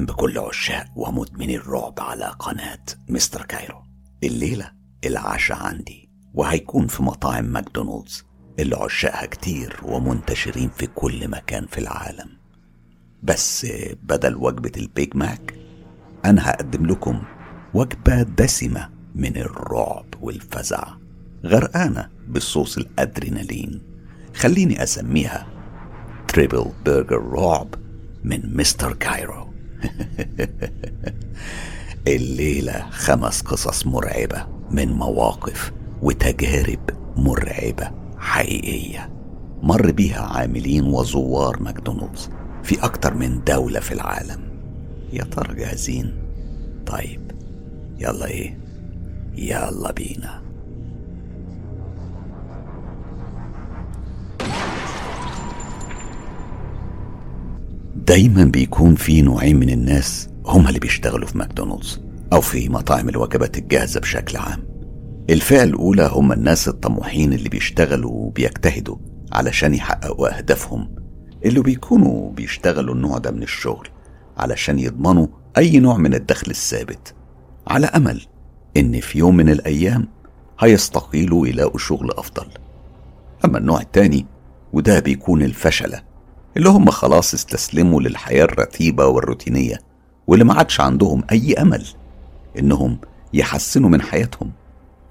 أهلا 0.00 0.12
بكل 0.12 0.38
عشاق 0.38 0.86
ومدمني 0.96 1.56
الرعب 1.56 1.94
على 1.98 2.24
قناة 2.38 2.84
Mister 3.08 3.42
Cairo. 3.42 3.82
الليلة 4.24 4.72
العشاء 5.04 5.58
عندي 5.58 6.10
وهيكون 6.34 6.86
في 6.86 7.02
مطاعم 7.02 7.44
ماكدونالدز. 7.44 8.24
اللي 8.58 8.76
عشاقها 8.76 9.26
كتير 9.26 9.80
ومنتشرين 9.82 10.70
في 10.76 10.86
كل 10.86 11.28
مكان 11.28 11.66
في 11.66 11.78
العالم. 11.78 12.28
بس 13.22 13.66
بدل 14.02 14.36
وجبة 14.36 14.72
ال 14.76 14.86
Big 14.86 15.16
Mac 15.16 15.54
أنا 16.24 16.50
هقدم 16.50 16.86
لكم 16.86 17.22
وجبة 17.74 18.22
دسمة 18.22 18.90
من 19.14 19.36
الرعب 19.36 20.06
والفزع. 20.20 20.84
غرقانة 21.44 22.08
بالصوص 22.28 22.78
الأدرينالين. 22.78 23.82
خليني 24.34 24.82
أسميها 24.82 25.46
triple 26.28 26.72
burger 26.86 27.22
رعب 27.22 27.74
من 28.24 28.56
Mister 28.56 28.92
Cairo. 28.92 29.49
الليلة 32.08 32.86
خمس 32.90 33.40
قصص 33.40 33.86
مرعبة 33.86 34.46
من 34.70 34.92
مواقف 34.92 35.72
وتجارب 36.02 36.90
مرعبة 37.16 37.90
حقيقية 38.18 39.10
مر 39.62 39.90
بيها 39.90 40.20
عاملين 40.20 40.84
وزوار 40.84 41.62
ماكدونالدز 41.62 42.30
في 42.62 42.84
أكتر 42.84 43.14
من 43.14 43.44
دولة 43.44 43.80
في 43.80 43.94
العالم 43.94 44.40
يا 45.12 45.24
ترى 45.24 45.54
جاهزين؟ 45.54 46.14
طيب 46.86 47.32
يلا 47.98 48.26
إيه؟ 48.26 48.58
يلا 49.36 49.92
بينا 49.92 50.42
دايما 58.10 58.44
بيكون 58.44 58.94
في 58.94 59.22
نوعين 59.22 59.56
من 59.56 59.70
الناس 59.70 60.28
هما 60.46 60.68
اللي 60.68 60.80
بيشتغلوا 60.80 61.26
في 61.28 61.38
ماكدونالدز 61.38 62.00
أو 62.32 62.40
في 62.40 62.68
مطاعم 62.68 63.08
الوجبات 63.08 63.58
الجاهزة 63.58 64.00
بشكل 64.00 64.36
عام. 64.36 64.64
الفئة 65.30 65.62
الأولى 65.62 66.10
هم 66.12 66.32
الناس 66.32 66.68
الطموحين 66.68 67.32
اللي 67.32 67.48
بيشتغلوا 67.48 68.10
وبيجتهدوا 68.10 68.96
علشان 69.32 69.74
يحققوا 69.74 70.38
أهدافهم 70.38 70.94
اللي 71.44 71.60
بيكونوا 71.60 72.32
بيشتغلوا 72.32 72.94
النوع 72.94 73.18
ده 73.18 73.30
من 73.30 73.42
الشغل 73.42 73.88
علشان 74.36 74.78
يضمنوا 74.78 75.26
أي 75.58 75.78
نوع 75.78 75.96
من 75.96 76.14
الدخل 76.14 76.50
الثابت. 76.50 77.14
على 77.66 77.86
أمل 77.86 78.22
إن 78.76 79.00
في 79.00 79.18
يوم 79.18 79.36
من 79.36 79.48
الأيام 79.48 80.08
هيستقيلوا 80.60 81.42
ويلاقوا 81.42 81.78
شغل 81.78 82.10
أفضل. 82.10 82.46
أما 83.44 83.58
النوع 83.58 83.80
التاني 83.80 84.26
وده 84.72 85.00
بيكون 85.00 85.42
الفشلة 85.42 86.09
اللي 86.56 86.68
هم 86.68 86.90
خلاص 86.90 87.34
استسلموا 87.34 88.02
للحياة 88.02 88.44
الرتيبة 88.44 89.06
والروتينية 89.06 89.80
واللي 90.26 90.44
ما 90.44 90.54
عادش 90.54 90.80
عندهم 90.80 91.22
أي 91.32 91.54
أمل 91.54 91.86
إنهم 92.58 92.98
يحسنوا 93.34 93.90
من 93.90 94.02
حياتهم 94.02 94.52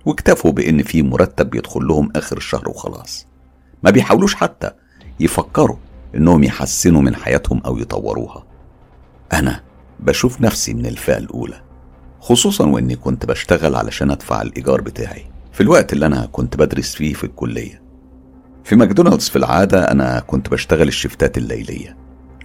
واكتفوا 0.05 0.51
بإن 0.51 0.83
في 0.83 1.01
مرتب 1.01 1.55
يدخل 1.55 1.87
لهم 1.87 2.11
آخر 2.15 2.37
الشهر 2.37 2.69
وخلاص. 2.69 3.27
ما 3.83 3.89
بيحاولوش 3.91 4.35
حتى 4.35 4.71
يفكروا 5.19 5.77
إنهم 6.15 6.43
يحسنوا 6.43 7.01
من 7.01 7.15
حياتهم 7.15 7.61
أو 7.65 7.77
يطوروها. 7.77 8.43
أنا 9.33 9.63
بشوف 9.99 10.41
نفسي 10.41 10.73
من 10.73 10.85
الفئة 10.85 11.17
الأولى 11.17 11.61
خصوصا 12.19 12.67
وإني 12.67 12.95
كنت 12.95 13.25
بشتغل 13.25 13.75
علشان 13.75 14.11
أدفع 14.11 14.41
الإيجار 14.41 14.81
بتاعي. 14.81 15.25
في 15.51 15.61
الوقت 15.61 15.93
اللي 15.93 16.05
أنا 16.05 16.25
كنت 16.31 16.57
بدرس 16.57 16.95
فيه 16.95 17.13
في 17.13 17.23
الكلية 17.23 17.81
في 18.69 18.75
ماكدونالدز 18.75 19.29
في 19.29 19.35
العادة 19.35 19.91
أنا 19.91 20.19
كنت 20.19 20.49
بشتغل 20.49 20.87
الشفتات 20.87 21.37
الليلية 21.37 21.97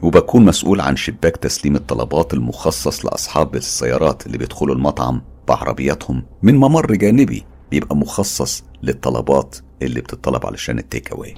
وبكون 0.02 0.44
مسؤول 0.44 0.80
عن 0.80 0.96
شباك 0.96 1.36
تسليم 1.36 1.76
الطلبات 1.76 2.34
المخصص 2.34 3.04
لأصحاب 3.04 3.54
السيارات 3.54 4.26
اللي 4.26 4.38
بيدخلوا 4.38 4.74
المطعم 4.74 5.22
بعربياتهم 5.48 6.22
من 6.42 6.54
ممر 6.56 6.94
جانبي 6.94 7.44
بيبقى 7.70 7.96
مخصص 7.96 8.64
للطلبات 8.82 9.56
اللي 9.82 10.00
بتطلب 10.00 10.46
علشان 10.46 10.78
ال 10.78 10.85
take 10.85 11.12
away. 11.12 11.34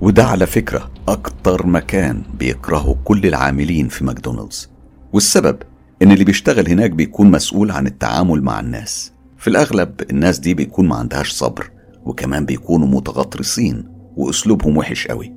وده 0.00 0.24
على 0.24 0.46
فكرة 0.46 0.90
أكتر 1.08 1.66
مكان 1.66 2.22
بيكرهه 2.38 2.96
كل 3.04 3.26
العاملين 3.26 3.88
في 3.88 4.04
ماكدونالدز 4.04 4.70
والسبب 5.12 5.56
إن 6.02 6.12
اللي 6.12 6.24
بيشتغل 6.24 6.68
هناك 6.68 6.90
بيكون 6.90 7.30
مسؤول 7.30 7.70
عن 7.70 7.86
التعامل 7.86 8.42
مع 8.42 8.60
الناس. 8.60 9.12
في 9.38 9.48
الأغلب 9.48 9.94
الناس 10.10 10.38
دي 10.38 10.54
بيكون 10.54 10.88
ما 10.88 10.96
عندهاش 10.96 11.32
صبر 11.32 11.70
وكمان 12.04 12.44
بيكونوا 12.46 12.88
متغطرسين 12.88 13.91
وأسلوبهم 14.16 14.76
وحش 14.76 15.06
قوي. 15.06 15.32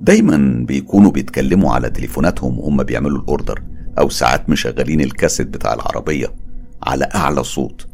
دايما 0.00 0.64
بيكونوا 0.66 1.10
بيتكلموا 1.10 1.72
على 1.74 1.90
تليفوناتهم 1.90 2.58
وهم 2.58 2.82
بيعملوا 2.82 3.18
الأوردر 3.18 3.62
أو 3.98 4.08
ساعات 4.08 4.50
مشغلين 4.50 5.00
الكاسيت 5.00 5.46
بتاع 5.46 5.74
العربية 5.74 6.34
على 6.82 7.08
أعلى 7.14 7.44
صوت. 7.44 7.86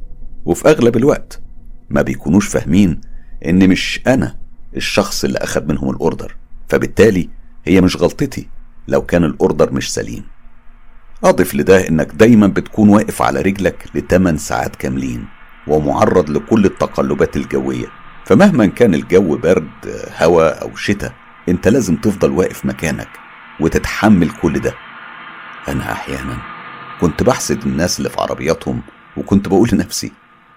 وفي 0.44 0.68
أغلب 0.68 0.96
الوقت 0.96 1.40
ما 1.90 2.02
بيكونوش 2.02 2.48
فاهمين 2.48 3.00
إن 3.46 3.68
مش 3.68 4.00
أنا 4.06 4.36
الشخص 4.76 5.24
اللي 5.24 5.38
أخد 5.38 5.68
منهم 5.68 5.90
الأوردر 5.90 6.36
فبالتالي 6.68 7.28
هي 7.64 7.80
مش 7.80 7.96
غلطتي 7.96 8.48
لو 8.88 9.02
كان 9.02 9.24
الأوردر 9.24 9.72
مش 9.72 9.94
سليم. 9.94 10.24
أضف 11.24 11.54
لده 11.54 11.88
إنك 11.88 12.14
دايما 12.14 12.46
بتكون 12.46 12.88
واقف 12.88 13.22
على 13.22 13.40
رجلك 13.40 13.86
لتمن 13.94 14.36
ساعات 14.36 14.76
كاملين 14.76 15.24
ومعرض 15.68 16.30
لكل 16.30 16.64
التقلبات 16.64 17.36
الجوية. 17.36 17.86
فمهما 18.24 18.66
كان 18.66 18.94
الجو 18.94 19.36
برد 19.36 20.06
هواء 20.18 20.62
أو 20.62 20.76
شتاء 20.76 21.12
أنت 21.48 21.68
لازم 21.68 21.96
تفضل 21.96 22.30
واقف 22.30 22.66
مكانك 22.66 23.08
وتتحمل 23.60 24.30
كل 24.30 24.60
ده. 24.60 24.74
أنا 25.68 25.92
أحيانا 25.92 26.38
كنت 27.00 27.22
بحسد 27.22 27.62
الناس 27.66 27.98
اللي 27.98 28.10
في 28.10 28.20
عربياتهم 28.20 28.82
وكنت 29.16 29.48
بقول 29.48 29.68
لنفسي 29.72 30.12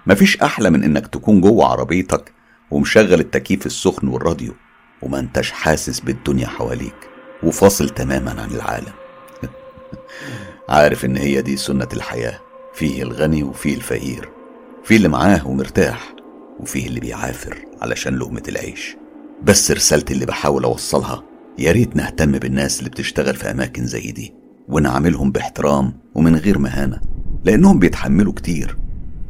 مفيش 0.07 0.37
أحلى 0.37 0.69
من 0.69 0.83
إنك 0.83 1.07
تكون 1.07 1.41
جوه 1.41 1.65
عربيتك 1.65 2.33
ومشغل 2.71 3.19
التكييف 3.19 3.65
السخن 3.65 4.07
والراديو 4.07 4.53
وما 5.01 5.19
أنتش 5.19 5.51
حاسس 5.51 5.99
بالدنيا 5.99 6.47
حواليك 6.47 7.09
وفاصل 7.43 7.89
تماما 7.89 8.41
عن 8.41 8.51
العالم. 8.51 8.93
عارف 10.69 11.05
إن 11.05 11.17
هي 11.17 11.41
دي 11.41 11.57
سنة 11.57 11.87
الحياة 11.93 12.39
فيه 12.73 13.03
الغني 13.03 13.43
وفيه 13.43 13.75
الفقير 13.75 14.29
فيه 14.83 14.97
اللي 14.97 15.07
معاه 15.07 15.47
ومرتاح. 15.47 16.14
وفيه 16.59 16.87
اللي 16.87 16.99
بيعافر 16.99 17.57
علشان 17.81 18.15
لقمة 18.15 18.43
العيش. 18.47 18.95
بس 19.43 19.71
رسالتي 19.71 20.13
اللي 20.13 20.25
بحاول 20.25 20.63
أوصلها 20.63 21.23
يا 21.59 21.71
ريت 21.71 21.95
نهتم 21.95 22.31
بالناس 22.31 22.79
اللي 22.79 22.89
بتشتغل 22.89 23.35
في 23.35 23.51
أماكن 23.51 23.85
زي 23.87 24.11
دي 24.11 24.33
ونعاملهم 24.67 25.31
باحترام 25.31 25.93
ومن 26.15 26.35
غير 26.35 26.57
مهانة 26.57 27.01
لأنهم 27.43 27.79
بيتحملوا 27.79 28.33
كتير. 28.33 28.77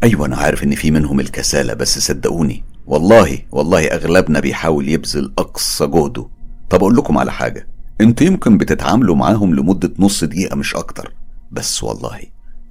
أيوة 0.03 0.25
أنا 0.25 0.35
عارف 0.37 0.63
إن 0.63 0.75
في 0.75 0.91
منهم 0.91 1.19
الكسالة 1.19 1.73
بس 1.73 1.99
صدقوني 1.99 2.63
والله 2.87 3.39
والله 3.51 3.85
أغلبنا 3.85 4.39
بيحاول 4.39 4.89
يبذل 4.89 5.31
أقصى 5.37 5.87
جهده. 5.87 6.27
طب 6.69 6.79
أقول 6.79 6.95
لكم 6.95 7.17
على 7.17 7.31
حاجة 7.31 7.67
أنتوا 8.01 8.27
يمكن 8.27 8.57
بتتعاملوا 8.57 9.15
معاهم 9.15 9.55
لمدة 9.55 9.93
نص 9.99 10.23
دقيقة 10.23 10.55
مش 10.55 10.75
أكتر. 10.75 11.13
بس 11.51 11.83
والله 11.83 12.19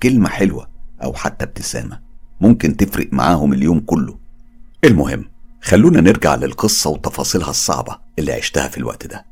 كلمة 0.03 0.29
حلوة 0.29 0.69
أو 1.03 1.13
حتى 1.13 1.45
ابتسامة 1.45 2.01
ممكن 2.41 2.77
تفرق 2.77 3.09
معاهم 3.13 3.53
اليوم 3.53 3.81
كله. 3.81 4.24
المهم 4.85 5.25
خلونا 5.63 6.01
نرجع 6.01 6.35
للقصة 6.35 6.91
وتفاصيلها 6.91 7.51
الصعبة 7.51 7.99
اللي 8.19 8.33
عشتها 8.33 8.69
في 8.69 8.79
الوقت 8.79 9.07
ده. 9.07 9.27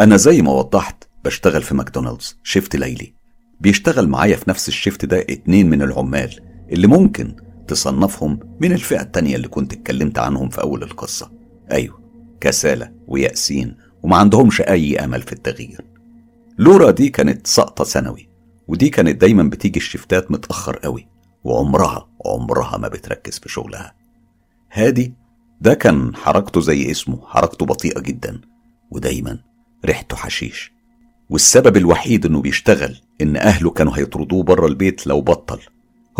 أنا 0.00 0.16
زي 0.16 0.42
ما 0.42 0.52
وضحت 0.52 1.04
بشتغل 1.24 1.62
في 1.62 1.74
ماكدونالدز 1.74 2.38
شيفت 2.42 2.76
ليلي. 2.76 3.14
بيشتغل 3.60 4.08
معايا 4.08 4.36
في 4.36 4.50
نفس 4.50 4.68
الشيفت 4.68 5.04
ده 5.04 5.18
اتنين 5.20 5.70
من 5.70 5.82
العمال 5.82 6.40
اللي 6.72 6.86
ممكن 6.86 7.36
تصنفهم 7.68 8.40
من 8.60 8.72
الفئة 8.72 9.00
التانية 9.00 9.36
اللي 9.36 9.48
كنت 9.48 9.72
اتكلمت 9.72 10.18
عنهم 10.18 10.48
في 10.48 10.60
أول 10.60 10.82
القصة. 10.82 11.32
أيوة 11.72 12.00
كسالة 12.40 12.92
ويأسين 13.06 13.76
وما 14.02 14.16
عندهمش 14.16 14.60
أي 14.60 14.96
أمل 15.04 15.22
في 15.22 15.32
التغيير. 15.32 15.84
لورا 16.58 16.90
دي 16.90 17.08
كانت 17.08 17.46
سقطة 17.46 17.84
ثانوي 17.84 18.28
ودي 18.68 18.88
كانت 18.88 19.20
دايما 19.20 19.42
بتيجي 19.42 19.78
الشفتات 19.78 20.30
متأخر 20.30 20.76
قوي 20.76 21.08
وعمرها 21.44 22.08
عمرها 22.26 22.76
ما 22.76 22.88
بتركز 22.88 23.38
في 23.38 23.48
شغلها. 23.48 23.94
هادي. 24.72 25.14
ده 25.60 25.74
كان 25.74 26.16
حركته 26.16 26.60
زي 26.60 26.90
اسمه 26.90 27.26
حركته 27.26 27.66
بطيئة 27.66 28.00
جدا 28.00 28.40
ودايما 28.90 29.38
ريحته 29.84 30.16
حشيش. 30.16 30.72
والسبب 31.30 31.76
الوحيد 31.76 32.26
إنه 32.26 32.40
بيشتغل 32.40 32.96
إن 33.20 33.36
أهله 33.36 33.70
كانوا 33.70 33.98
هيطردوه 33.98 34.42
بره 34.42 34.66
البيت 34.66 35.06
لو 35.06 35.20
بطل. 35.20 35.60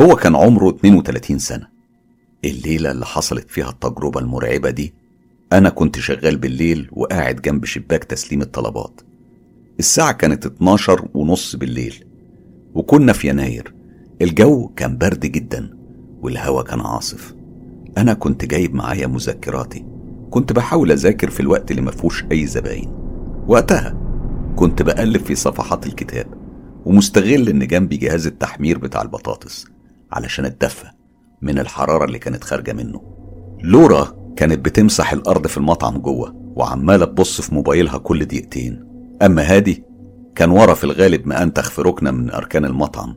هو 0.01 0.17
كان 0.17 0.37
عمره 0.37 0.69
32 0.71 1.39
سنة. 1.39 1.69
الليلة 2.45 2.91
اللي 2.91 3.07
حصلت 3.07 3.51
فيها 3.51 3.71
التجربة 3.71 4.21
المرعبة 4.21 4.71
دي 4.71 4.95
أنا 5.53 5.69
كنت 5.69 5.99
شغال 5.99 6.37
بالليل 6.37 6.89
وقاعد 6.93 7.37
جنب 7.37 7.65
شباك 7.65 8.05
تسليم 8.05 8.43
الطلبات. 8.43 9.01
الساعة 9.79 10.13
كانت 10.13 10.47
12 10.47 11.09
ونص 11.15 11.57
بالليل 11.57 12.05
وكنا 12.75 13.13
في 13.13 13.29
يناير. 13.29 13.75
الجو 14.23 14.69
كان 14.69 14.99
برد 14.99 15.27
جدا 15.27 15.77
والهوا 16.23 16.63
كان 16.63 16.81
عاصف. 16.81 17.38
أنا 17.99 18.15
كنت 18.15 18.45
جايب 18.45 18.75
معايا 18.75 19.07
مذكراتي. 19.07 19.85
كنت 20.31 20.53
بحاول 20.53 20.93
أذاكر 20.93 21.31
في 21.31 21.41
الوقت 21.41 21.71
اللي 21.71 21.83
مفهوش 21.83 22.25
أي 22.33 22.47
زباين. 22.47 22.93
وقتها 23.49 23.95
كنت 24.57 24.83
بقلب 24.83 25.23
في 25.23 25.35
صفحات 25.35 25.87
الكتاب 25.87 26.27
ومستغل 26.85 27.49
إن 27.49 27.67
جنبي 27.67 27.97
جهاز 27.97 28.27
التحمير 28.27 28.79
بتاع 28.79 29.03
البطاطس 29.03 29.67
علشان 30.13 30.45
أتدفى 30.45 30.87
من 31.43 31.59
الحرارة 31.59 32.05
اللي 32.05 32.19
كانت 32.19 32.45
خارجة 32.45 32.73
منه. 32.73 33.03
لورا 33.63 34.15
كانت 34.37 34.65
بتمسح 34.65 35.13
الأرض 35.13 35.47
في 35.47 35.57
المطعم 35.57 35.99
جوه 35.99 36.53
وعمالة 36.57 37.05
تبص 37.05 37.41
في 37.41 37.55
موبايلها 37.55 37.99
كل 37.99 38.25
دقيقتين. 38.25 38.85
أما 39.23 39.43
هادي 39.43 39.85
كان 40.35 40.51
ورا 40.51 40.75
في 40.75 40.85
الغالب 40.85 41.27
مأنتخ 41.27 41.71
في 41.71 41.83
ركنة 41.83 42.11
من 42.11 42.31
أركان 42.31 42.65
المطعم. 42.65 43.17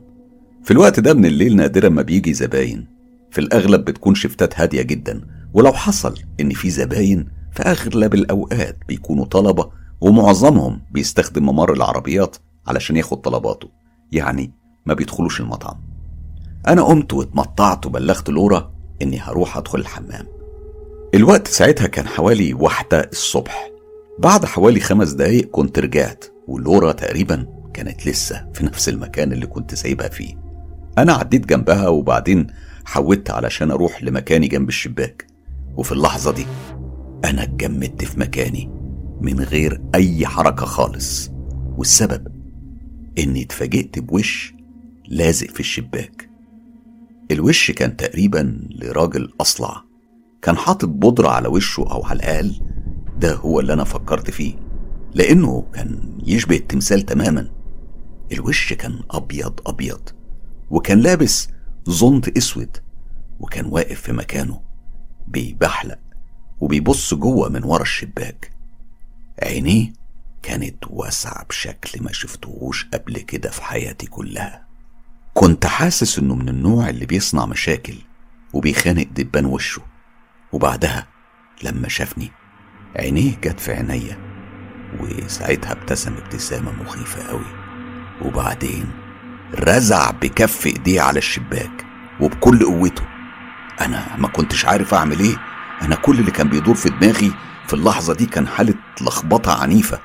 في 0.64 0.70
الوقت 0.70 1.00
ده 1.00 1.14
من 1.14 1.26
الليل 1.26 1.56
نادرا 1.56 1.88
ما 1.88 2.02
بيجي 2.02 2.34
زباين. 2.34 2.91
في 3.32 3.40
الأغلب 3.40 3.84
بتكون 3.84 4.14
شفتات 4.14 4.60
هادية 4.60 4.82
جدا 4.82 5.20
ولو 5.54 5.72
حصل 5.72 6.18
إن 6.40 6.50
في 6.50 6.70
زباين 6.70 7.28
في 7.52 7.62
أغلب 7.62 8.14
الأوقات 8.14 8.78
بيكونوا 8.88 9.24
طلبة 9.24 9.70
ومعظمهم 10.00 10.82
بيستخدم 10.90 11.46
ممر 11.46 11.72
العربيات 11.72 12.36
علشان 12.66 12.96
ياخد 12.96 13.20
طلباته 13.20 13.68
يعني 14.12 14.52
ما 14.86 14.94
بيدخلوش 14.94 15.40
المطعم. 15.40 15.80
أنا 16.68 16.82
قمت 16.82 17.12
واتمطعت 17.12 17.86
وبلغت 17.86 18.30
لورا 18.30 18.72
إني 19.02 19.18
هروح 19.20 19.56
أدخل 19.56 19.78
الحمام. 19.78 20.26
الوقت 21.14 21.48
ساعتها 21.48 21.86
كان 21.86 22.06
حوالي 22.06 22.54
واحدة 22.54 23.00
الصبح. 23.12 23.70
بعد 24.18 24.44
حوالي 24.44 24.80
خمس 24.80 25.10
دقايق 25.10 25.50
كنت 25.50 25.78
رجعت 25.78 26.24
ولورا 26.48 26.92
تقريبا 26.92 27.46
كانت 27.74 28.06
لسه 28.06 28.46
في 28.54 28.66
نفس 28.66 28.88
المكان 28.88 29.32
اللي 29.32 29.46
كنت 29.46 29.74
سايبها 29.74 30.08
فيه. 30.08 30.34
أنا 30.98 31.12
عديت 31.12 31.46
جنبها 31.46 31.88
وبعدين 31.88 32.46
حودت 32.84 33.30
علشان 33.30 33.70
أروح 33.70 34.02
لمكاني 34.04 34.48
جنب 34.48 34.68
الشباك. 34.68 35.26
وفي 35.76 35.92
اللحظة 35.92 36.32
دي 36.32 36.46
أنا 37.24 37.42
اتجمدت 37.42 38.04
في 38.04 38.20
مكاني 38.20 38.70
من 39.20 39.40
غير 39.40 39.82
أي 39.94 40.26
حركة 40.26 40.66
خالص. 40.66 41.30
والسبب 41.76 42.26
إني 43.18 43.42
اتفاجئت 43.42 43.98
بوش 43.98 44.54
لازق 45.08 45.50
في 45.50 45.60
الشباك. 45.60 46.28
الوش 47.30 47.70
كان 47.70 47.96
تقريبا 47.96 48.68
لراجل 48.70 49.32
أصلع. 49.40 49.82
كان 50.42 50.56
حاطط 50.56 50.88
بودرة 50.88 51.28
على 51.28 51.48
وشه 51.48 51.80
أو 51.80 52.04
على 52.04 52.16
الأقل 52.16 52.60
ده 53.18 53.34
هو 53.34 53.60
اللي 53.60 53.72
أنا 53.72 53.84
فكرت 53.84 54.30
فيه. 54.30 54.54
لأنه 55.14 55.66
كان 55.74 56.18
يشبه 56.26 56.56
التمثال 56.56 57.02
تماما. 57.02 57.48
الوش 58.32 58.72
كان 58.72 59.00
أبيض 59.10 59.60
أبيض. 59.66 60.08
وكان 60.70 60.98
لابس 61.00 61.48
زنط 61.86 62.36
أسود 62.36 62.76
وكان 63.40 63.66
واقف 63.66 64.00
في 64.00 64.12
مكانه 64.12 64.60
بيبحلق 65.28 65.98
وبيبص 66.60 67.14
جوه 67.14 67.48
من 67.48 67.64
ورا 67.64 67.82
الشباك. 67.82 68.52
عينيه 69.42 69.92
كانت 70.42 70.84
واسعة 70.90 71.44
بشكل 71.44 72.02
ما 72.02 72.12
شفتهوش 72.12 72.86
قبل 72.94 73.18
كده 73.18 73.50
في 73.50 73.62
حياتي 73.62 74.06
كلها. 74.06 74.66
كنت 75.34 75.66
حاسس 75.66 76.18
إنه 76.18 76.34
من 76.34 76.48
النوع 76.48 76.88
اللي 76.88 77.06
بيصنع 77.06 77.46
مشاكل 77.46 77.94
وبيخانق 78.52 79.06
دبان 79.10 79.46
وشه. 79.46 79.82
وبعدها 80.52 81.06
لما 81.62 81.88
شافني 81.88 82.30
عينيه 82.96 83.36
جت 83.36 83.60
في 83.60 83.72
عينيا 83.72 84.18
وساعتها 85.00 85.72
ابتسم 85.72 86.14
ابتسامة 86.14 86.72
مخيفة 86.72 87.28
قوي. 87.28 87.62
وبعدين 88.22 89.01
رزع 89.54 90.10
بكف 90.10 90.66
ايديه 90.66 91.00
على 91.00 91.18
الشباك 91.18 91.84
وبكل 92.20 92.64
قوته. 92.64 93.02
أنا 93.80 94.16
ما 94.18 94.28
كنتش 94.28 94.64
عارف 94.64 94.94
أعمل 94.94 95.20
إيه. 95.20 95.36
أنا 95.82 95.94
كل 95.94 96.18
اللي 96.18 96.30
كان 96.30 96.48
بيدور 96.48 96.74
في 96.74 96.90
دماغي 96.90 97.32
في 97.66 97.74
اللحظة 97.74 98.14
دي 98.14 98.26
كان 98.26 98.48
حالة 98.48 98.74
لخبطة 99.00 99.62
عنيفة. 99.62 100.00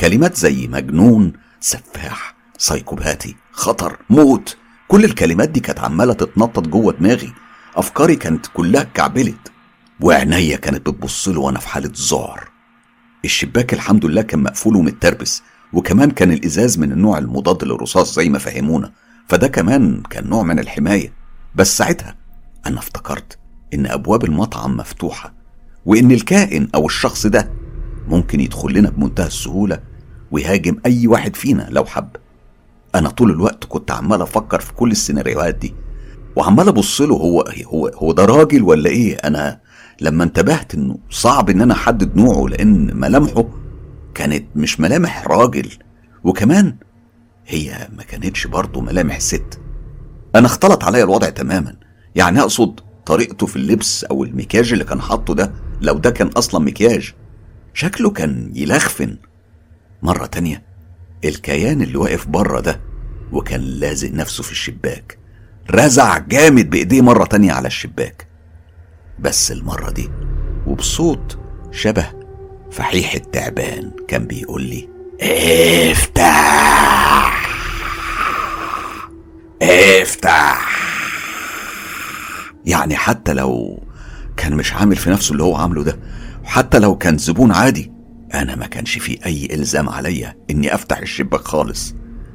كلمات 0.00 0.36
زي 0.36 0.68
مجنون 0.68 1.32
سفاح 1.60 2.34
سايكوباتي 2.58 3.36
خطر 3.52 3.96
موت 4.10 4.56
كل 4.88 5.04
الكلمات 5.04 5.48
دي 5.48 5.60
كانت 5.60 5.80
عمالة 5.80 6.12
تتنطط 6.12 6.68
جوه 6.68 6.92
دماغي. 6.92 7.32
أفكاري 7.76 8.16
كانت 8.16 8.46
كلها 8.54 8.80
اتكعبلت. 8.82 9.52
وعينيا 10.00 10.56
كانت 10.56 10.90
بتبص 10.90 11.28
له 11.28 11.40
وأنا 11.40 11.58
في 11.58 11.68
حالة 11.68 11.92
ذعر. 12.10 12.48
الشباك 13.24 13.72
الحمد 13.72 14.04
لله 14.04 14.22
كان 14.22 14.42
مقفول 14.42 14.76
ومتربس. 14.76 15.42
وكمان 15.72 16.10
كان 16.10 16.32
الإزاز 16.32 16.78
من 16.78 16.92
النوع 16.92 17.18
المضاد 17.18 17.64
للرصاص 17.64 18.14
زي 18.16 18.28
ما 18.28 18.38
فهمونا 18.38 18.92
فده 19.28 19.48
كمان 19.48 20.02
كان 20.10 20.28
نوع 20.28 20.42
من 20.42 20.58
الحماية. 20.58 21.12
بس 21.54 21.76
ساعتها 21.78 22.16
أنا 22.66 22.78
افتكرت 22.78 23.38
إن 23.74 23.86
أبواب 23.86 24.24
المطعم 24.24 24.76
مفتوحة 24.76 25.34
وإن 25.86 26.12
الكائن 26.12 26.68
أو 26.74 26.86
الشخص 26.86 27.26
ده 27.26 27.50
ممكن 28.08 28.40
يدخل 28.40 28.72
لنا 28.72 28.90
بمنتهى 28.90 29.26
السهولة 29.26 29.78
ويهاجم 30.30 30.76
أي 30.86 31.06
واحد 31.06 31.36
فينا 31.36 31.66
لو 31.70 31.84
حب. 31.84 32.08
أنا 32.94 33.08
طول 33.08 33.30
الوقت 33.30 33.64
كنت 33.64 33.90
عمال 33.90 34.22
أفكر 34.22 34.60
في 34.60 34.72
كل 34.72 34.90
السيناريوهات 34.90 35.54
دي 35.54 35.74
وعمال 36.36 36.68
أبص 36.68 37.00
له 37.00 37.14
هو 37.14 37.44
هو 37.66 37.86
هو 37.88 38.12
ده 38.12 38.24
راجل 38.24 38.62
ولا 38.62 38.90
إيه؟ 38.90 39.14
أنا 39.14 39.60
لما 40.00 40.24
انتبهت 40.24 40.74
إنه 40.74 40.98
صعب 41.10 41.50
إن 41.50 41.60
أنا 41.60 41.74
أحدد 41.74 42.16
نوعه 42.16 42.48
لأن 42.48 42.96
ملامحه 42.96 43.44
كانت 44.14 44.44
مش 44.56 44.80
ملامح 44.80 45.26
راجل 45.26 45.70
وكمان 46.24 46.76
هي 47.46 47.88
ما 47.96 48.02
كانتش 48.02 48.46
برضه 48.46 48.80
ملامح 48.80 49.20
ست. 49.20 49.60
أنا 50.34 50.46
اختلط 50.46 50.84
عليا 50.84 51.04
الوضع 51.04 51.28
تماما 51.28 51.76
يعني 52.14 52.40
أقصد 52.40 52.80
طريقته 53.06 53.46
في 53.46 53.56
اللبس 53.56 54.04
أو 54.04 54.24
المكياج 54.24 54.72
اللي 54.72 54.84
كان 54.84 55.00
حاطه 55.00 55.34
ده 55.34 55.52
لو 55.80 55.98
ده 55.98 56.10
كان 56.10 56.28
أصلا 56.28 56.64
مكياج. 56.64 57.12
شكله 57.74 58.10
كان 58.10 58.52
يلخفن. 58.54 59.16
مرة 60.02 60.26
تانية 60.26 60.62
الكيان 61.24 61.82
اللي 61.82 61.96
واقف 61.98 62.28
بره 62.28 62.60
ده 62.60 62.80
وكان 63.32 63.60
لازق 63.60 64.10
نفسه 64.10 64.42
في 64.42 64.52
الشباك. 64.52 65.18
رزع 65.70 66.18
جامد 66.18 66.70
بإيديه 66.70 67.00
مرة 67.00 67.24
تانية 67.24 67.52
على 67.52 67.66
الشباك. 67.68 68.26
بس 69.18 69.52
المرة 69.52 69.90
دي 69.90 70.10
وبصوت 70.66 71.38
شبه 71.70 72.21
فحيح 72.72 73.14
التعبان 73.14 73.90
كان 74.08 74.26
بيقول 74.26 74.62
لي 74.62 74.88
افتح! 75.90 77.42
افتح! 79.62 80.68
يعني 82.66 82.96
حتى 82.96 83.32
لو 83.32 83.82
كان 84.36 84.54
مش 84.54 84.72
عامل 84.72 84.96
في 84.96 85.10
نفسه 85.10 85.32
اللي 85.32 85.42
هو 85.42 85.56
عامله 85.56 85.82
ده 85.82 85.98
وحتى 86.44 86.78
لو 86.78 86.98
كان 86.98 87.18
زبون 87.18 87.52
عادي 87.52 87.92
أنا 88.34 88.56
ما 88.56 88.66
كانش 88.66 88.98
في 88.98 89.26
أي 89.26 89.48
إلزام 89.54 89.88
عليا 89.88 90.36
إني 90.50 90.74
أفتح 90.74 90.98
الشباك 90.98 91.40
خالص 91.40 91.94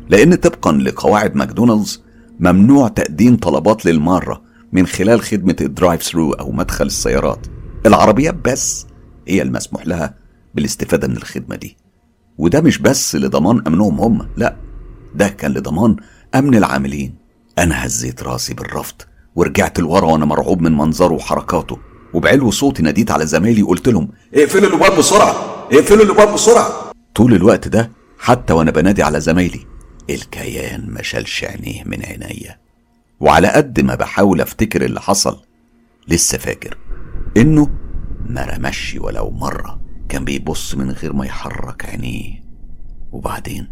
لأن 0.10 0.36
طبقا 0.36 0.72
لقواعد 0.72 1.36
ماكدونالدز 1.36 2.04
ممنوع 2.40 2.88
تقديم 2.88 3.36
طلبات 3.38 3.86
للمارة 3.86 4.44
من 4.72 4.88
خلال 4.88 5.22
خدمة 5.22 5.56
ال 5.62 6.04
drive-thru 6.04 6.32
أو 6.32 6.52
مدخل 6.52 6.86
السيارات. 6.86 7.48
العربيات 7.86 8.34
بس 8.36 8.88
هي 9.28 9.42
المسموح 9.42 9.88
لها 9.88 10.27
بالاستفادة 10.56 11.08
من 11.08 11.18
الخدمة 11.18 11.56
دي. 11.56 11.78
وده 12.38 12.62
مش 12.62 12.78
بس 12.78 13.16
لضمان 13.16 13.62
أمنهم 13.68 14.00
هم 14.02 14.28
لا 14.38 14.56
ده 15.16 15.28
كان 15.28 15.52
لضمان 15.54 15.96
أمن 16.36 16.56
العاملين. 16.56 17.16
أنا 17.58 17.86
هزيت 17.86 18.24
راسي 18.24 18.54
بالرفض 18.54 18.96
ورجعت 19.36 19.80
لورا 19.80 20.06
وأنا 20.06 20.26
مرعوب 20.26 20.62
من 20.62 20.78
منظره 20.78 21.14
وحركاته. 21.14 21.80
وبعلو 22.14 22.52
صوتي 22.52 22.84
ناديت 22.84 23.12
على 23.12 23.26
زمايلي 23.26 23.64
وقلت 23.64 23.88
لهم 23.90 24.10
اقفلوا 24.34 24.70
الابواب 24.70 24.98
بسرعة! 24.98 25.32
اقفلوا 25.72 26.04
الابواب 26.06 26.34
بسرعة! 26.34 26.92
طول 27.16 27.34
الوقت 27.34 27.68
ده 27.68 27.92
حتى 28.20 28.54
وأنا 28.54 28.72
بنادي 28.72 29.04
على 29.04 29.20
زمايلي 29.22 29.66
الكيان 30.10 30.90
ما 30.90 31.02
شالش 31.02 31.44
عينيه 31.44 31.84
من 31.84 32.06
عينيا. 32.06 32.58
وعلى 33.20 33.48
قد 33.48 33.80
ما 33.82 33.96
بحاول 33.96 34.42
أفتكر 34.42 34.86
اللي 34.86 35.02
حصل 35.02 35.40
لسه 36.08 36.38
فاكر 36.38 36.78
إنه 37.38 37.70
ما 38.30 38.46
رمش 38.46 38.98
ولو 39.02 39.30
مرة. 39.30 39.80
كان 40.10 40.26
بيبص 40.26 40.76
من 40.76 40.92
غير 40.92 41.14
ما 41.14 41.26
يحرك 41.26 41.86
عينيه. 41.86 42.44
وبعدين 43.12 43.68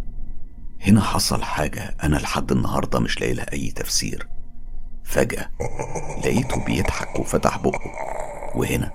هنا 0.81 1.01
حصل 1.01 1.43
حاجة 1.43 1.95
أنا 2.03 2.17
لحد 2.17 2.51
النهاردة 2.51 2.99
مش 2.99 3.21
لاقي 3.21 3.33
لها 3.33 3.53
أي 3.53 3.71
تفسير. 3.71 4.27
فجأة 5.03 5.49
لقيته 6.17 6.65
بيضحك 6.65 7.19
وفتح 7.19 7.57
بقه. 7.57 7.91
وهنا 8.55 8.91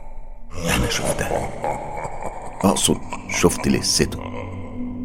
أنا 0.77 0.91
شفتها. 0.91 1.51
أقصد 2.65 2.99
شفت 3.29 3.69
لسته. 3.69 4.21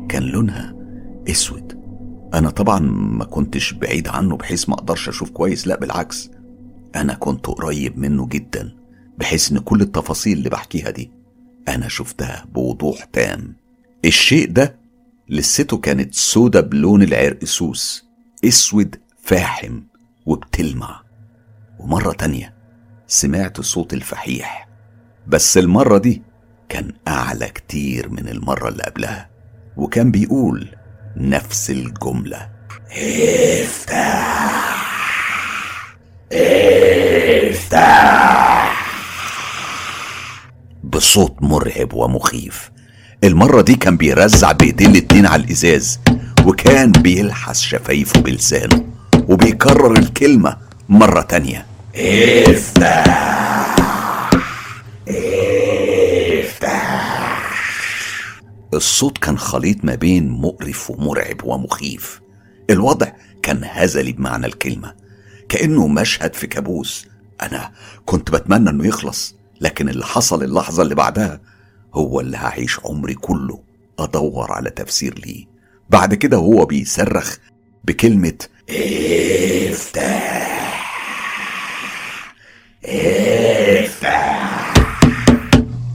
كان 0.10 0.24
لونها 0.24 0.76
أسود. 1.30 1.80
أنا 2.34 2.50
طبعا 2.50 2.80
ما 2.80 3.26
كنتش 3.26 3.74
بعيد 3.74 4.08
عنه 4.08 4.38
بحيث 4.38 4.70
ما 4.70 4.76
أقدرش 4.76 5.10
أشوف 5.10 5.30
كويس. 5.30 5.68
لا 5.68 5.80
بالعكس. 5.80 6.30
أنا 6.96 7.14
كنت 7.14 7.48
قريب 7.48 7.98
منه 7.98 8.28
جدا. 8.28 8.76
بحيث 9.18 9.52
إن 9.52 9.60
كل 9.60 9.82
التفاصيل 9.82 10.38
اللي 10.38 10.50
بحكيها 10.50 10.90
دي 10.90 11.12
أنا 11.68 11.88
شفتها 11.88 12.46
بوضوح 12.54 13.04
تام. 13.04 13.56
الشيء 14.06 14.52
ده 14.52 14.76
لسته 15.30 15.78
كانت 15.78 16.14
سودا 16.14 16.62
بلون 16.62 17.04
العرقسوس 17.04 18.06
أسود 18.46 18.96
فاحم 19.24 19.82
وبتلمع. 20.26 21.02
ومرة 21.80 22.14
تانية 22.14 22.54
سمعت 23.08 23.62
صوت 23.62 23.94
الفحيح 23.94 24.68
بس 25.28 25.58
المرة 25.58 25.98
دي 25.98 26.22
كان 26.70 26.92
أعلى 27.08 27.48
كتير 27.48 28.10
من 28.10 28.28
المرة 28.28 28.70
اللي 28.70 28.84
قبلها 28.84 29.30
وكان 29.78 30.12
بيقول 30.12 30.68
نفس 31.18 31.70
الجملة. 31.72 32.50
افتح 32.92 34.36
افتح. 36.32 38.55
بصوت 40.96 41.36
مرعب 41.42 41.94
ومخيف. 41.94 42.72
المرة 43.24 43.62
دي 43.62 43.76
كان 43.76 43.98
بيرزع 43.98 44.52
بايديه 44.52 44.86
الاتنين 44.86 45.26
على 45.26 45.44
الإزاز 45.44 46.00
وكان 46.46 46.92
بيلحس 46.92 47.62
شفايفه 47.62 48.20
بلسانه 48.22 48.86
وبيكرر 49.30 49.92
الكلمة 50.00 50.58
مرة 50.90 51.22
تانية. 51.22 51.66
افتح 51.96 53.76
افتح. 56.40 56.96
الصوت 58.74 59.18
كان 59.18 59.38
خليط 59.38 59.86
ما 59.86 59.96
بين 59.96 60.30
مقرف 60.30 60.92
ومرعب 60.92 61.44
ومخيف. 61.44 62.22
الوضع 62.70 63.08
كان 63.44 63.62
هزلي 63.64 64.12
بمعنى 64.12 64.46
الكلمة 64.46 64.94
كأنه 65.50 65.88
مشهد 65.88 66.34
في 66.34 66.48
كابوس. 66.48 67.08
أنا 67.42 67.72
كنت 68.06 68.32
بتمنى 68.32 68.70
إنه 68.70 68.88
يخلص. 68.88 69.36
لكن 69.62 69.90
اللي 69.90 70.06
حصل 70.06 70.44
اللحظة 70.44 70.84
اللي 70.84 70.96
بعدها 70.96 71.42
هو 71.94 72.20
اللي 72.20 72.38
هعيش 72.38 72.80
عمري 72.86 73.14
كله 73.14 73.60
أدور 74.00 74.52
على 74.52 74.70
تفسير 74.70 75.20
ليه. 75.26 75.46
بعد 75.90 76.14
كده 76.14 76.38
هو 76.38 76.66
بيصرخ 76.66 77.38
بكلمة 77.84 78.38
افتح 78.70 80.46
افتح 82.86 84.74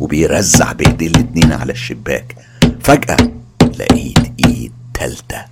وبيرزع 0.00 0.72
بايديه 0.72 1.06
الاتنين 1.06 1.52
على 1.52 1.72
الشباك. 1.72 2.36
فجأة 2.80 3.16
لقيت 3.78 4.18
إيد 4.46 4.72
تالتة 4.94 5.44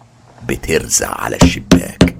بترزع 0.48 1.20
على 1.20 1.36
الشباك. 1.42 2.16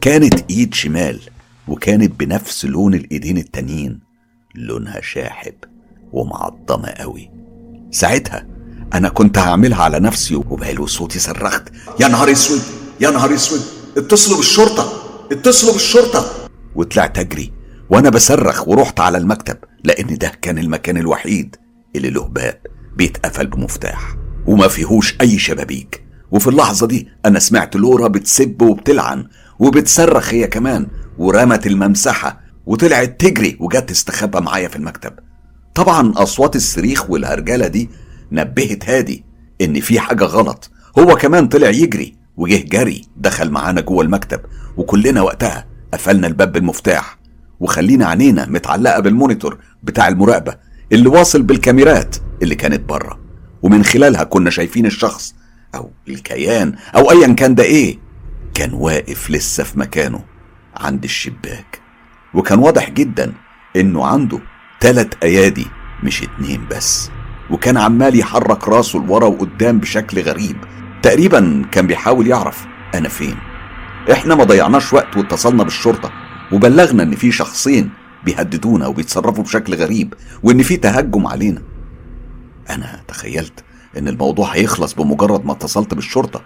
كانت 0.00 0.50
إيد 0.50 0.74
شمال 0.74 1.20
وكانت 1.68 2.20
بنفس 2.20 2.64
لون 2.64 2.94
الإيدين 2.94 3.38
التانيين. 3.38 4.11
لونها 4.54 5.00
شاحب 5.00 5.54
ومعضمة 6.12 6.88
قوي. 6.88 7.30
ساعتها 7.90 8.46
أنا 8.94 9.08
كنت 9.08 9.38
هعملها 9.38 9.82
على 9.82 10.00
نفسي 10.00 10.34
وبعلو 10.34 10.86
صوتي 10.86 11.18
صرخت 11.18 11.62
يا 12.00 12.08
نهار 12.08 12.32
أسود! 12.32 12.60
يا 13.00 13.10
نهار 13.10 13.34
أسود! 13.34 13.60
اتصلوا 13.96 14.36
بالشرطة! 14.36 14.92
اتصلوا 15.32 15.72
بالشرطة! 15.72 16.48
وطلعت 16.74 17.18
أجري 17.18 17.52
وأنا 17.90 18.10
بصرخ 18.10 18.68
ورحت 18.68 19.00
على 19.00 19.18
المكتب 19.18 19.56
لأن 19.84 20.18
ده 20.18 20.32
كان 20.42 20.58
المكان 20.58 20.96
الوحيد 20.96 21.56
اللي 21.96 22.10
له 22.10 22.24
باب 22.24 22.60
بيتقفل 22.96 23.46
بمفتاح 23.46 24.16
وما 24.46 24.68
فيهوش 24.68 25.16
أي 25.20 25.38
شبابيك. 25.38 26.04
وفي 26.30 26.46
اللحظة 26.46 26.86
دي 26.86 27.08
أنا 27.26 27.38
سمعت 27.38 27.76
لورا 27.76 28.08
بتسب 28.08 28.62
وبتلعن 28.62 29.26
وبتصرخ 29.58 30.34
هي 30.34 30.46
كمان 30.46 30.86
ورمت 31.18 31.66
الممسحة 31.66 32.40
وطلعت 32.66 33.20
تجري 33.20 33.56
وجت 33.60 33.88
تستخبى 33.88 34.40
معايا 34.40 34.68
في 34.68 34.76
المكتب. 34.76 35.12
طبعا 35.74 36.12
أصوات 36.16 36.56
الصريخ 36.56 37.10
والهرجلة 37.10 37.66
دي 37.66 37.90
نبهت 38.32 38.88
هادي 38.90 39.24
إن 39.60 39.80
في 39.80 40.00
حاجة 40.00 40.24
غلط. 40.24 40.70
هو 40.98 41.16
كمان 41.16 41.48
طلع 41.48 41.68
يجري 41.68 42.16
وجه 42.36 42.56
جري 42.56 43.02
دخل 43.16 43.50
معانا 43.50 43.80
جوه 43.80 44.02
المكتب 44.04 44.40
وكلنا 44.76 45.22
وقتها 45.22 45.66
قفلنا 45.92 46.26
الباب 46.26 46.52
بالمفتاح 46.52 47.18
وخلينا 47.60 48.06
عينينا 48.06 48.46
متعلقة 48.46 49.00
بالمونيتور 49.00 49.58
بتاع 49.82 50.08
المراقبة 50.08 50.54
اللي 50.92 51.08
واصل 51.08 51.42
بالكاميرات 51.42 52.16
اللي 52.42 52.54
كانت 52.54 52.80
بره. 52.88 53.20
ومن 53.62 53.84
خلالها 53.84 54.24
كنا 54.24 54.50
شايفين 54.50 54.86
الشخص 54.86 55.34
أو 55.74 55.90
الكيان 56.08 56.74
أو 56.96 57.10
ايا 57.10 57.32
كان 57.32 57.54
ده 57.54 57.64
إيه. 57.64 57.98
كان 58.54 58.72
واقف 58.72 59.30
لسه 59.30 59.64
في 59.64 59.78
مكانه 59.78 60.24
عند 60.76 61.04
الشباك. 61.04 61.81
وكان 62.34 62.58
واضح 62.58 62.90
جدا 62.90 63.32
إنه 63.76 64.06
عنده 64.06 64.40
تلات 64.80 65.14
أيادي 65.22 65.66
مش 66.02 66.22
اتنين 66.22 66.66
بس. 66.70 67.10
وكان 67.50 67.76
عمال 67.76 68.18
يحرك 68.18 68.68
راسه 68.68 68.98
لورا 68.98 69.26
وقدام 69.26 69.78
بشكل 69.78 70.22
غريب. 70.22 70.56
تقريبا 71.02 71.64
كان 71.72 71.86
بيحاول 71.86 72.26
يعرف 72.26 72.66
أنا 72.94 73.08
فين. 73.08 73.36
إحنا 74.12 74.34
ما 74.34 74.44
ضيعناش 74.44 74.92
وقت 74.92 75.16
واتصلنا 75.16 75.62
بالشرطة 75.62 76.12
وبلغنا 76.52 77.02
إن 77.02 77.14
في 77.14 77.32
شخصين 77.32 77.90
بيهددونا 78.24 78.86
وبيتصرفوا 78.86 79.44
بشكل 79.44 79.74
غريب 79.74 80.14
وإن 80.42 80.62
في 80.62 80.76
تهجم 80.76 81.26
علينا. 81.26 81.62
أنا 82.70 83.00
تخيلت 83.08 83.64
إن 83.98 84.08
الموضوع 84.08 84.48
هيخلص 84.48 84.94
بمجرد 84.94 85.44
ما 85.44 85.52
اتصلت 85.52 85.94
بالشرطة. 85.94 86.42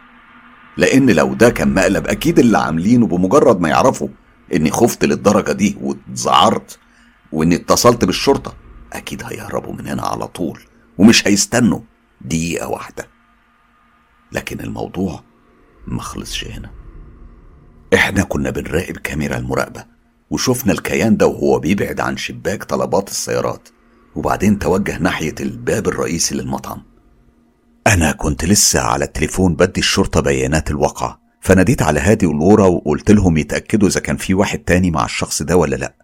لأن 0.76 1.11
لو 1.11 1.35
ده 1.35 1.50
كان 1.50 1.75
مقلب 1.75 2.07
أكيد 2.07 2.38
اللي 2.38 2.59
عاملينه 2.59 3.07
بمجرد 3.07 3.61
ما 3.61 3.69
يعرفوا 3.69 4.09
إني 4.55 4.71
خفت 4.71 5.05
للدرجة 5.05 5.53
دي 5.53 5.76
واتذعرت 5.81 6.79
وإني 7.33 7.55
اتصلت 7.55 8.05
بالشرطة. 8.05 8.55
أكيد 8.93 9.23
هيهربوا 9.25 9.73
من 9.73 9.87
هنا 9.87 10.03
على 10.03 10.26
طول 10.26 10.61
ومش 10.99 11.29
هيستنوا 11.29 11.81
دقيقة 12.21 12.69
واحدة. 12.69 13.09
لكن 14.33 14.61
الموضوع 14.61 15.23
ما 15.87 16.03
خلصش 16.03 16.45
هنا. 16.45 16.71
إحنا 17.95 18.23
كنا 18.23 18.50
بنراقب 18.50 18.97
كاميرا 18.97 19.37
المراقبة 19.37 19.85
وشفنا 20.31 20.73
الكيان 20.73 21.17
ده 21.17 21.26
وهو 21.26 21.59
بيبعد 21.59 22.00
عن 22.00 22.17
شباك 22.17 22.65
طلبات 22.65 23.09
السيارات. 23.09 23.69
وبعدين 24.15 24.59
توجه 24.59 24.99
ناحية 24.99 25.35
الباب 25.41 25.88
الرئيسي 25.88 26.35
للمطعم. 26.35 26.83
أنا 27.87 28.12
كنت 28.12 28.45
لسه 28.45 28.81
على 28.81 29.05
التليفون 29.05 29.55
بدي 29.55 29.81
الشرطة 29.81 30.21
بيانات 30.21 30.71
الواقعة. 30.71 31.25
فناديت 31.47 31.83
على 31.83 32.00
هادي 32.00 32.26
ولورا 32.26 32.67
وقلت 32.67 33.11
لهم 33.11 33.37
يتأكدوا 33.37 33.88
إذا 33.88 34.00
كان 34.00 34.17
في 34.17 34.35
واحد 34.35 34.59
تاني 34.59 34.91
مع 34.91 35.05
الشخص 35.05 35.43
ده 35.43 35.57
ولا 35.57 35.76
لأ. 35.76 35.95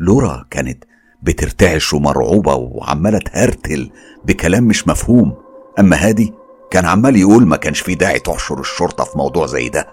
لورا 0.00 0.46
كانت 0.50 0.84
بترتعش 1.22 1.92
ومرعوبة 1.94 2.54
وعمالة 2.54 3.18
تهرتل 3.18 3.90
بكلام 4.24 4.64
مش 4.64 4.88
مفهوم. 4.88 5.34
أما 5.78 5.96
هادي 5.96 6.32
كان 6.70 6.84
عمال 6.84 7.16
يقول 7.16 7.46
ما 7.46 7.56
كانش 7.56 7.80
في 7.80 7.94
داعي 7.94 8.18
تحشر 8.18 8.60
الشرطة 8.60 9.04
في 9.04 9.18
موضوع 9.18 9.46
زي 9.46 9.68
ده. 9.68 9.88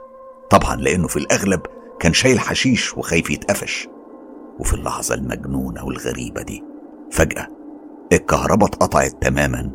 طبعا 0.50 0.76
لأنه 0.76 1.08
في 1.08 1.18
الأغلب 1.18 1.62
كان 2.00 2.14
شايل 2.14 2.40
حشيش 2.40 2.98
وخايف 2.98 3.30
يتقفش. 3.30 3.88
وفي 4.60 4.74
اللحظة 4.74 5.16
المجنونة 5.16 5.86
والغريبة 5.86 6.42
دي 6.42 6.64
فجأة 7.12 7.48
الكهرباء 8.14 8.70
اتقطعت 8.70 9.14
تماما 9.22 9.72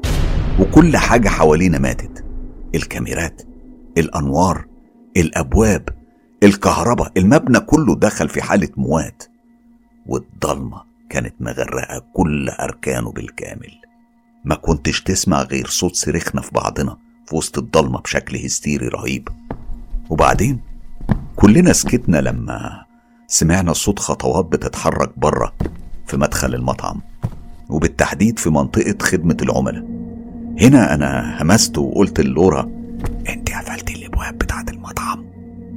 وكل 0.61 0.97
حاجة 0.97 1.29
حوالينا 1.29 1.79
ماتت. 1.79 2.25
الكاميرات 2.75 3.43
الأنوار 3.99 4.72
الأبواب 5.17 5.89
الكهرباء 6.43 7.13
المبنى 7.17 7.61
كله 7.61 7.95
دخل 7.95 8.29
في 8.29 8.43
حالة 8.43 8.69
موات 8.77 9.23
والضلمة 10.07 10.83
كانت 11.11 11.35
مغرقة 11.41 12.05
كل 12.13 12.49
أركانه 12.49 13.13
بالكامل. 13.13 13.71
ما 14.45 14.55
كنتش 14.55 15.03
تسمع 15.03 15.43
غير 15.43 15.67
صوت 15.67 15.95
صريخنا 15.95 16.41
في 16.41 16.51
بعضنا 16.53 16.97
في 17.27 17.37
وسط 17.37 17.59
الضلمة 17.59 18.01
بشكل 18.01 18.37
هستيري 18.37 18.89
رهيب. 18.89 19.29
وبعدين 20.11 20.61
كلنا 21.37 21.73
سكتنا 21.73 22.17
لما 22.17 22.85
سمعنا 23.27 23.73
صوت 23.73 23.99
خطوات 23.99 24.45
بتتحرك 24.45 25.19
بره 25.19 25.55
في 26.07 26.17
مدخل 26.17 26.55
المطعم 26.55 27.01
وبالتحديد 27.69 28.39
في 28.39 28.51
منطقة 28.51 28.95
خدمة 29.03 29.37
العملاء. 29.43 29.85
هنا 30.61 30.95
أنا 30.95 31.43
همست 31.43 31.79
وقلت 31.79 32.21
لورا 32.21 32.71
أنت 33.29 33.51
قفلت 33.51 33.91
الأبواب 34.23 34.39
بتاعت 34.39 34.71
المطعم. 34.71 35.25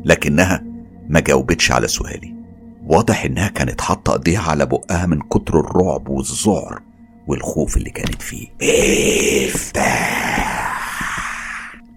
لكنها 0.06 0.64
ما 1.10 1.20
جاوبتش 1.20 1.72
على 1.72 1.88
سؤالي. 1.88 2.36
واضح 2.88 3.25
إنها 3.25 3.48
كانت 3.48 3.82
حاطة 3.82 4.14
إيديها 4.14 4.42
على 4.42 4.66
بقها 4.66 5.06
من 5.06 5.20
كتر 5.20 5.60
الرعب 5.60 6.10
والذعر 6.10 6.82
والخوف 7.28 7.78
اللي 7.78 7.90
كانت 7.90 8.22
فيه. 8.22 8.48
افتح 9.48 10.25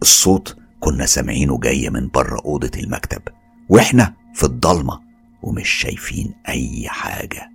الصوت 0.03 0.57
كنا 0.81 1.07
سامعينه 1.07 1.59
جاي 1.59 1.91
من 1.91 2.09
بره 2.09 2.41
أوضة 2.45 2.71
المكتب. 2.77 3.23
وإحنا 3.69 4.15
في 4.35 4.45
الضلمة 4.45 5.01
ومش 5.43 5.69
شايفين 5.69 6.35
أي 6.49 6.89
حاجة. 6.89 7.51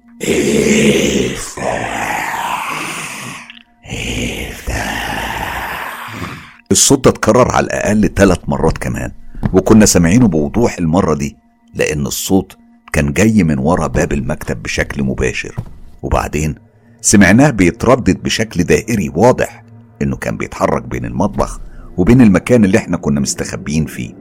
الصوت 6.74 7.04
ده 7.06 7.10
اتكرر 7.12 7.52
على 7.52 7.66
الأقل 7.66 8.10
ثلاث 8.16 8.40
مرات 8.48 8.78
كمان 8.78 9.12
وكنا 9.54 9.86
سامعينه 9.86 10.28
بوضوح 10.28 10.78
المرة 10.78 11.14
دي 11.14 11.38
لأن 11.74 12.06
الصوت 12.06 12.58
كان 12.94 13.14
جاي 13.14 13.44
من 13.44 13.60
ورا 13.60 13.88
باب 13.88 14.14
المكتب 14.14 14.64
بشكل 14.64 15.04
مباشر. 15.04 15.56
وبعدين 16.04 16.56
سمعناه 17.02 17.50
بيتردد 17.50 18.24
بشكل 18.24 18.64
دائري 18.64 19.12
واضح 19.16 19.64
إنه 20.02 20.16
كان 20.16 20.38
بيتحرك 20.38 20.84
بين 20.84 21.06
المطبخ 21.06 21.60
وبين 21.98 22.22
المكان 22.22 22.66
اللي 22.66 22.78
إحنا 22.78 22.98
كنا 22.98 23.20
مستخبيين 23.20 23.86
فيه. 23.86 24.14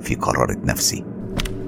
في 0.00 0.14
قرارة 0.14 0.56
نفسي. 0.64 1.04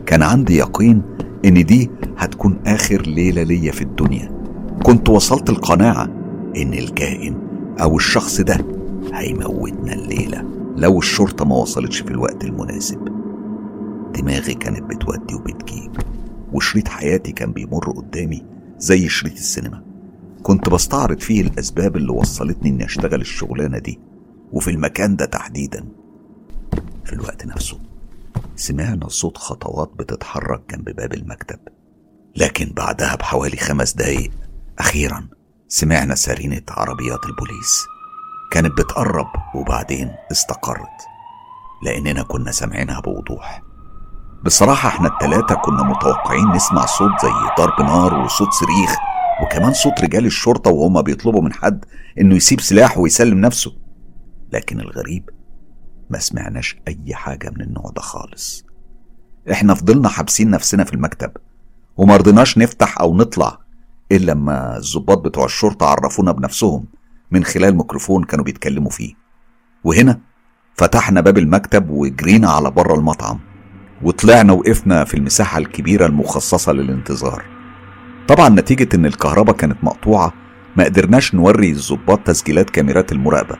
كان 0.06 0.22
عندي 0.22 0.56
يقين 0.56 1.02
إن 1.44 1.64
دي 1.64 1.90
هتكون 2.18 2.58
آخر 2.66 3.02
ليلة 3.02 3.42
ليا 3.42 3.72
في 3.72 3.82
الدنيا. 3.82 4.32
كنت 4.82 5.08
وصلت 5.08 5.50
القناعة 5.50 6.04
إن 6.56 6.74
الكائن 6.74 7.36
أو 7.80 7.96
الشخص 7.96 8.40
ده 8.40 8.58
هيموتنا 9.14 9.92
الليلة. 9.92 10.44
لو 10.76 10.98
الشرطة 10.98 11.44
ما 11.44 11.56
وصلتش 11.56 12.00
في 12.00 12.10
الوقت 12.10 12.44
المناسب 12.44 13.04
دماغي 14.14 14.54
كانت 14.54 14.82
بتودي 14.82 15.34
وبتجيب 15.34 15.96
وشريط 16.52 16.88
حياتي 16.88 17.32
كان 17.32 17.52
بيمر 17.52 17.90
قدامي 17.90 18.42
زي 18.78 19.08
شريط 19.08 19.32
السينما. 19.32 19.84
كنت 20.42 20.68
بستعرض 20.68 21.18
فيه 21.20 21.40
الأسباب 21.40 21.96
اللي 21.96 22.12
وصلتني 22.12 22.70
إني 22.70 22.84
أشتغل 22.84 23.20
الشغلانة 23.20 23.78
دي 23.78 24.00
وفي 24.52 24.70
المكان 24.70 25.16
ده 25.16 25.24
تحديدا. 25.24 25.88
في 27.04 27.12
الوقت 27.12 27.46
نفسه 27.46 27.78
سمعنا 28.56 29.08
صوت 29.08 29.38
خطوات 29.38 29.92
بتتحرك 29.98 30.62
جنب 30.70 30.96
باب 30.96 31.14
المكتب. 31.14 31.58
لكن 32.36 32.72
بعدها 32.76 33.16
بحوالي 33.16 33.56
خمس 33.56 33.92
دقايق 33.94 34.30
أخيرا 34.78 35.28
سمعنا 35.68 36.14
سرينة 36.14 36.62
عربيات 36.70 37.26
البوليس. 37.26 37.91
كانت 38.52 38.72
بتقرب 38.72 39.26
وبعدين 39.54 40.14
استقرت 40.32 41.06
لأننا 41.82 42.22
كنا 42.22 42.50
سامعينها 42.52 43.00
بوضوح. 43.00 43.62
بصراحة 44.44 44.88
إحنا 44.88 45.08
التلاتة 45.08 45.54
كنا 45.54 45.82
متوقعين 45.82 46.48
نسمع 46.48 46.86
صوت 46.86 47.10
زي 47.22 47.30
ضرب 47.58 47.80
نار 47.86 48.14
وصوت 48.14 48.52
صريخ 48.52 48.96
وكمان 49.42 49.72
صوت 49.72 50.00
رجال 50.00 50.26
الشرطة 50.26 50.70
وهما 50.70 51.00
بيطلبوا 51.00 51.42
من 51.42 51.52
حد 51.52 51.84
إنه 52.20 52.34
يسيب 52.34 52.60
سلاحه 52.60 53.00
ويسلم 53.00 53.38
نفسه. 53.40 53.72
لكن 54.52 54.80
الغريب 54.80 55.30
ما 56.10 56.18
سمعناش 56.18 56.76
أي 56.88 57.14
حاجة 57.14 57.50
من 57.50 57.60
النوع 57.60 57.90
ده 57.96 58.02
خالص. 58.02 58.64
إحنا 59.52 59.74
فضلنا 59.74 60.08
حابسين 60.08 60.50
نفسنا 60.50 60.84
في 60.84 60.92
المكتب 60.94 61.32
ومرضناش 61.96 62.58
نفتح 62.58 63.00
أو 63.00 63.16
نطلع 63.16 63.58
إلا 64.12 64.32
لما 64.32 64.76
الظباط 64.76 65.18
بتوع 65.18 65.44
الشرطة 65.44 65.86
عرفونا 65.86 66.32
بنفسهم 66.32 66.84
من 67.32 67.44
خلال 67.44 67.76
ميكروفون 67.76 68.24
كانوا 68.24 68.44
بيتكلموا 68.44 68.90
فيه. 68.90 69.14
وهنا 69.84 70.20
فتحنا 70.74 71.20
باب 71.20 71.38
المكتب 71.38 71.90
وجرينا 71.90 72.50
على 72.50 72.70
بره 72.70 72.94
المطعم 72.94 73.38
وطلعنا 74.02 74.52
وقفنا 74.52 75.04
في 75.04 75.14
المساحة 75.14 75.58
الكبيرة 75.58 76.06
المخصصة 76.06 76.72
للانتظار. 76.72 77.44
طبعا 78.28 78.48
نتيجة 78.48 78.96
إن 78.96 79.06
الكهرباء 79.06 79.56
كانت 79.56 79.84
مقطوعة 79.84 80.32
ما 80.76 80.84
قدرناش 80.84 81.34
نوري 81.34 81.70
الظباط 81.70 82.20
تسجيلات 82.26 82.70
كاميرات 82.70 83.12
المراقبة. 83.12 83.58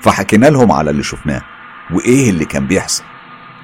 فحكينا 0.00 0.46
لهم 0.46 0.72
على 0.72 0.90
اللي 0.90 1.02
شفناه 1.02 1.42
وإيه 1.90 2.30
اللي 2.30 2.44
كان 2.44 2.66
بيحصل. 2.66 3.04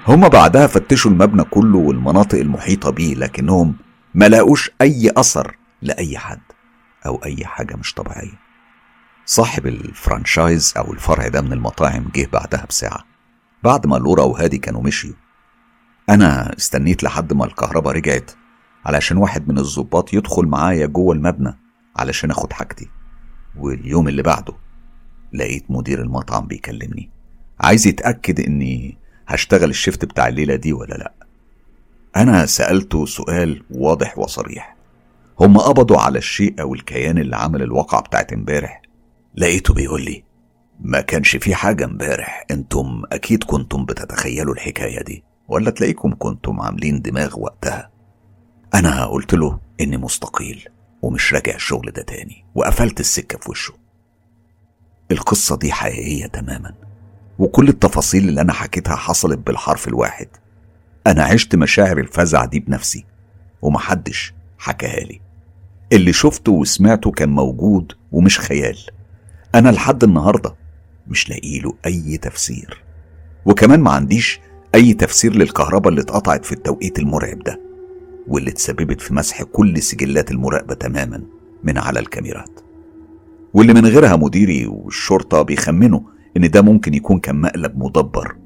هما 0.09 0.29
بعدها 0.29 0.67
فتشوا 0.67 1.11
المبنى 1.11 1.45
كله 1.45 1.79
والمناطق 1.79 2.39
المحيطة 2.39 2.91
بيه 2.91 3.15
لكنهم 3.15 3.75
ما 4.15 4.29
لاقوش 4.29 4.71
أي 4.81 5.11
أثر 5.17 5.57
لأي 5.83 6.19
حد 6.19 6.41
أو 7.07 7.21
أي 7.25 7.45
حاجة 7.45 7.77
مش 7.77 7.95
طبيعية. 7.95 8.46
صاحب 9.27 9.67
الفرانشايز 9.67 10.75
أو 10.77 10.93
الفرع 10.93 11.29
ده 11.29 11.41
من 11.43 11.53
المطاعم 11.53 12.11
جه 12.15 12.29
بعدها 12.33 12.67
بساعة. 12.69 13.05
بعد 13.65 13.87
ما 13.87 13.97
لورا 13.97 14.23
وهادي 14.23 14.59
كانوا 14.59 14.83
مشيوا. 14.83 15.15
أنا 16.09 16.57
استنيت 16.59 17.03
لحد 17.03 17.33
ما 17.33 17.45
الكهرباء 17.45 17.95
رجعت 17.95 18.31
علشان 18.85 19.17
واحد 19.17 19.49
من 19.49 19.59
الظباط 19.59 20.15
يدخل 20.15 20.47
معايا 20.47 20.87
جوه 20.87 21.15
المبنى 21.15 21.59
علشان 21.97 22.31
آخد 22.31 22.53
حاجتي. 22.53 22.89
واليوم 23.57 24.09
اللي 24.09 24.23
بعده 24.23 24.53
لقيت 25.33 25.65
مدير 25.69 26.01
المطعم 26.01 26.47
بيكلمني. 26.47 27.11
عايز 27.61 27.87
يتأكد 27.87 28.41
إني 28.41 28.99
هشتغل 29.29 29.71
الشفت 29.71 30.05
بتاع 30.05 30.29
الليلة 30.29 30.57
دي 30.57 30.73
ولا 30.73 30.95
لأ؟ 30.95 31.13
أنا 32.17 32.47
سألته 32.47 33.07
سؤال 33.07 33.63
واضح 33.71 34.19
وصريح. 34.19 34.77
هم 35.41 35.59
قبضوا 35.59 35.99
على 36.01 36.19
الشيء 36.19 36.61
أو 36.61 36.75
الكيان 36.75 37.19
اللي 37.19 37.37
عمل 37.37 37.63
الواقعة 37.63 38.01
بتاعت 38.03 38.33
امبارح. 38.33 38.83
لقيته 39.37 39.75
بيقول 39.75 40.03
لي 40.05 40.25
ما 40.81 41.01
كانش 41.01 41.37
في 41.37 41.55
حاجة 41.55 41.85
امبارح 41.85 42.45
أنتم 42.51 43.03
أكيد 43.13 43.45
كنتم 43.45 43.85
بتتخيلوا 43.85 44.55
الحكاية 44.55 45.03
دي 45.03 45.25
ولا 45.49 45.71
تلاقيكم 45.71 46.15
كنتم 46.19 46.61
عاملين 46.61 47.03
دماغ 47.03 47.41
وقتها؟ 47.41 47.91
أنا 48.75 49.07
قلت 49.07 49.35
له 49.35 49.61
اني 49.81 49.97
مستقيل 49.97 50.69
ومش 51.03 51.35
راجع 51.35 51.55
الشغل 51.55 51.91
ده 51.91 52.03
تاني 52.03 52.45
وقفلت 52.55 53.01
السكة 53.01 53.39
في 53.39 53.51
وشه. 53.51 53.75
القصة 55.11 55.57
دي 55.57 55.73
حقيقية 55.73 56.27
تماما 56.27 56.75
وكل 57.39 57.69
التفاصيل 57.69 58.29
اللي 58.29 58.41
أنا 58.41 58.53
حكيتها 58.53 58.97
حصلت 58.97 59.39
بالحرف 59.39 59.89
الواحد. 59.89 60.29
أنا 61.07 61.25
عشت 61.25 61.57
مشاعر 61.57 61.99
الفزع 61.99 62.45
دي 62.45 62.61
بنفسي 62.61 63.05
ومحدش 63.63 64.35
حكاها 64.59 65.01
لي. 65.01 65.21
اللي 65.93 66.13
شفته 66.13 66.53
وسمعته 66.53 67.11
كان 67.11 67.29
موجود 67.29 67.93
ومش 68.13 68.41
خيال. 68.41 68.79
أنا 69.57 69.69
لحد 69.69 70.05
النهاردة 70.05 70.55
مش 71.09 71.31
لاقيله 71.31 71.75
أي 71.87 72.17
تفسير. 72.17 72.83
وكمان 73.47 73.81
ما 73.81 73.91
عنديش 73.91 74.41
أي 74.75 74.95
تفسير 74.95 75.37
للكهرباء 75.37 75.89
اللي 75.89 76.01
اتقطعت 76.01 76.45
في 76.45 76.53
التوقيت 76.53 76.99
المرعب 76.99 77.39
ده 77.39 77.61
واللي 78.29 78.51
تسببت 78.51 79.01
في 79.01 79.15
مسح 79.15 79.43
كل 79.43 79.83
سجلات 79.83 80.31
المراقبة 80.31 80.75
تماما 80.75 81.23
من 81.65 81.79
على 81.79 82.01
الكاميرات. 82.01 82.61
واللي 83.55 83.75
من 83.75 83.87
غيرها 83.87 84.17
مديري 84.17 84.67
والشرطة 84.67 85.43
بيخمنوا 85.43 86.01
إن 86.37 86.51
ده 86.51 86.63
ممكن 86.63 86.95
يكون 86.95 87.19
كان 87.19 87.41
مقلب 87.41 87.79
مدبر. 87.79 88.37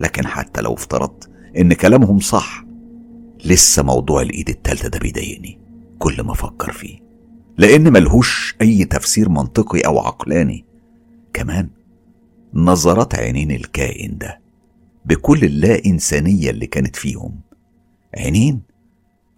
لكن 0.00 0.26
حتى 0.26 0.60
لو 0.60 0.74
افترضت 0.74 1.30
إن 1.58 1.72
كلامهم 1.72 2.20
صح 2.20 2.64
لسه 3.44 3.82
موضوع 3.82 4.22
الإيد 4.22 4.48
التالتة 4.48 4.88
ده 4.88 4.98
بيضايقني 4.98 5.58
كل 5.98 6.22
ما 6.22 6.32
أفكر 6.32 6.72
فيه. 6.72 7.07
لأن 7.58 7.92
ملهوش 7.92 8.56
أي 8.60 8.84
تفسير 8.84 9.28
منطقي 9.28 9.80
أو 9.80 9.98
عقلاني. 9.98 10.64
كمان 11.32 11.70
نظرات 12.54 13.14
عينين 13.14 13.50
الكائن 13.50 14.18
ده 14.18 14.40
بكل 15.04 15.44
اللا 15.44 15.84
إنسانية 15.86 16.50
اللي 16.50 16.66
كانت 16.66 16.96
فيهم. 16.96 17.40
عينين 18.16 18.62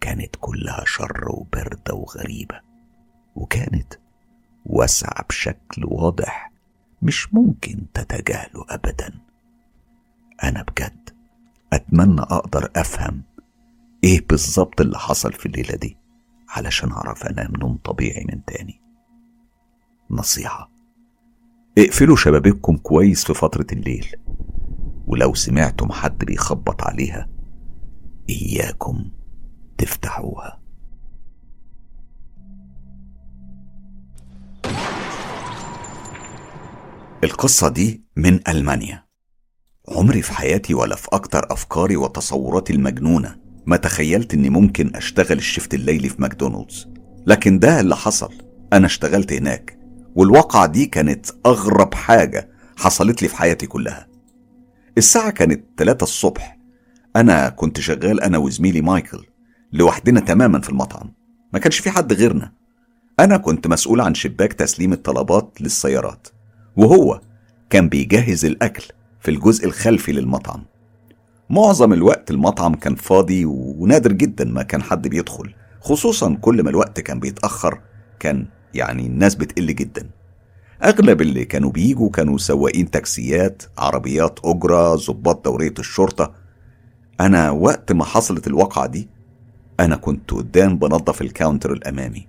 كانت 0.01 0.35
كلها 0.39 0.83
شر 0.85 1.25
وبردة 1.29 1.93
وغريبة 1.93 2.59
وكانت 3.35 3.93
واسعة 4.65 5.25
بشكل 5.29 5.85
واضح 5.85 6.51
مش 7.01 7.33
ممكن 7.33 7.85
تتجاهله 7.93 8.65
أبدا. 8.69 9.13
أنا 10.43 10.63
بجد 10.63 11.09
أتمنى 11.73 12.21
أقدر 12.21 12.71
أفهم 12.75 13.21
إيه 14.03 14.25
بالظبط 14.27 14.81
اللي 14.81 14.97
حصل 14.99 15.33
في 15.33 15.45
الليلة 15.45 15.75
دي. 15.75 15.97
علشان 16.51 16.91
أعرف 16.91 17.23
أنام 17.23 17.53
نوم 17.59 17.77
طبيعي 17.77 18.25
من 18.33 18.45
تاني. 18.45 18.81
نصيحة. 20.09 20.71
اقفلوا 21.77 22.15
شبابيككم 22.15 22.77
كويس 22.77 23.25
في 23.25 23.33
فترة 23.33 23.67
الليل 23.71 24.07
ولو 25.07 25.33
سمعتم 25.33 25.91
حد 25.91 26.25
بيخبط 26.25 26.81
عليها 26.83 27.29
إياكم 28.29 29.11
تفتحوها. 29.77 30.61
القصة 37.23 37.69
دي 37.69 38.05
من 38.15 38.47
ألمانيا. 38.47 39.05
عمري 39.89 40.21
في 40.21 40.33
حياتي 40.33 40.73
ولا 40.73 40.95
في 40.95 41.07
أكتر 41.13 41.53
أفكاري 41.53 41.97
وتصوراتي 41.97 42.73
المجنونة. 42.73 43.40
ما 43.65 43.77
تخيلت 43.77 44.33
إني 44.33 44.49
ممكن 44.49 44.95
أشتغل 44.95 45.37
الشفت 45.37 45.73
الليلي 45.73 46.09
في 46.09 46.21
ماكدونالدز. 46.21 46.87
لكن 47.27 47.59
ده 47.59 47.79
اللي 47.79 47.95
حصل. 47.95 48.33
أنا 48.73 48.85
اشتغلت 48.85 49.33
هناك. 49.33 49.79
والواقعة 50.15 50.65
دي 50.65 50.85
كانت 50.85 51.25
أغرب 51.45 51.93
حاجة 51.93 52.49
حصلت 52.77 53.21
لي 53.21 53.27
في 53.27 53.35
حياتي 53.35 53.67
كلها. 53.67 54.07
الساعة 54.97 55.29
كانت 55.29 55.63
3 55.77 56.03
الصبح. 56.03 56.57
أنا 57.15 57.49
كنت 57.49 57.79
شغال 57.79 58.21
أنا 58.21 58.37
وزميلي 58.37 58.81
مايكل 58.81 59.25
لوحدنا 59.73 60.19
تماما 60.19 60.61
في 60.61 60.69
المطعم. 60.69 61.13
ما 61.53 61.59
كانش 61.59 61.79
في 61.79 61.89
حد 61.89 62.13
غيرنا. 62.13 62.51
أنا 63.19 63.37
كنت 63.37 63.67
مسؤول 63.67 64.01
عن 64.01 64.13
شباك 64.13 64.53
تسليم 64.53 64.93
الطلبات 64.93 65.61
للسيارات. 65.61 66.27
وهو 66.77 67.21
كان 67.69 67.89
بيجهز 67.89 68.45
الأكل 68.45 68.83
في 69.19 69.31
الجزء 69.31 69.65
الخلفي 69.65 70.11
للمطعم. 70.11 70.65
معظم 71.51 71.93
الوقت 71.93 72.31
المطعم 72.31 72.75
كان 72.75 72.95
فاضي 72.95 73.45
ونادر 73.45 74.11
جدا 74.11 74.45
ما 74.45 74.63
كان 74.63 74.83
حد 74.83 75.07
بيدخل 75.07 75.53
خصوصا 75.81 76.37
كل 76.41 76.63
ما 76.63 76.69
الوقت 76.69 76.99
كان 76.99 77.19
بيتأخر 77.19 77.79
كان 78.19 78.47
يعني 78.73 79.07
الناس 79.07 79.35
بتقل 79.35 79.75
جدا. 79.75 80.09
أغلب 80.83 81.21
اللي 81.21 81.45
كانوا 81.45 81.71
بيجوا 81.71 82.09
كانوا 82.09 82.37
سواقين 82.37 82.91
تاكسيات 82.91 83.63
عربيات 83.77 84.39
أجرة 84.45 84.95
ضباط 84.95 85.45
دورية 85.45 85.73
الشرطة. 85.79 86.33
أنا 87.19 87.51
وقت 87.51 87.91
ما 87.91 88.03
حصلت 88.05 88.47
الواقعة 88.47 88.87
دي 88.87 89.09
أنا 89.79 89.95
كنت 89.95 90.31
قدام 90.31 90.77
بنظف 90.77 91.21
ال 91.21 91.28
counter 91.28 91.73
الأمامي. 91.73 92.27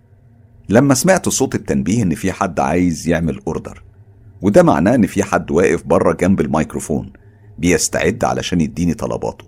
لما 0.68 0.94
سمعت 0.94 1.28
صوت 1.28 1.54
التنبيه 1.54 2.02
إن 2.02 2.14
في 2.14 2.32
حد 2.32 2.60
عايز 2.60 3.08
يعمل 3.08 3.40
order 3.46 3.82
وده 4.42 4.62
معناه 4.62 4.94
إن 4.94 5.06
في 5.06 5.22
حد 5.22 5.50
واقف 5.50 5.86
بره 5.86 6.12
جنب 6.12 6.40
الميكروفون. 6.40 7.21
بيستعد 7.58 8.24
علشان 8.24 8.60
يديني 8.60 8.94
طلباته. 8.94 9.44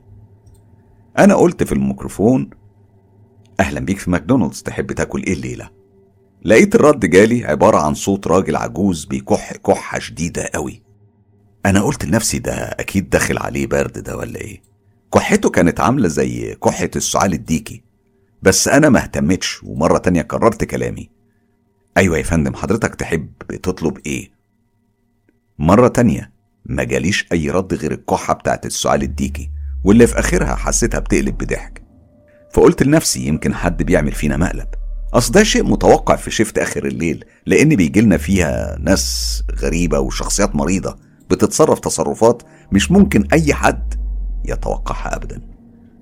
أنا 1.19 1.35
قلت 1.35 1.63
في 1.63 1.73
الميكروفون 1.73 2.51
أهلا 3.61 3.81
بيك 3.81 3.99
في 3.99 4.11
ماكدونالدز 4.11 4.63
تحب 4.63 4.93
تاكل 4.93 5.23
إيه 5.23 5.33
الليلة؟ 5.33 5.71
لقيت 6.45 6.75
الرد 6.75 7.07
جالي 7.07 7.45
عبارة 7.45 7.77
عن 7.79 7.95
صوت 7.95 8.27
راجل 8.27 8.57
عجوز 8.57 9.05
بيكح 9.05 9.53
كحة 9.57 9.99
شديدة 9.99 10.51
قوي. 10.55 10.83
أنا 11.67 11.83
قلت 11.83 12.05
لنفسي 12.05 12.39
ده 12.39 12.53
أكيد 12.55 13.11
داخل 13.11 13.39
عليه 13.39 13.67
برد 13.67 13.99
ده 13.99 14.17
ولا 14.17 14.41
إيه؟ 14.41 14.63
كحته 15.15 15.51
كانت 15.51 15.81
عاملة 15.81 16.09
زي 16.09 16.55
كحة 16.55 16.91
السعال 16.97 17.33
الديكي. 17.33 17.83
بس 18.43 18.69
أنا 18.69 18.89
ما 18.89 19.03
اهتمتش 19.03 19.65
ومرة 19.65 19.99
تانية 19.99 20.23
كررت 20.23 20.65
كلامي. 20.65 21.11
أيوة 21.97 22.19
يا 22.19 22.23
فندم 22.23 22.55
حضرتك 22.55 22.95
تحب 22.95 23.33
تطلب 23.63 23.99
إيه؟ 24.07 24.31
مرة 25.59 25.89
تانية 25.89 26.33
ما 26.67 26.85
جاليش 26.85 27.27
أي 27.33 27.51
رد 27.51 27.75
غير 27.75 27.93
الكحة 27.93 28.35
بتاعت 28.35 28.67
السعال 28.67 29.03
الديكي 29.03 29.51
واللي 29.85 30.07
في 30.07 30.19
آخرها 30.19 30.55
حسيتها 30.55 30.99
بتقلب 31.01 31.39
بضحك. 31.39 31.83
فقلت 32.53 32.83
لنفسي 32.83 33.27
يمكن 33.27 33.55
حد 33.55 33.83
بيعمل 33.83 34.13
فينا 34.13 34.37
مقلب. 34.37 34.69
أصل 35.15 35.33
ده 35.33 35.43
شيء 35.43 35.65
متوقع 35.65 36.17
في 36.17 36.31
شفت 36.31 36.59
آخر 36.59 36.85
الليل 36.87 37.25
لأن 37.47 37.77
بيجيلنا 37.77 38.17
فيها 38.17 38.77
ناس 38.81 39.43
غريبة 39.61 39.99
وشخصيات 39.99 40.57
مريضة 40.57 40.97
بتتصرف 41.31 41.79
تصرفات 41.81 42.43
مش 42.73 42.91
ممكن 42.91 43.25
أي 43.33 43.55
حد 43.55 43.95
يتوقعها 44.45 45.17
أبدا. 45.17 45.41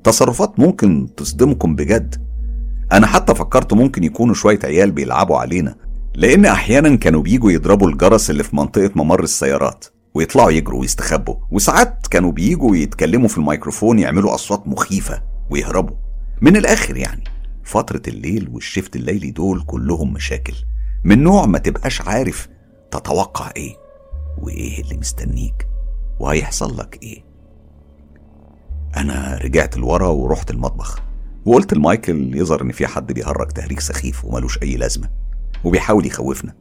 تصرفات 0.05 0.61
ممكن 0.61 1.09
تصدمكم 1.17 1.77
بجد. 1.77 2.27
أنا 2.93 3.07
حتى 3.07 3.35
فكرت 3.35 3.73
ممكن 3.73 4.05
يكونوا 4.05 4.35
شوية 4.35 4.59
عيال 4.65 4.91
بيلعبوا 4.91 5.37
علينا 5.37 5.75
لأن 6.15 6.47
أحيانا 6.47 6.97
كانوا 6.97 7.23
بيجوا 7.23 7.53
يضربوا 7.53 7.89
الجرس 7.89 8.31
اللي 8.31 8.43
في 8.43 8.57
منطقة 8.57 8.91
ممر 8.95 9.23
السيارات. 9.23 9.85
ويطلعوا 10.15 10.51
يجروا 10.51 10.81
ويستخبوا. 10.81 11.37
وساعات 11.51 12.07
كانوا 12.07 12.33
بيجوا 12.33 12.77
يتكلموا 12.77 13.29
في 13.29 13.39
الميكروفون 13.39 13.99
يعملوا 13.99 14.35
أصوات 14.35 14.67
مخيفة 14.69 15.23
ويهربوا. 15.51 15.97
من 16.41 16.57
الآخر 16.57 16.97
يعني 16.97 17.25
فترة 17.65 18.03
الليل 18.09 18.49
والشفت 18.53 18.97
الليلي 18.97 19.31
دول 19.31 19.63
كلهم 19.63 20.13
مشاكل. 20.13 20.55
من 21.05 21.23
نوع 21.23 21.47
ما 21.47 21.59
تبقاش 21.59 22.01
عارف 22.01 22.49
تتوقع 22.91 23.51
إيه 23.57 23.77
وإيه 24.39 24.83
اللي 24.83 24.97
مستنيك 24.97 25.69
وهيحصل 26.21 26.79
لك 26.79 26.99
إيه. 27.03 27.25
أنا 28.97 29.39
رجعت 29.43 29.77
لورا 29.77 30.09
ورحت 30.09 30.51
المطبخ 30.51 30.99
وقلت 31.45 31.75
لمايكل 31.75 32.37
يظهر 32.37 32.63
إن 32.63 32.73
في 32.73 32.87
حد 32.87 33.13
بيهرج 33.13 33.49
تهريج 33.49 33.81
سخيف 33.81 34.25
وملوش 34.25 34.63
أي 34.63 34.77
لازمة 34.77 35.11
وبيحاول 35.65 36.07
يخوفنا. 36.07 36.55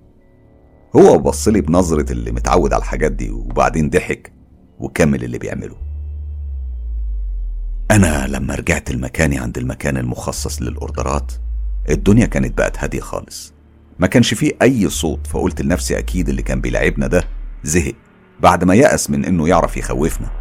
هو 0.95 1.17
بص 1.17 1.47
لي 1.47 1.61
بنظرة 1.61 2.11
اللي 2.11 2.31
متعود 2.31 2.73
على 2.73 2.81
الحاجات 2.81 3.11
دي 3.11 3.29
وبعدين 3.31 3.89
ضحك 3.89 4.33
وكمل 4.79 5.23
اللي 5.23 5.37
بيعمله. 5.37 5.75
أنا 7.91 8.27
لما 8.27 8.55
رجعت 8.55 8.91
لمكاني 8.91 9.37
عند 9.39 9.57
المكان 9.57 9.97
المخصص 9.97 10.61
للأوردرات 10.61 11.31
الدنيا 11.89 12.25
كانت 12.25 12.57
بقت 12.57 12.79
هادية 12.79 12.99
خالص. 12.99 13.53
ما 13.99 14.07
كانش 14.07 14.33
فيه 14.33 14.51
أي 14.61 14.89
صوت 14.89 15.27
فقلت 15.27 15.61
لنفسي 15.61 15.97
أكيد 15.97 16.29
اللي 16.29 16.41
كان 16.41 16.61
بيلعبنا 16.61 17.07
ده 17.07 17.23
زهق 17.63 17.93
بعد 18.39 18.63
ما 18.63 18.75
يأس 18.75 19.09
من 19.09 19.25
إنه 19.25 19.47
يعرف 19.47 19.77
يخوفنا. 19.77 20.31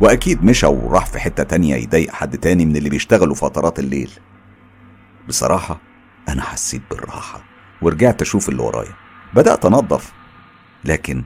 وأكيد 0.00 0.44
مشى 0.44 0.66
وراح 0.66 1.06
في 1.06 1.18
حتة 1.18 1.42
تانية 1.42 1.76
يضايق 1.76 2.10
حد 2.12 2.38
تاني 2.38 2.66
من 2.66 2.76
اللي 2.76 2.90
بيشتغلوا 2.90 3.34
فترات 3.34 3.78
الليل. 3.78 4.10
بصراحة 5.28 5.80
أنا 6.28 6.42
حسيت 6.42 6.82
بالراحة 6.90 7.44
ورجعت 7.82 8.22
أشوف 8.22 8.48
اللي 8.48 8.62
ورايا. 8.62 9.05
بدأت 9.34 9.64
أنظف 9.64 10.12
لكن 10.84 11.24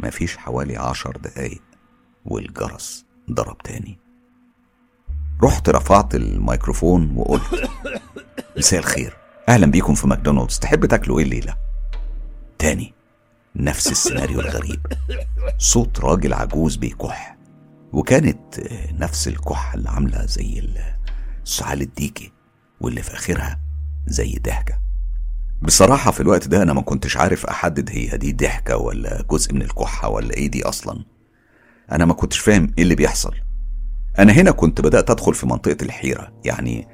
مفيش 0.00 0.36
حوالي 0.36 0.76
عشر 0.76 1.16
دقايق 1.16 1.62
والجرس 2.24 3.06
ضرب 3.30 3.58
تاني. 3.58 3.98
رحت 5.42 5.68
رفعت 5.68 6.14
الميكروفون 6.14 7.16
وقلت 7.16 7.70
مساء 8.56 8.80
الخير 8.80 9.16
أهلا 9.48 9.66
بيكم 9.66 9.94
في 9.94 10.06
ماكدونالدز 10.06 10.58
تحب 10.58 10.86
تاكلوا 10.86 11.18
إيه 11.18 11.24
الليلة؟ 11.24 11.56
تاني 12.58 12.94
نفس 13.56 13.90
السيناريو 13.90 14.40
الغريب 14.40 14.86
صوت 15.58 16.00
راجل 16.00 16.32
عجوز 16.32 16.76
بيكح 16.76 17.36
وكانت 17.92 18.60
نفس 18.92 19.28
الكحة 19.28 19.74
اللي 19.74 19.88
عاملة 19.88 20.26
زي 20.26 20.70
السعال 21.44 21.82
الديكي 21.82 22.32
واللي 22.80 23.02
في 23.02 23.14
آخرها 23.14 23.60
زي 24.06 24.38
ضحكة 24.44 24.78
بصراحة 25.64 26.10
في 26.10 26.20
الوقت 26.20 26.48
ده 26.48 26.62
أنا 26.62 26.72
ما 26.72 26.82
كنتش 26.82 27.16
عارف 27.16 27.46
أحدد 27.46 27.90
هي 27.92 28.16
دي 28.16 28.32
ضحكة 28.32 28.76
ولا 28.76 29.24
جزء 29.30 29.54
من 29.54 29.62
الكحة 29.62 30.08
ولا 30.08 30.34
إيه 30.34 30.50
دي 30.50 30.64
أصلا. 30.64 31.04
أنا 31.92 32.04
ما 32.04 32.14
كنتش 32.14 32.38
فاهم 32.38 32.72
إيه 32.78 32.84
اللي 32.84 32.94
بيحصل. 32.94 33.34
أنا 34.18 34.32
هنا 34.32 34.50
كنت 34.50 34.80
بدأت 34.80 35.10
أدخل 35.10 35.34
في 35.34 35.46
منطقة 35.46 35.76
الحيرة 35.82 36.32
يعني 36.44 36.88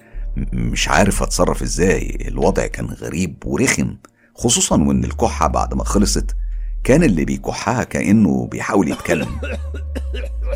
مش 0.52 0.88
عارف 0.88 1.22
أتصرف 1.22 1.62
إزاي 1.62 2.18
الوضع 2.28 2.66
كان 2.66 2.86
غريب 2.86 3.36
ورخم 3.46 3.96
خصوصا 4.34 4.76
وإن 4.82 5.04
الكحة 5.04 5.46
بعد 5.46 5.74
ما 5.74 5.84
خلصت 5.84 6.36
كان 6.84 7.02
اللي 7.02 7.24
بيكحها 7.24 7.84
كأنه 7.84 8.46
بيحاول 8.46 8.88
يتكلم. 8.88 9.40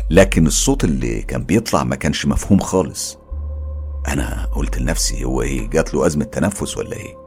لكن 0.09 0.47
الصوت 0.47 0.83
اللي 0.83 1.21
كان 1.21 1.43
بيطلع 1.43 1.83
ما 1.83 1.95
كانش 1.95 2.25
مفهوم 2.25 2.59
خالص. 2.59 3.17
أنا 4.07 4.45
قلت 4.45 4.77
لنفسي 4.77 5.23
هو 5.23 5.41
إيه 5.41 5.69
جات 5.69 5.93
له 5.93 6.05
أزمة 6.05 6.25
تنفس 6.25 6.77
ولا 6.77 6.93
إيه؟ 6.95 7.24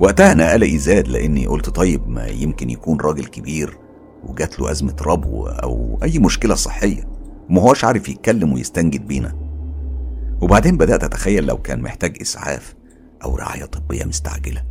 وقتها 0.00 0.32
أنا 0.32 0.52
قلقي 0.52 0.78
زاد 0.78 1.08
لأني 1.08 1.46
قلت 1.46 1.70
طيب 1.70 2.08
ما 2.08 2.26
يمكن 2.26 2.70
يكون 2.70 3.00
راجل 3.00 3.24
كبير 3.24 3.78
وجات 4.24 4.60
له 4.60 4.70
أزمة 4.70 4.96
ربو 5.00 5.46
أو 5.46 5.98
أي 6.02 6.18
مشكلة 6.18 6.54
صحية. 6.54 7.08
ما 7.48 7.60
هوش 7.62 7.84
عارف 7.84 8.08
يتكلم 8.08 8.52
ويستنجد 8.52 9.06
بينا. 9.06 9.34
وبعدين 10.42 10.76
بدأت 10.76 11.04
أتخيل 11.04 11.46
لو 11.46 11.58
كان 11.58 11.82
محتاج 11.82 12.18
إسعاف 12.20 12.74
أو 13.24 13.36
رعاية 13.36 13.64
طبية 13.64 14.04
مستعجلة. 14.04 14.64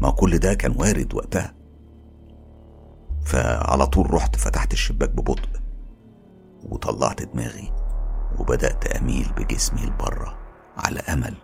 ما 0.00 0.10
كل 0.10 0.38
ده 0.38 0.54
كان 0.54 0.74
وارد 0.78 1.14
وقتها. 1.14 1.54
فعلى 3.24 3.86
طول 3.86 4.14
رحت 4.14 4.36
فتحت 4.36 4.72
الشباك 4.72 5.10
ببطء 5.10 5.48
وطلعت 6.62 7.22
دماغي 7.22 7.72
وبدأت 8.38 8.86
أميل 8.86 9.26
بجسمي 9.36 9.80
لبره 9.86 10.38
على 10.76 11.00
أمل 11.00 11.34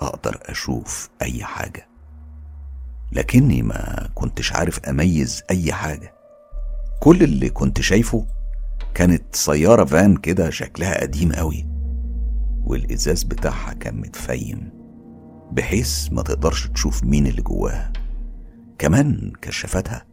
أقدر 0.00 0.38
أشوف 0.42 1.10
أي 1.22 1.44
حاجة. 1.44 1.87
لكني 3.12 3.62
ما 3.62 4.08
كنتش 4.14 4.52
عارف 4.52 4.78
أميز 4.78 5.42
أي 5.50 5.72
حاجة. 5.72 6.14
كل 7.00 7.22
اللي 7.22 7.50
كنت 7.50 7.80
شايفه 7.80 8.26
كانت 8.94 9.36
سيارة 9.36 9.84
فان 9.84 10.16
كده 10.16 10.50
شكلها 10.50 11.00
قديم 11.00 11.32
قوي 11.32 11.66
والإزاز 12.64 13.22
بتاعها 13.22 13.72
كان 13.72 13.96
متفيم 13.96 14.70
بحيث 15.52 16.12
ما 16.12 16.22
تقدرش 16.22 16.66
تشوف 16.66 17.04
مين 17.04 17.26
اللي 17.26 17.42
جواها. 17.42 17.92
كمان 18.78 19.32
كشافتها 19.42 20.06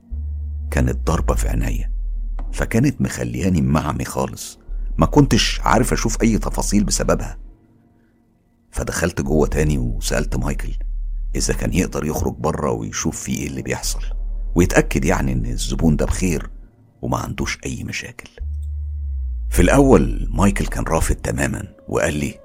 كانت 0.72 1.08
ضربة 1.08 1.36
في 1.36 1.50
عينيا 1.50 1.92
فكانت 2.52 3.02
مخلياني 3.02 3.62
معمي 3.62 4.06
خالص. 4.06 4.60
ما 4.98 5.06
كنتش 5.06 5.62
عارف 5.64 5.94
أشوف 5.94 6.22
أي 6.22 6.38
تفاصيل 6.38 6.84
بسببها. 6.84 7.38
فدخلت 8.72 9.22
جوه 9.22 9.48
تاني 9.48 9.78
وسألت 9.78 10.36
مايكل 10.36 10.74
إذا 11.36 11.54
كان 11.54 11.74
يقدر 11.74 12.06
يخرج 12.06 12.34
بره 12.34 12.71
ويشوف 12.71 13.21
فيه 13.21 13.38
إيه 13.38 13.48
اللي 13.48 13.62
بيحصل 13.62 14.00
ويتأكد 14.56 15.06
يعني 15.06 15.32
إن 15.34 15.45
الزبون 15.45 15.95
ده 15.95 16.06
بخير 16.06 16.50
وما 17.02 17.17
عندوش 17.17 17.58
أي 17.65 17.84
مشاكل. 17.84 18.30
في 19.50 19.62
الأول 19.62 20.28
مايكل 20.32 20.65
كان 20.67 20.84
رافض 20.84 21.15
تماما 21.15 21.67
وقال 21.88 22.13
لي 22.13 22.39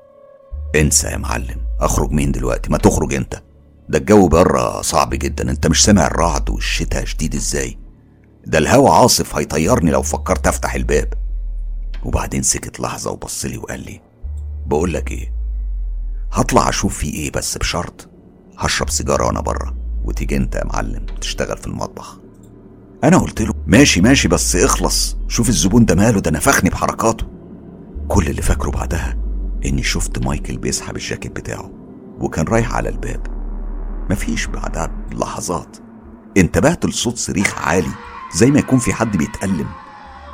إنسى 0.77 1.07
يا 1.09 1.17
معلم 1.17 1.61
أخرج 1.81 2.11
مين 2.11 2.33
دلوقتي؟ 2.33 2.71
ما 2.71 2.79
تخرج 2.79 3.15
أنت. 3.15 3.43
ده 3.89 3.99
الجو 3.99 4.29
بره 4.29 4.83
صعب 4.83 5.11
جدا 5.11 5.51
أنت 5.51 5.67
مش 5.67 5.85
سامع 5.85 6.07
الرعد 6.07 6.51
والشتاء 6.51 7.05
شديد 7.05 7.35
إزاي. 7.35 7.79
ده 8.47 8.59
الهوا 8.59 8.91
عاصف 8.91 9.37
هيطيرني 9.37 9.91
لو 9.91 10.03
فكرت 10.03 10.47
أفتح 10.47 10.75
الباب. 10.75 11.15
وبعدين 12.05 12.43
سكت 12.43 12.81
لحظة 12.81 13.11
وبص 13.11 13.45
لي 13.45 13.59
وقال 13.59 13.81
لي 13.81 14.01
بقول 14.67 14.95
لك 14.95 15.11
إيه 15.11 15.33
هطلع 16.33 16.69
أشوف 16.69 16.99
في 16.99 17.11
إيه 17.11 17.33
بس 17.33 17.59
بشرط 17.59 18.10
هشرب 18.61 18.91
سيجارة 18.91 19.27
وأنا 19.27 19.41
بره 19.41 19.75
وتيجي 20.05 20.37
انت 20.37 20.55
يا 20.55 20.65
معلم 20.65 21.07
تشتغل 21.21 21.59
في 21.59 21.67
المطبخ. 21.67 22.19
أنا 23.05 23.19
قلت 23.19 23.43
له 23.43 23.55
ماشي 23.67 24.01
ماشي 24.01 24.29
بس 24.29 24.57
اخلص. 24.57 25.17
شوف 25.29 25.49
الزبون 25.49 25.85
ده 25.85 25.95
ماله 25.95 26.21
ده 26.21 26.31
نفخني 26.31 26.71
بحركاته. 26.71 27.27
كل 28.09 28.27
اللي 28.27 28.43
فاكره 28.43 28.71
بعدها 28.71 29.17
إني 29.65 29.83
شفت 29.83 30.19
مايكل 30.25 30.59
بيسحب 30.59 30.97
الجاكيت 30.97 31.33
بتاعه 31.33 31.71
وكان 32.21 32.45
رايح 32.45 32.75
على 32.75 32.89
الباب. 32.89 33.27
مفيش 34.11 34.47
بعدها 34.47 34.87
بلحظات 34.87 35.77
انتبهت 36.37 36.87
لصوت 36.87 37.17
صريخ 37.19 37.59
عالي 37.59 37.93
زي 38.35 38.51
ما 38.51 38.59
يكون 38.59 38.79
في 38.79 38.93
حد 38.93 39.17
بيتألم. 39.17 39.69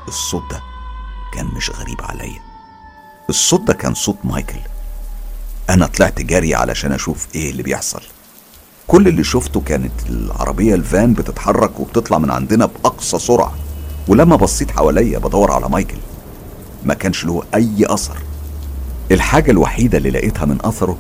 الصوت 0.09 0.43
ده 0.51 0.61
كان 1.35 1.47
مش 1.47 1.71
غريب 1.71 2.01
عليا. 2.01 2.41
الصوت 3.29 3.61
ده 3.61 3.75
كان 3.75 3.95
صوت 3.95 4.19
مايكل. 4.25 4.59
أنا 5.71 5.87
طلعت 5.87 6.23
جري 6.23 6.55
علشان 6.55 6.93
أشوف 6.93 7.27
إيه 7.35 7.51
اللي 7.51 7.63
بيحصل. 7.63 8.03
كل 8.87 9.09
اللي 9.09 9.25
شفته 9.25 9.61
كانت 9.61 9.93
العربية 10.09 10.75
الفان 10.75 11.13
بتتحرك 11.15 11.81
وبتطلع 11.81 12.19
من 12.19 12.31
عندنا 12.31 12.67
بأقصى 12.67 13.19
سرعة. 13.19 13.55
ولما 14.09 14.37
بصيت 14.37 14.71
حواليا 14.71 15.19
بدور 15.19 15.53
على 15.53 15.69
مايكل 15.69 15.97
ما 16.85 16.95
كانش 16.95 17.25
له 17.25 17.43
أي 17.55 17.87
أثر. 17.87 18.19
الحاجة 19.11 19.51
الوحيدة 19.51 19.99
اللي 19.99 20.11
لقيتها 20.11 20.45
من 20.45 20.59
أثره 20.65 20.97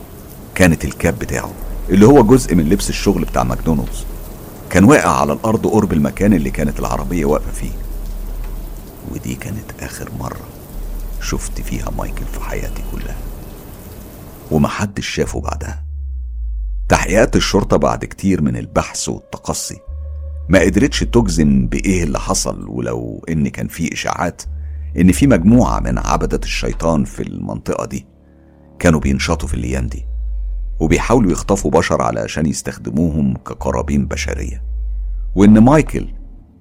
كانت 0.54 0.84
الكاب 0.84 1.18
بتاعه 1.18 1.50
اللي 1.88 2.06
هو 2.06 2.22
جزء 2.22 2.54
من 2.54 2.68
لبس 2.68 2.90
الشغل 2.90 3.24
بتاع 3.24 3.42
ماكدونالدز. 3.42 4.04
كان 4.70 4.84
واقع 4.84 5.20
على 5.20 5.32
الأرض 5.32 5.66
قرب 5.66 5.92
المكان 5.92 6.34
اللي 6.34 6.50
كانت 6.50 6.80
العربية 6.80 7.24
واقفة 7.24 7.52
فيه. 7.52 7.72
ودي 9.12 9.34
كانت 9.34 9.82
آخر 9.82 10.10
مرة 10.20 10.46
شفت 11.20 11.60
فيها 11.60 11.90
مايكل 11.98 12.24
في 12.32 12.40
حياتي 12.40 12.82
كلها. 12.92 13.16
ومحدش 14.50 15.06
شافه 15.08 15.40
بعدها. 15.40 15.85
تحقيقات 16.88 17.36
الشرطة 17.36 17.76
بعد 17.76 18.04
كتير 18.04 18.42
من 18.42 18.56
البحث 18.56 19.08
والتقصي. 19.08 19.76
ما 20.48 20.60
قدرتش 20.60 21.00
تجزم 21.00 21.66
بإيه 21.68 22.02
اللي 22.04 22.18
حصل 22.18 22.68
ولو 22.68 23.24
إن 23.28 23.48
كان 23.48 23.68
في 23.68 23.92
إشاعات 23.92 24.42
إن 24.98 25.12
في 25.12 25.26
مجموعة 25.26 25.80
من 25.80 25.98
عبدة 25.98 26.40
الشيطان 26.44 27.04
في 27.04 27.22
المنطقة 27.22 27.86
دي 27.86 28.06
كانوا 28.78 29.00
بينشطوا 29.00 29.48
في 29.48 29.54
الأيام 29.54 29.86
دي 29.86 30.04
وبيحاولوا 30.80 31.32
يخطفوا 31.32 31.70
بشر 31.70 32.02
علشان 32.02 32.46
يستخدموهم 32.46 33.36
كقرابين 33.36 34.06
بشرية. 34.06 34.62
وإن 35.34 35.58
مايكل 35.58 36.08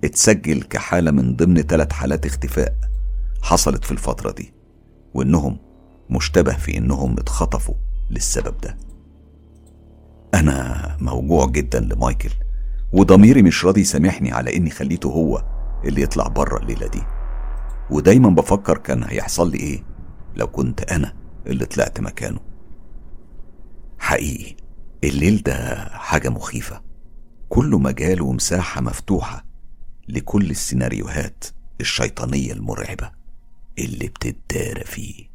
اتسجل 0.04 0.62
كحالة 0.62 1.12
من 1.12 1.36
ضمن 1.36 1.62
ثلاث 1.62 1.94
حالات 1.94 2.26
اختفاء 2.26 2.76
حصلت 3.42 3.86
في 3.86 3.92
الفترة 3.92 4.32
دي 4.32 4.54
وإنهم 5.14 5.58
مشتبه 6.10 6.54
في 6.54 6.78
إنهم 6.78 7.20
اتخطفوا 7.20 7.76
للسبب 8.12 8.62
ده. 8.62 8.78
أنا 10.36 10.98
موجوع 11.02 11.46
جدا 11.48 11.80
لمايكل 11.80 12.30
وضميري 12.94 13.42
مش 13.42 13.66
راضي 13.66 13.82
يسامحني 13.82 14.32
على 14.32 14.56
إني 14.58 14.70
خليته 14.70 15.08
هو 15.10 15.46
اللي 15.86 16.02
يطلع 16.02 16.28
بره 16.28 16.58
الليلة 16.60 16.88
دي. 16.88 17.02
ودايما 17.92 18.30
بفكر 18.30 18.78
كان 18.78 19.04
هيحصل 19.04 19.52
لي 19.52 19.58
إيه 19.58 19.84
لو 20.36 20.48
كنت 20.48 20.82
أنا 20.82 21.14
اللي 21.48 21.66
طلعت 21.66 22.00
مكانه. 22.00 22.40
حقيقي 24.00 24.56
الليل 25.04 25.44
ده 25.44 25.86
حاجة 25.90 26.30
مخيفة. 26.30 26.82
كله 27.50 27.80
مجال 27.80 28.22
ومساحة 28.22 28.82
مفتوحة 28.82 29.46
لكل 30.08 30.50
السيناريوهات 30.50 31.44
الشيطانية 31.82 32.54
المرعبة 32.54 33.12
اللي 33.80 34.08
بتتدارى 34.08 34.84
فيه. 34.84 35.35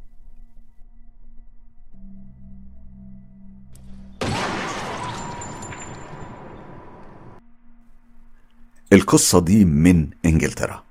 القصة 8.92 9.40
دي 9.40 9.64
من 9.64 10.10
إنجلترا. 10.26 10.84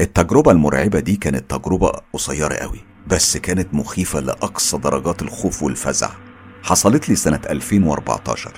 التجربة 0.00 0.50
المرعبة 0.50 1.00
دي 1.00 1.16
كانت 1.16 1.50
تجربة 1.50 1.92
قصيرة 2.12 2.54
قوي 2.54 2.80
بس 3.06 3.36
كانت 3.36 3.74
مخيفة 3.74 4.20
لأقصى 4.20 4.78
درجات 4.78 5.22
الخوف 5.22 5.62
والفزع. 5.62 6.10
حصلت 6.62 7.08
لي 7.08 7.16
سنة 7.16 7.40
2014 7.50 8.52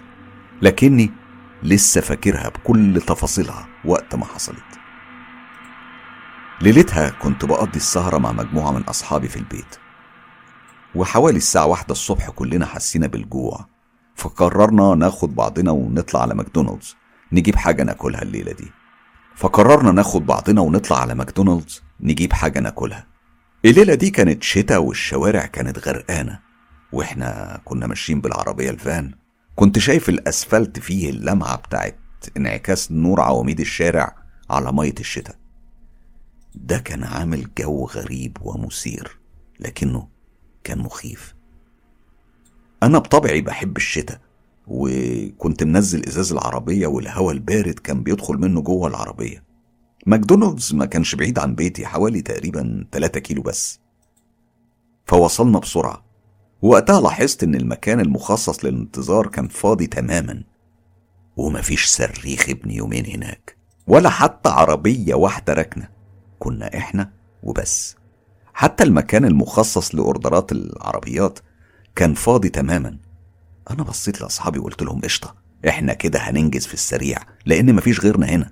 لكني 0.63 1.11
لسه 1.63 2.01
فاكرها 2.01 2.49
بكل 2.49 3.03
تفاصيلها 3.07 3.69
وقت 3.85 4.15
ما 4.15 4.25
حصلت. 4.25 4.79
ليلتها 6.61 7.11
كنت 7.11 7.45
بقضي 7.45 7.77
السهرة 7.77 8.19
مع 8.19 8.33
مجموعة 8.33 8.73
من 8.73 8.83
أصحابي 8.83 9.29
في 9.29 9.37
البيت. 9.37 9.77
وحوالي 10.95 11.37
الساعة 11.37 11.67
واحدة 11.67 11.93
الصبح 11.93 12.31
كلنا 12.31 12.67
حسينا 12.67 13.07
بالجوع 13.07 13.67
فقررنا 14.17 14.95
ناخد 14.95 15.35
بعضنا 15.35 15.71
ونطلع 15.71 16.23
على 16.23 16.35
ماكدونالدز. 16.35 17.02
نجيب 17.33 17.57
حاجة 17.57 17.83
ناكلها 17.83 18.23
الليلة 18.23 18.53
دي. 18.53 18.71
فقررنا 19.37 19.93
ناخد 19.93 20.27
بعضنا 20.27 20.61
ونطلع 20.61 21.01
على 21.01 21.15
ماكدونالدز 21.15 21.83
نجيب 22.01 22.33
حاجة 22.33 22.61
ناكلها. 22.61 23.07
الليلة 23.65 23.95
دي 23.95 24.11
كانت 24.11 24.43
شتاء 24.43 24.83
والشوارع 24.83 25.47
كانت 25.47 25.89
غرقانة 25.89 26.41
وإحنا 26.93 27.61
كنا 27.65 27.87
ماشيين 27.87 28.21
بالعربية 28.21 28.71
الفان. 28.71 29.15
كنت 29.57 29.79
شايف 29.79 30.09
الأسفلت 30.09 30.79
فيه 30.79 31.11
اللمعة 31.11 31.57
بتاعت 31.57 31.99
انعكاس 32.37 32.93
نور 32.93 33.21
عواميد 33.21 33.61
الشارع 33.61 34.17
على 34.51 34.73
مية 34.73 34.95
الشتاء. 35.01 35.37
ده 36.55 36.79
كان 36.79 37.05
عامل 37.05 37.49
جو 37.59 37.87
غريب 37.87 38.39
ومثير 38.41 39.19
لكنه 39.61 40.09
كان 40.65 40.79
مخيف. 40.79 41.35
أنا 42.83 42.99
بطبعي 42.99 43.41
بحب 43.41 43.77
الشتاء 43.77 44.21
وكنت 44.67 45.65
منزل 45.65 46.07
إزاز 46.07 46.33
العربية 46.33 46.87
والهواء 46.87 47.35
البارد 47.35 47.79
كان 47.79 48.03
بيدخل 48.03 48.35
منه 48.35 48.61
جوه 48.61 48.89
العربية. 48.89 49.45
ماكدونالدز 50.07 50.75
ما 50.75 50.87
كانش 50.87 51.15
بعيد 51.15 51.39
عن 51.39 51.55
بيتي 51.55 51.87
حوالي 51.87 52.23
تقريبا 52.23 52.87
3 52.93 53.21
كيلو 53.21 53.43
بس. 53.43 53.81
فوصلنا 55.07 55.59
بسرعة. 55.59 56.05
وقتها 56.63 57.01
لاحظت 57.01 57.43
إن 57.43 57.55
المكان 57.55 58.01
المخصص 58.01 58.65
للانتظار 58.65 59.27
كان 59.27 59.49
فاضي 59.49 59.87
تماما. 59.87 60.43
ومفيش 61.37 61.87
صريخ 61.87 62.49
ابن 62.49 62.71
يومين 62.71 63.07
هناك 63.07 63.57
ولا 63.87 64.09
حتى 64.09 64.49
عربية 64.49 65.15
واحدة 65.15 65.53
راكنة. 65.53 65.89
كنا 66.39 66.77
إحنا 66.79 67.11
وبس. 67.43 67.97
حتى 68.55 68.85
المكان 68.85 69.25
المخصص 69.25 69.95
لأوردرات 69.95 70.53
العربيات 70.53 71.39
كان 71.97 72.15
فاضي 72.15 72.49
تماما. 72.49 72.99
أنا 73.71 73.83
بصيت 73.83 74.21
لأصحابي 74.21 74.59
وقلت 74.59 74.83
لهم 74.83 75.01
قشطة 75.01 75.35
إحنا 75.69 75.95
كده 75.95 76.19
هننجز 76.19 76.67
في 76.67 76.75
السريع 76.75 77.19
لأن 77.47 77.75
مفيش 77.75 78.01
غيرنا 78.01 78.27
هنا. 78.27 78.51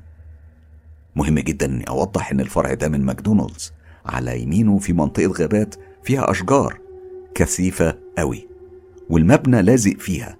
مهم 1.16 1.38
جدا 1.38 1.66
إني 1.66 1.88
أوضح 1.88 2.31
إن 2.31 2.40
الفرع 2.40 2.75
ده 2.75 2.88
من 2.88 3.05
ماكدونالدز. 3.05 3.73
على 4.07 4.42
يمينه 4.42 4.79
في 4.79 4.92
منطقة 4.92 5.33
غابات 5.40 5.75
فيها 6.03 6.31
أشجار 6.31 6.79
كثيفة 7.35 7.99
قوي 8.18 8.49
والمبنى 9.11 9.62
لازق 9.62 9.96
فيها. 9.99 10.37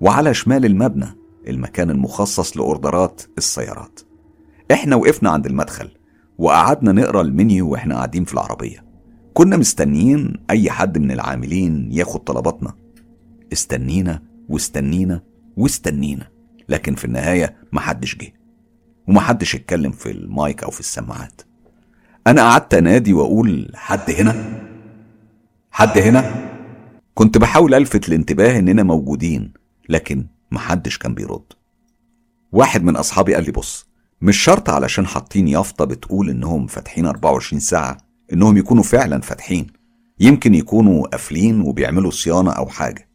وعلى 0.00 0.34
شمال 0.34 0.64
المبنى 0.64 1.06
المكان 1.48 1.90
المخصص 1.90 2.56
لأوردرات 2.56 3.22
السيارات. 3.38 4.00
إحنا 4.72 4.96
وقفنا 4.96 5.30
عند 5.30 5.46
المدخل 5.46 5.90
وقعدنا 6.38 6.92
نقرأ 6.92 7.20
المنيو 7.20 7.68
وإحنا 7.68 7.94
قاعدين 7.94 8.24
في 8.24 8.34
العربية. 8.34 8.84
كنا 9.34 9.56
مستنيين 9.56 10.34
أي 10.50 10.70
حد 10.70 10.98
من 10.98 11.10
العاملين 11.10 11.88
ياخد 11.92 12.20
طلباتنا. 12.20 12.74
استنينا 13.52 14.22
واستنينا 14.48 15.22
واستنينا. 15.56 16.28
لكن 16.68 16.94
في 16.94 17.04
النهاية 17.04 17.56
محدش 17.72 18.16
جه. 18.16 18.32
ومحدش 19.08 19.54
اتكلم 19.54 19.92
في 19.92 20.10
المايك 20.10 20.62
أو 20.62 20.70
في 20.70 20.80
السماعات. 20.80 21.42
أنا 22.26 22.42
قعدت 22.42 22.74
أنادي 22.74 23.12
وأقول 23.12 23.72
حد 23.74 24.10
هنا؟ 24.10 24.60
حد 25.70 25.98
هنا؟ 25.98 26.50
كنت 27.14 27.38
بحاول 27.38 27.74
ألفت 27.74 28.08
الانتباه 28.08 28.58
إننا 28.58 28.82
موجودين 28.82 29.52
لكن 29.88 30.26
محدش 30.50 30.98
كان 30.98 31.14
بيرد. 31.14 31.44
واحد 32.52 32.82
من 32.84 32.96
أصحابي 32.96 33.34
قال 33.34 33.44
لي 33.44 33.52
بص 33.52 33.86
مش 34.22 34.36
شرط 34.36 34.70
علشان 34.70 35.06
حاطين 35.06 35.48
يافطة 35.48 35.84
بتقول 35.84 36.30
إنهم 36.30 36.66
فاتحين 36.66 37.06
24 37.06 37.60
ساعة 37.60 37.96
إنهم 38.32 38.56
يكونوا 38.56 38.82
فعلا 38.82 39.20
فاتحين. 39.20 39.66
يمكن 40.20 40.54
يكونوا 40.54 41.06
قافلين 41.06 41.60
وبيعملوا 41.60 42.10
صيانة 42.10 42.50
أو 42.50 42.66
حاجة. 42.66 43.08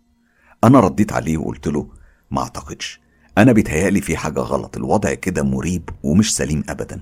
أنا 0.63 0.79
رديت 0.79 1.13
عليه 1.13 1.37
وقلت 1.37 1.67
له 1.67 1.87
ما 2.31 2.41
أعتقدش. 2.41 3.01
أنا 3.37 3.51
بيتهيألي 3.51 4.01
في 4.01 4.17
حاجة 4.17 4.39
غلط 4.39 4.77
الوضع 4.77 5.13
كده 5.13 5.43
مريب 5.43 5.89
ومش 6.03 6.35
سليم 6.35 6.63
أبدا. 6.69 6.99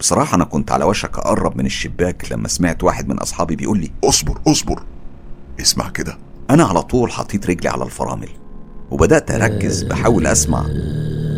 بصراحة 0.00 0.34
أنا 0.34 0.44
كنت 0.44 0.72
على 0.72 0.84
وشك 0.84 1.18
أقرب 1.18 1.56
من 1.56 1.66
الشباك 1.66 2.32
لما 2.32 2.48
سمعت 2.48 2.84
واحد 2.84 3.08
من 3.08 3.18
أصحابي 3.18 3.56
بيقول 3.56 3.78
لي 3.80 3.90
اصبر 4.04 4.40
اصبر. 4.46 4.82
اسمع 5.60 5.88
كده. 5.88 6.18
أنا 6.50 6.64
على 6.64 6.82
طول 6.82 7.12
حطيت 7.12 7.46
رجلي 7.50 7.68
على 7.68 7.84
الفرامل 7.84 8.28
وبدأت 8.90 9.30
أركز 9.30 9.82
بحاول 9.82 10.26
أسمع. 10.26 10.66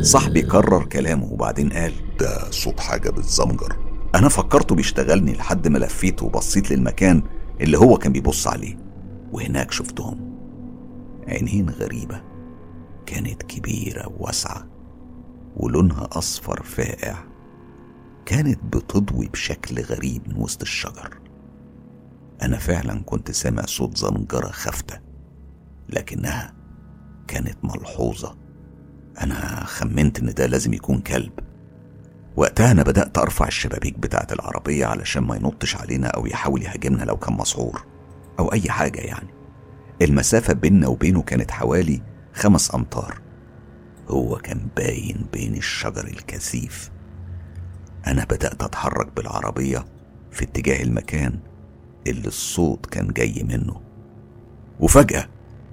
صاحبي 0.03 0.43
كرر 0.43 0.85
كلامه 0.85 1.25
وبعدين 1.33 1.73
قال 1.73 1.93
ده 2.21 2.51
صوت 2.51 2.81
حاجة 2.81 3.11
بتزمجر 3.11 3.77
أنا 4.15 4.29
فكرته 4.29 4.75
بيشتغلني 4.75 5.33
لحد 5.33 5.69
ما 5.69 5.79
لفيت 5.79 6.23
وبصيت 6.23 6.71
للمكان 6.71 7.23
اللي 7.61 7.79
هو 7.79 7.97
كان 7.99 8.13
بيبص 8.13 8.47
عليه 8.47 8.77
وهناك 9.33 9.73
شفتهم. 9.73 10.31
عينين 11.29 11.71
غريبة 11.71 12.23
كانت 13.07 13.43
كبيرة 13.43 14.09
وواسعة 14.09 14.67
ولونها 15.57 16.09
أصفر 16.13 16.63
فائع 16.63 17.25
كانت 18.27 18.65
بتضوي 18.65 19.29
بشكل 19.29 19.83
غريب 19.83 20.29
من 20.29 20.43
وسط 20.43 20.63
الشجر. 20.63 21.21
أنا 22.43 22.57
فعلا 22.57 23.03
كنت 23.07 23.31
سامع 23.31 23.63
صوت 23.67 23.97
زنجرة 23.97 24.51
خافتة 24.51 25.01
لكنها 25.89 26.55
كانت 27.29 27.57
ملحوظة. 27.63 28.37
أنا 29.21 29.65
خمنت 29.65 30.19
إن 30.19 30.35
ده 30.35 30.47
لازم 30.47 30.73
يكون 30.73 30.99
كلب. 30.99 31.33
وقتها 32.37 32.71
أنا 32.73 32.83
بدأت 32.83 33.19
أرفع 33.19 33.47
الشبابيك 33.47 33.99
بتاعة 33.99 34.27
العربية 34.33 34.87
علشان 34.87 35.23
ما 35.23 35.37
ينطش 35.37 35.77
علينا 35.77 36.09
أو 36.09 36.27
يحاول 36.27 36.63
يهاجمنا 36.63 37.05
لو 37.05 37.17
كان 37.17 37.37
مسعور 37.37 37.87
أو 38.39 38.53
أي 38.53 38.71
حاجة 38.71 39.01
يعني. 39.01 39.40
المسافة 40.03 40.53
بيننا 40.53 40.89
وبينه 40.89 41.23
كانت 41.23 41.51
حوالي 41.51 42.03
خمس 42.35 42.75
أمتار. 42.75 43.21
هو 44.09 44.37
كان 44.37 44.69
باين 44.77 45.27
بين 45.33 45.55
الشجر 45.57 46.05
الكثيف. 46.07 46.91
أنا 48.07 48.25
بدأت 48.25 48.63
أتحرك 48.63 49.17
بالعربية 49.17 49.85
في 50.31 50.45
اتجاه 50.45 50.83
المكان 50.83 51.39
اللي 52.07 52.29
الصوت 52.29 52.87
كان 52.87 53.09
جاي 53.09 53.43
منه. 53.43 53.81
وفجأة 54.81 55.29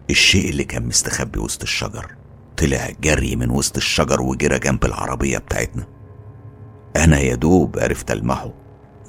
الشيء 0.10 0.50
اللي 0.50 0.64
كان 0.64 0.86
مستخبي 0.86 1.40
وسط 1.40 1.62
الشجر 1.62 2.16
طلع 2.58 2.90
جري 3.02 3.36
من 3.36 3.50
وسط 3.50 3.78
الشجر 3.78 4.22
وجرى 4.22 4.60
جنب 4.60 4.86
العربية 4.86 5.38
بتاعتنا. 5.38 5.88
أنا 6.96 7.20
يا 7.20 7.36
دوب 7.36 7.80
عرفت 7.80 8.12
ألمحه 8.12 8.54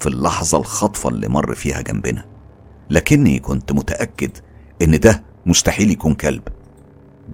في 0.01 0.07
اللحظة 0.07 0.59
الخاطفة 0.59 1.09
اللي 1.09 1.29
مر 1.29 1.55
فيها 1.55 1.81
جنبنا. 1.81 2.25
لكني 2.91 3.39
كنت 3.39 3.73
متأكد 3.73 4.31
إن 4.83 5.01
ده 5.01 5.25
مستحيل 5.47 5.91
يكون 5.91 6.15
كلب. 6.15 6.43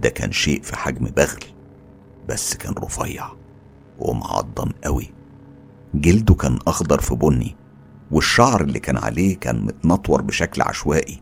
ده 0.02 0.08
كان 0.08 0.32
شيء 0.32 0.62
في 0.62 0.76
حجم 0.76 1.04
بغل 1.04 1.44
بس 2.28 2.54
كان 2.54 2.74
رفيع 2.74 3.28
ومعضم 3.98 4.70
قوي. 4.84 5.12
جلده 5.94 6.34
كان 6.34 6.58
أخضر 6.66 7.00
في 7.00 7.14
بني 7.14 7.56
والشعر 8.10 8.60
اللي 8.60 8.80
كان 8.80 8.96
عليه 8.96 9.36
كان 9.38 9.64
متنطور 9.64 10.22
بشكل 10.22 10.62
عشوائي. 10.62 11.20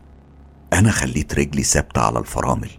أنا 0.73 0.91
خليت 0.91 1.33
رجلي 1.39 1.63
ثابتة 1.63 2.01
على 2.01 2.19
الفرامل 2.19 2.69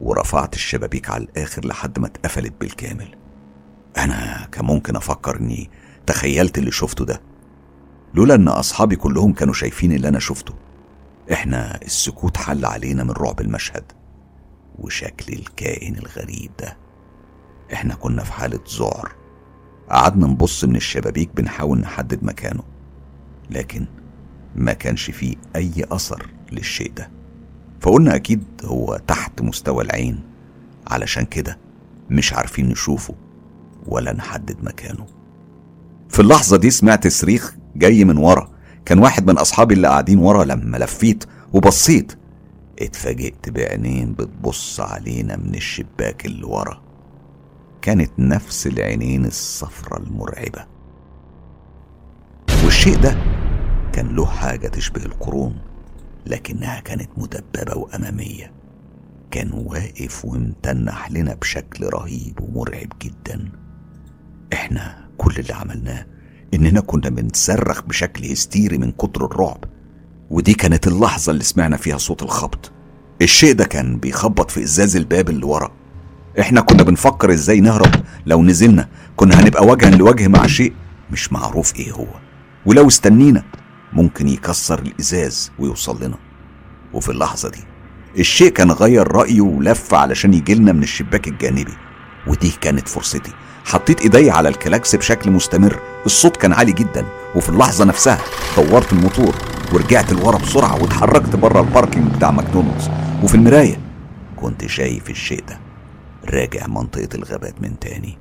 ورفعت 0.00 0.54
الشبابيك 0.54 1.10
على 1.10 1.24
الآخر 1.24 1.66
لحد 1.66 1.98
ما 1.98 2.06
اتقفلت 2.06 2.52
بالكامل. 2.60 3.14
أنا 3.96 4.48
كان 4.52 4.64
ممكن 4.64 4.96
أفكر 4.96 5.36
إني 5.36 5.70
تخيلت 6.06 6.58
اللي 6.58 6.70
شفته 6.70 7.04
ده 7.04 7.20
لولا 8.14 8.34
إن 8.34 8.48
أصحابي 8.48 8.96
كلهم 8.96 9.32
كانوا 9.32 9.54
شايفين 9.54 9.92
اللي 9.92 10.08
أنا 10.08 10.18
شفته. 10.18 10.54
إحنا 11.32 11.82
السكوت 11.82 12.36
حل 12.36 12.64
علينا 12.64 13.04
من 13.04 13.10
رعب 13.10 13.40
المشهد 13.40 13.84
وشكل 14.78 15.32
الكائن 15.32 15.96
الغريب 15.96 16.50
ده. 16.58 16.76
إحنا 17.72 17.94
كنا 17.94 18.24
في 18.24 18.32
حالة 18.32 18.60
ذعر. 18.78 19.12
قعدنا 19.90 20.26
نبص 20.26 20.64
من 20.64 20.76
الشبابيك 20.76 21.30
بنحاول 21.36 21.78
نحدد 21.80 22.24
مكانه 22.24 22.62
لكن 23.50 23.86
ما 24.54 24.72
كانش 24.72 25.10
فيه 25.10 25.36
أي 25.56 25.72
أثر 25.90 26.26
للشيء 26.52 26.92
ده. 26.92 27.10
فقلنا 27.80 28.14
أكيد 28.14 28.44
هو 28.64 29.00
تحت 29.06 29.42
مستوى 29.42 29.84
العين. 29.84 30.20
علشان 30.86 31.24
كده 31.24 31.58
مش 32.10 32.32
عارفين 32.32 32.68
نشوفه 32.68 33.14
ولا 33.86 34.12
نحدد 34.12 34.64
مكانه. 34.64 35.06
في 36.08 36.20
اللحظة 36.22 36.56
دي 36.56 36.70
سمعت 36.70 37.06
صريخ 37.06 37.56
جاي 37.76 38.04
من 38.04 38.16
ورا. 38.16 38.55
كان 38.86 38.98
واحد 38.98 39.26
من 39.30 39.38
أصحابي 39.38 39.74
اللي 39.74 39.88
قاعدين 39.88 40.18
ورا 40.18 40.44
لما 40.44 40.76
لفيت 40.76 41.24
وبصيت 41.52 42.18
اتفاجئت 42.78 43.48
بعينين 43.48 44.12
بتبص 44.12 44.80
علينا 44.80 45.36
من 45.36 45.54
الشباك 45.54 46.26
اللي 46.26 46.44
ورا. 46.44 46.82
كانت 47.82 48.10
نفس 48.18 48.66
العينين 48.66 49.24
الصفرة 49.24 49.98
المرعبة. 49.98 50.66
والشيء 52.64 53.00
ده 53.00 53.16
كان 53.92 54.16
له 54.16 54.26
حاجة 54.26 54.68
تشبه 54.68 55.04
القرون 55.04 55.58
لكنها 56.26 56.80
كانت 56.80 57.10
مدببة 57.16 57.76
وأمامية. 57.78 58.52
كان 59.30 59.52
واقف 59.52 60.24
ومتنح 60.24 61.10
لنا 61.10 61.34
بشكل 61.34 61.86
رهيب 61.86 62.40
ومرعب 62.40 62.88
جدا. 63.02 63.52
إحنا 64.52 65.08
كل 65.18 65.34
اللي 65.38 65.54
عملناه 65.54 66.06
اننا 66.54 66.80
كنا 66.80 67.08
بنصرخ 67.08 67.82
بشكل 67.82 68.24
هستيري 68.24 68.78
من 68.78 68.92
كتر 68.92 69.24
الرعب. 69.24 69.64
ودي 70.30 70.54
كانت 70.54 70.86
اللحظة 70.86 71.32
اللي 71.32 71.44
سمعنا 71.44 71.76
فيها 71.76 71.98
صوت 71.98 72.22
الخبط. 72.22 72.72
الشيء 73.22 73.52
ده 73.54 73.64
كان 73.64 73.96
بيخبط 73.98 74.50
في 74.50 74.62
إزاز 74.62 74.96
الباب 74.96 75.30
اللي 75.30 75.46
ورا. 75.46 75.72
إحنا 76.40 76.60
كنا 76.60 76.82
بنفكر 76.82 77.32
إزاي 77.32 77.60
نهرب. 77.60 77.94
لو 78.26 78.42
نزلنا 78.42 78.88
كنا 79.16 79.40
هنبقى 79.40 79.66
وجها 79.66 79.90
لوجه 79.90 80.28
مع 80.28 80.46
شيء 80.46 80.72
مش 81.10 81.32
معروف 81.32 81.76
إيه 81.76 81.92
هو. 81.92 82.06
ولو 82.66 82.88
استنينا 82.88 83.42
ممكن 83.92 84.28
يكسر 84.28 84.78
الإزاز 84.78 85.52
ويوصل 85.58 86.04
لنا. 86.04 86.16
وفي 86.92 87.08
اللحظة 87.08 87.48
دي 87.50 87.64
الشيء 88.18 88.48
كان 88.50 88.70
غير 88.70 89.08
رأيه 89.12 89.40
ولف 89.40 89.94
علشان 89.94 90.34
يجيلنا 90.34 90.72
من 90.72 90.82
الشباك 90.82 91.28
الجانبي. 91.28 91.74
ودي 92.26 92.50
كانت 92.60 92.88
فرصتي. 92.88 93.32
حطيت 93.66 94.00
إيدي 94.00 94.30
على 94.30 94.48
الكلاكس 94.48 94.96
بشكل 94.96 95.30
مستمر. 95.30 95.80
الصوت 96.06 96.36
كان 96.36 96.52
عالي 96.52 96.72
جدا 96.72 97.06
وفي 97.36 97.48
اللحظة 97.48 97.84
نفسها 97.84 98.18
طورت 98.56 98.92
الموتور 98.92 99.34
ورجعت 99.72 100.12
لورا 100.12 100.38
بسرعة 100.38 100.82
واتحركت 100.82 101.36
بره 101.36 101.60
ال 101.60 101.67
parking 101.67 102.14
بتاع 102.14 102.30
ماكدونالدز. 102.30 102.90
وفي 103.22 103.34
المراية 103.34 103.80
كنت 104.36 104.66
شايف 104.66 105.10
الشيء 105.10 105.44
ده. 105.48 105.58
راجع 106.24 106.66
منطقة 106.66 107.08
الغابات 107.14 107.62
من 107.62 107.78
تاني 107.78 108.18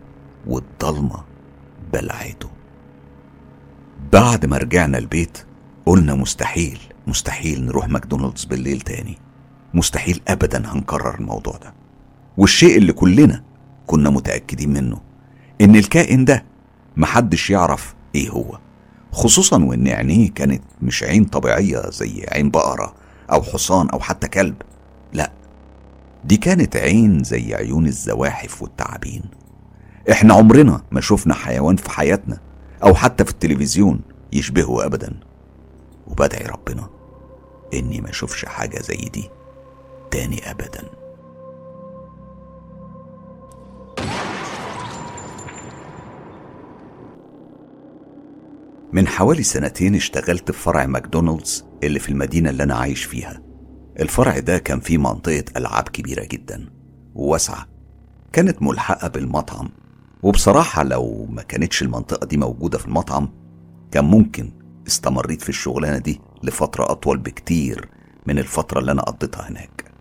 والضلمة 0.47 1.23
بلعته. 1.93 2.49
بعد 4.13 4.45
ما 4.45 4.57
رجعنا 4.57 4.97
البيت 4.97 5.37
قلنا 5.85 6.15
مستحيل 6.15 6.79
مستحيل 7.07 7.65
نروح 7.65 7.87
ماكدونالدز 7.87 8.45
بالليل 8.45 8.81
تاني. 8.81 9.17
مستحيل 9.73 10.21
ابدا 10.27 10.73
هنكرر 10.73 11.15
الموضوع 11.15 11.57
ده. 11.57 11.73
والشيء 12.37 12.77
اللي 12.77 12.93
كلنا 12.93 13.43
كنا 13.87 14.09
متأكدين 14.09 14.73
منه 14.73 15.04
إن 15.61 15.75
الكائن 15.75 16.25
ده 16.25 16.45
محدش 16.97 17.49
يعرف 17.49 17.95
إيه 18.15 18.29
هو 18.29 18.59
خصوصا 19.11 19.63
وإن 19.63 19.87
عينيه 19.87 20.31
كانت 20.31 20.61
مش 20.81 21.03
عين 21.03 21.25
طبيعية 21.25 21.89
زي 21.89 22.25
عين 22.31 22.49
بقرة 22.49 22.95
أو 23.31 23.41
حصان 23.41 23.89
أو 23.89 23.99
حتى 23.99 24.27
كلب. 24.27 24.55
لا 25.13 25.31
دي 26.23 26.37
كانت 26.37 26.75
عين 26.75 27.23
زي 27.23 27.55
عيون 27.55 27.87
الزواحف 27.87 28.61
والتعابين. 28.61 29.23
إحنا 30.11 30.33
عمرنا 30.33 30.81
ما 30.91 31.01
شفنا 31.01 31.33
حيوان 31.33 31.75
في 31.75 31.89
حياتنا 31.89 32.37
أو 32.83 32.95
حتى 32.95 33.25
في 33.25 33.31
التلفزيون 33.31 34.01
يشبهه 34.33 34.85
ابدا. 34.85 35.19
وبدعي 36.07 36.45
ربنا 36.45 36.89
إني 37.73 38.01
ما 38.01 38.09
اشوفش 38.09 38.45
حاجة 38.45 38.81
زي 38.81 39.09
دي 39.13 39.29
تاني 40.11 40.51
ابدا. 40.51 40.83
من 48.93 49.07
حوالي 49.07 49.43
سنتين 49.43 49.95
اشتغلت 49.95 50.51
في 50.51 50.59
فرع 50.59 50.85
ماكدونالدز 50.85 51.65
اللي 51.83 51.99
في 51.99 52.09
المدينة 52.09 52.49
اللي 52.49 52.63
أنا 52.63 52.75
عايش 52.75 53.03
فيها. 53.03 53.41
الفرع 53.99 54.39
ده 54.39 54.57
كان 54.57 54.79
فيه 54.79 54.97
منطقة 54.97 55.43
ألعاب 55.57 55.83
كبيرة 55.89 56.23
جدا 56.23 56.69
وواسعة 57.15 57.67
كانت 58.33 58.61
ملحقة 58.61 59.07
بالمطعم. 59.07 59.69
وبصراحة 60.23 60.83
لو 60.83 61.25
ما 61.29 61.41
كانتش 61.41 61.81
المنطقة 61.81 62.25
دي 62.25 62.37
موجودة 62.37 62.77
في 62.77 62.85
المطعم 62.85 63.29
كان 63.91 64.05
ممكن 64.05 64.51
استمريت 64.87 65.41
في 65.41 65.49
الشغلانة 65.49 65.97
دي 65.97 66.21
لفترة 66.43 66.91
أطول 66.91 67.17
بكتير 67.17 67.89
من 68.27 68.39
الفترة 68.39 68.79
اللي 68.79 68.91
أنا 68.91 69.01
قضيتها 69.01 69.49
هناك. 69.49 69.91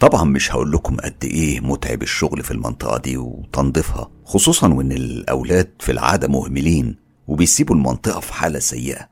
طبعا 0.00 0.24
مش 0.24 0.52
هقول 0.52 0.72
لكم 0.72 0.96
قد 0.96 1.24
إيه 1.24 1.60
متعب 1.60 2.02
الشغل 2.02 2.42
في 2.42 2.50
المنطقة 2.50 2.98
دي 2.98 3.16
وتنظيفها 3.16 4.10
خصوصا 4.24 4.74
وإن 4.74 4.92
الأولاد 4.92 5.70
في 5.80 5.92
العادة 5.92 6.28
مهملين 6.28 6.96
وبيسيبوا 7.26 7.76
المنطقة 7.76 8.20
في 8.20 8.32
حالة 8.32 8.58
سيئة. 8.58 9.08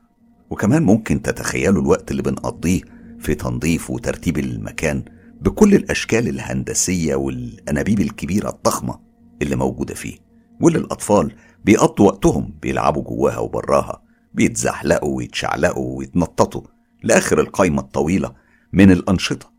وكمان 0.49 0.83
ممكن 0.83 1.21
تتخيلوا 1.21 1.81
الوقت 1.81 2.11
اللي 2.11 2.21
بنقضيه 2.21 2.81
في 3.19 3.35
تنظيف 3.35 3.89
وترتيب 3.89 4.37
المكان 4.37 5.03
بكل 5.41 5.75
الأشكال 5.75 6.27
الهندسية 6.27 7.15
والأنابيب 7.15 7.99
الكبيرة 7.99 8.49
الضخمة 8.49 8.99
اللي 9.41 9.55
موجودة 9.55 9.93
فيه. 9.93 10.17
واللي 10.61 10.79
الأطفال 10.79 11.35
بيقضوا 11.65 12.05
وقتهم 12.07 12.53
بيلعبوا 12.61 13.03
جواها 13.03 13.37
وبراها 13.37 14.01
بيتزحلقوا 14.33 15.17
ويتشعلقوا 15.17 15.97
ويتنططوا 15.97 16.61
لآخر 17.03 17.39
القايمة 17.39 17.81
الطويلة 17.81 18.33
من 18.73 18.91
الأنشطة. 18.91 19.51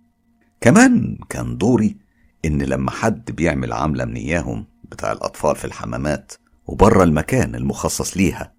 كمان 0.61 1.19
كان 1.29 1.57
دوري 1.57 1.97
إن 2.45 2.63
لما 2.63 2.91
حد 2.91 3.31
بيعمل 3.31 3.73
عملة 3.73 4.05
من 4.05 4.17
إياهم 4.17 4.67
بتاع 4.85 5.13
الأطفال 5.13 5.57
في 5.57 5.65
الحمامات 5.65 6.33
وبره 6.67 7.03
المكان 7.03 7.55
المخصص 7.55 8.17
ليها. 8.17 8.53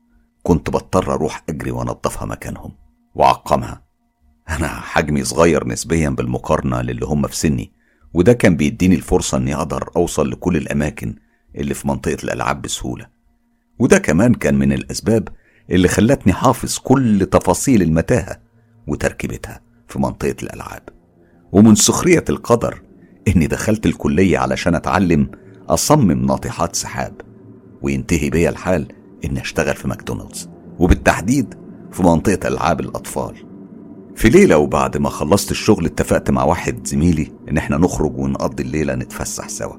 كنت 0.43 0.69
بضطر 0.69 1.13
أروح 1.13 1.43
أجري 1.49 1.71
وأنضفها 1.71 2.25
مكانهم 2.25 2.71
وأعقمها. 3.15 3.83
أنا 4.49 4.67
حجمي 4.67 5.23
صغير 5.23 5.67
نسبيا 5.67 6.09
بالمقارنة 6.09 6.81
للي 6.81 7.05
هم 7.05 7.27
في 7.27 7.35
سني 7.35 7.71
وده 8.13 8.33
كان 8.33 8.55
بيديني 8.55 8.95
الفرصة 8.95 9.37
إني 9.37 9.55
أقدر 9.55 9.89
أوصل 9.95 10.31
لكل 10.31 10.57
الأماكن 10.57 11.15
اللي 11.55 11.73
في 11.73 11.87
منطقة 11.87 12.17
الألعاب 12.23 12.61
بسهولة. 12.61 13.07
وده 13.79 13.97
كمان 13.97 14.33
كان 14.33 14.55
من 14.55 14.73
الأسباب 14.73 15.27
اللي 15.69 15.87
خلتني 15.87 16.33
حافظ 16.33 16.77
كل 16.77 17.27
تفاصيل 17.31 17.81
المتاهة 17.81 18.39
وتركيبتها 18.87 19.61
في 19.87 19.99
منطقة 19.99 20.35
الألعاب. 20.43 20.89
ومن 21.51 21.75
سخرية 21.75 22.25
القدر 22.29 22.81
إني 23.27 23.47
دخلت 23.47 23.85
الكلية 23.85 24.37
علشان 24.37 24.75
أتعلم 24.75 25.31
أصمم 25.69 26.25
ناطحات 26.25 26.75
سحاب. 26.75 27.21
وينتهي 27.81 28.29
بيا 28.29 28.49
الحال 28.49 28.87
إني 29.25 29.41
أشتغل 29.41 29.75
في 29.75 29.87
ماكدونالدز 29.87 30.49
وبالتحديد 30.79 31.53
في 31.91 32.03
منطقة 32.03 32.47
ألعاب 32.47 32.79
الأطفال. 32.79 33.35
في 34.15 34.29
ليلة 34.29 34.57
وبعد 34.57 34.97
ما 34.97 35.09
خلصت 35.09 35.51
الشغل 35.51 35.85
اتفقت 35.85 36.31
مع 36.31 36.43
واحد 36.43 36.87
زميلي 36.87 37.31
إن 37.49 37.57
إحنا 37.57 37.77
نخرج 37.77 38.17
ونقضي 38.17 38.63
الليلة 38.63 38.95
نتفسح 38.95 39.49
سوا 39.49 39.75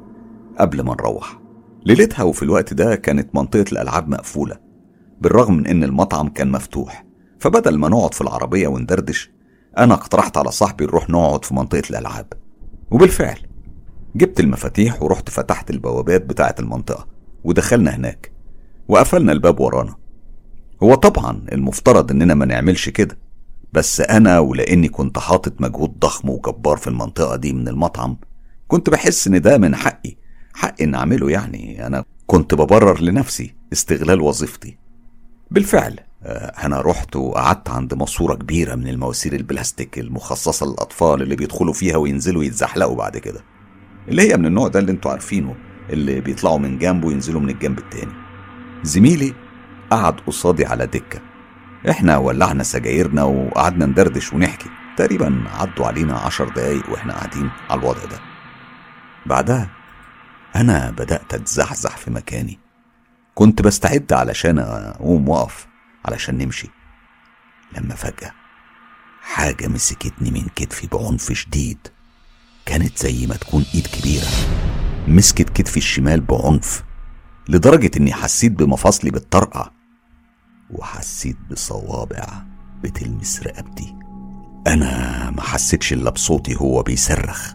قبل 0.59 0.81
ما 0.81 0.95
نروح. 0.95 1.41
ليلتها 1.87 2.23
وفي 2.23 2.43
الوقت 2.43 2.75
ده 2.75 2.97
كانت 2.97 3.35
منطقة 3.35 3.65
الألعاب 3.73 4.09
مقفولة 4.09 4.57
بالرغم 5.21 5.55
من 5.55 5.67
إن 5.67 5.85
المطعم 5.85 6.29
كان 6.29 6.51
مفتوح. 6.51 7.05
فبدل 7.39 7.79
ما 7.79 7.89
نقعد 7.89 8.15
في 8.15 8.21
العربية 8.21 8.69
وندردش 8.69 9.31
أنا 9.79 9.95
اقترحت 9.95 10.37
على 10.37 10.51
صاحبي 10.51 10.85
نروح 10.85 11.11
نقعد 11.11 11.45
في 11.45 11.55
منطقة 11.55 11.83
الألعاب. 11.91 12.27
وبالفعل 12.91 13.39
جبت 14.17 14.41
المفاتيح 14.41 15.03
ورحت 15.03 15.31
فتحت 15.31 15.71
البوابات 15.71 16.25
بتاعة 16.27 16.55
المنطقة. 16.61 17.07
ودخلنا 17.45 17.97
هناك. 17.97 18.33
وقفلنا 18.89 19.33
الباب 19.33 19.61
ورانا. 19.61 19.95
هو 20.83 20.95
طبعا 20.95 21.43
المفترض 21.53 22.11
إننا 22.11 22.35
ما 22.35 22.45
نعملش 22.45 22.89
كده 22.89 23.19
بس 23.73 24.01
أنا 24.01 24.39
ولأني 24.39 24.89
كنت 24.89 25.19
حاطط 25.19 25.61
مجهود 25.61 25.99
ضخم 25.99 26.31
وجبار 26.31 26.77
في 26.77 26.87
المنطقة 26.87 27.37
دي 27.37 27.53
من 27.53 27.69
المطعم 27.69 28.17
كنت 28.69 28.91
بحس 28.91 29.27
إن 29.27 29.41
ده 29.41 29.59
من 29.59 29.77
حقي. 29.77 30.17
حقي 30.55 30.85
إن 30.85 30.95
أعمله 30.95 31.31
يعني. 31.31 31.87
أنا 31.87 32.05
كنت 32.27 32.55
ببرر 32.55 33.01
لنفسي 33.01 33.55
استغلال 33.73 34.21
وظيفتي. 34.21 34.79
بالفعل. 35.51 36.01
آه، 36.23 36.67
أنا 36.67 36.81
رحت 36.81 37.17
وقعدت 37.17 37.69
عند 37.69 37.95
ماسورة 37.95 38.35
كبيرة 38.35 38.75
من 38.75 38.89
المواسير 38.89 39.33
البلاستيك 39.35 39.99
المخصصة 39.99 40.67
للأطفال 40.67 41.23
اللي 41.23 41.37
بيدخلوا 41.37 41.73
فيها 41.73 41.97
وينزلوا 41.97 42.45
يتزحلقوا 42.45 42.97
بعد 42.97 43.17
كده 43.17 43.41
اللي 44.09 44.23
هي 44.33 44.37
من 44.37 44.47
النوع 44.47 44.69
ده 44.69 44.81
اللي 44.81 44.93
أنتوا 44.93 45.11
عارفينه. 45.11 45.57
اللي 45.91 46.21
بيطلعوا 46.21 46.59
من 46.59 46.79
جنب 46.79 47.05
وينزلوا 47.05 47.41
من 47.41 47.51
الجنب 47.51 47.79
التاني. 47.79 48.13
زميلي 48.83 49.35
قعد 49.91 50.21
قصادي 50.21 50.67
على 50.67 50.87
دكة. 50.87 51.21
إحنا 51.91 52.17
ولعنا 52.17 52.63
سجايرنا 52.63 53.23
وقعدنا 53.23 53.87
ندردش 53.87 54.33
ونحكي. 54.33 54.71
تقريبا 54.97 55.45
عدوا 55.55 55.87
علينا 55.87 56.19
عشر 56.19 56.49
دقايق 56.49 56.91
وإحنا 56.91 57.15
قاعدين 57.15 57.51
على 57.71 57.81
الوضع 57.81 58.05
ده. 58.05 58.21
بعدها 59.27 59.71
أنا 60.57 60.91
بدأت 60.91 61.35
أتزحزح 61.35 61.97
في 61.97 62.11
مكاني. 62.11 62.59
كنت 63.35 63.63
بستعد 63.63 64.13
علشان 64.13 64.59
أقوم 64.59 65.29
وأقف 65.29 65.67
علشان 66.05 66.39
نمشي. 66.39 66.71
لما 67.79 67.95
فجأة 67.95 68.33
حاجة 69.23 69.69
مسكتني 69.69 70.31
من 70.31 70.47
كتفي 70.57 70.87
بعنف 70.87 71.33
شديد. 71.33 71.79
كانت 72.67 72.99
زي 72.99 73.27
ما 73.27 73.37
تكون 73.37 73.65
إيد 73.75 73.87
كبيرة. 73.87 74.27
مسكت 75.09 75.51
كتفي 75.51 75.77
الشمال 75.77 76.21
بعنف 76.21 76.85
لدرجة 77.49 77.91
إني 77.97 78.13
حسيت 78.13 78.53
بمفاصلي 78.53 79.11
بتطرقع 79.11 79.71
وحسيت 80.71 81.37
بصوابع 81.51 82.27
بتلمس 82.83 83.43
رقبتي. 83.43 83.95
أنا 84.67 85.31
ما 85.31 85.43
حسيتش 85.43 85.93
إلا 85.93 86.11
بصوتي 86.11 86.57
هو 86.57 86.83
بيصرخ 86.83 87.55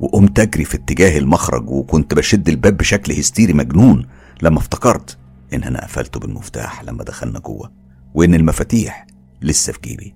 وقمت 0.00 0.38
أجري 0.38 0.64
في 0.64 0.76
اتجاه 0.76 1.18
المخرج 1.18 1.70
وكنت 1.70 2.14
بشد 2.14 2.48
الباب 2.48 2.76
بشكل 2.76 3.12
هستيري 3.12 3.52
مجنون 3.52 4.06
لما 4.42 4.58
افتكرت 4.58 5.18
إن 5.52 5.62
أنا 5.62 5.84
قفلته 5.84 6.20
بالمفتاح 6.20 6.84
لما 6.84 7.04
دخلنا 7.04 7.38
جوه 7.38 7.72
وإن 8.14 8.34
المفاتيح 8.34 9.06
لسه 9.42 9.72
في 9.72 9.78
جيبي. 9.84 10.14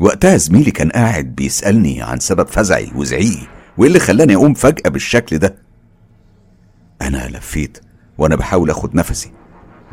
وقتها 0.00 0.36
زميلي 0.36 0.70
كان 0.70 0.90
قاعد 0.90 1.34
بيسألني 1.34 2.02
عن 2.02 2.18
سبب 2.20 2.46
فزعي 2.46 2.90
وزعيقي 2.94 3.46
وايه 3.78 3.88
اللي 3.88 3.98
خلاني 3.98 4.34
اقوم 4.34 4.54
فجأة 4.54 4.90
بالشكل 4.90 5.38
ده؟ 5.38 5.54
أنا 7.02 7.28
لفيت 7.28 7.78
وأنا 8.18 8.36
بحاول 8.36 8.70
آخد 8.70 8.94
نفسي 8.94 9.32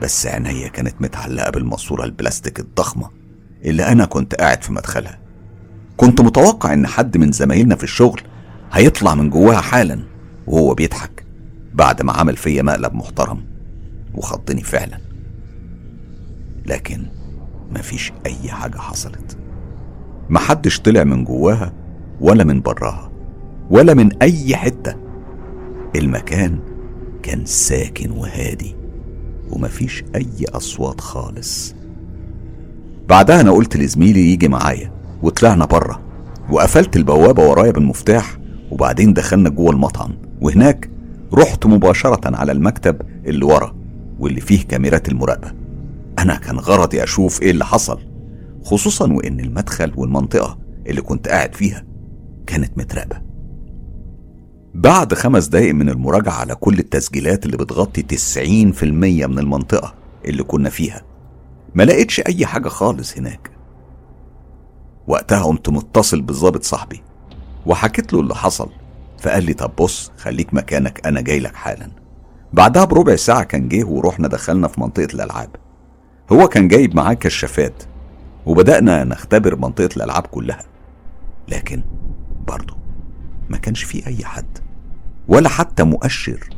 بس 0.01 0.27
عينيا 0.27 0.67
كانت 0.67 1.01
متعلقة 1.01 1.49
بالماسورة 1.51 2.03
البلاستيك 2.05 2.59
الضخمة 2.59 3.09
اللي 3.65 3.87
أنا 3.87 4.05
كنت 4.05 4.35
قاعد 4.35 4.63
في 4.63 4.73
مدخلها. 4.73 5.19
كنت 5.97 6.21
متوقع 6.21 6.73
إن 6.73 6.87
حد 6.87 7.17
من 7.17 7.31
زمايلنا 7.31 7.75
في 7.75 7.83
الشغل 7.83 8.21
هيطلع 8.71 9.15
من 9.15 9.29
جواها 9.29 9.61
حالا 9.61 9.99
وهو 10.47 10.73
بيضحك 10.73 11.25
بعد 11.73 12.01
ما 12.01 12.13
عمل 12.13 12.37
فيا 12.37 12.61
مقلب 12.61 12.93
محترم 12.93 13.45
وخضني 14.13 14.61
فعلا. 14.63 14.99
لكن 16.65 17.05
مفيش 17.71 18.11
أي 18.25 18.51
حاجة 18.51 18.77
حصلت. 18.77 19.37
محدش 20.29 20.79
طلع 20.79 21.03
من 21.03 21.23
جواها 21.23 21.73
ولا 22.21 22.43
من 22.43 22.61
براها. 22.61 23.08
ولا 23.69 23.93
من 23.93 24.17
أي 24.21 24.55
حتة. 24.55 24.95
المكان 25.95 26.59
كان 27.23 27.45
ساكن 27.45 28.11
وهادي 28.11 28.75
ومفيش 29.49 30.03
أي 30.15 30.45
أصوات 30.49 31.01
خالص. 31.01 31.75
بعدها 33.09 33.41
أنا 33.41 33.51
قلت 33.51 33.77
لزميلي 33.77 34.33
يجي 34.33 34.47
معايا 34.47 34.91
وطلعنا 35.23 35.65
بره 35.65 36.01
وقفلت 36.51 36.95
البوابة 36.95 37.49
ورايا 37.49 37.71
بالمفتاح 37.71 38.37
وبعدين 38.71 39.13
دخلنا 39.13 39.49
جوه 39.49 39.71
المطعم. 39.71 40.11
وهناك 40.41 40.89
رحت 41.33 41.65
مباشرة 41.65 42.35
على 42.37 42.51
المكتب 42.51 43.01
اللي 43.25 43.45
ورا 43.45 43.75
واللي 44.19 44.41
فيه 44.41 44.67
كاميرات 44.67 45.09
المراقبة. 45.09 45.51
أنا 46.19 46.35
كان 46.35 46.57
غرضي 46.57 47.03
أشوف 47.03 47.41
إيه 47.41 47.51
اللي 47.51 47.65
حصل 47.65 47.99
خصوصا 48.63 49.13
وإن 49.13 49.39
المدخل 49.39 49.91
والمنطقة 49.95 50.57
اللي 50.87 51.01
كنت 51.01 51.27
قاعد 51.27 51.55
فيها 51.55 51.85
كانت 52.47 52.77
متراقبة. 52.77 53.28
بعد 54.73 55.13
خمس 55.13 55.47
دقايق 55.47 55.73
من 55.73 55.89
المراجعة 55.89 56.33
على 56.33 56.55
كل 56.55 56.79
التسجيلات 56.79 57.45
اللي 57.45 57.57
بتغطي 57.57 58.01
90% 58.01 58.83
من 58.83 59.39
المنطقة 59.39 59.93
اللي 60.25 60.43
كنا 60.43 60.69
فيها 60.69 61.01
ما 61.75 61.83
لقيتش 61.83 62.19
أي 62.19 62.45
حاجة 62.45 62.69
خالص 62.69 63.17
هناك. 63.17 63.51
وقتها 65.07 65.43
قمت 65.43 65.69
متصل 65.69 66.21
بالظابط 66.21 66.63
صاحبي 66.63 67.01
وحكيت 67.65 68.13
له 68.13 68.19
اللي 68.19 68.35
حصل 68.35 68.69
فقال 69.19 69.43
لي 69.43 69.53
طب 69.53 69.71
بص 69.79 70.11
خليك 70.17 70.53
مكانك 70.53 71.07
أنا 71.07 71.21
جاي 71.21 71.39
لك 71.39 71.55
حالا. 71.55 71.91
بعدها 72.53 72.85
بربع 72.85 73.15
ساعة 73.15 73.43
كان 73.43 73.67
جه 73.67 73.83
ورحنا 73.83 74.27
دخلنا 74.27 74.67
في 74.67 74.81
منطقة 74.81 75.07
الألعاب. 75.13 75.49
هو 76.31 76.47
كان 76.47 76.67
جايب 76.67 76.95
معاه 76.95 77.13
كشافات 77.13 77.83
وبدأنا 78.45 79.03
نختبر 79.03 79.55
منطقة 79.55 79.89
الألعاب 79.97 80.27
كلها. 80.27 80.63
لكن 81.47 81.81
برضه 82.47 82.78
ما 83.49 83.57
كانش 83.57 83.83
فيه 83.83 84.05
أي 84.07 84.25
حد 84.25 84.57
ولا 85.27 85.49
حتى 85.49 85.83
مؤشر 85.83 86.49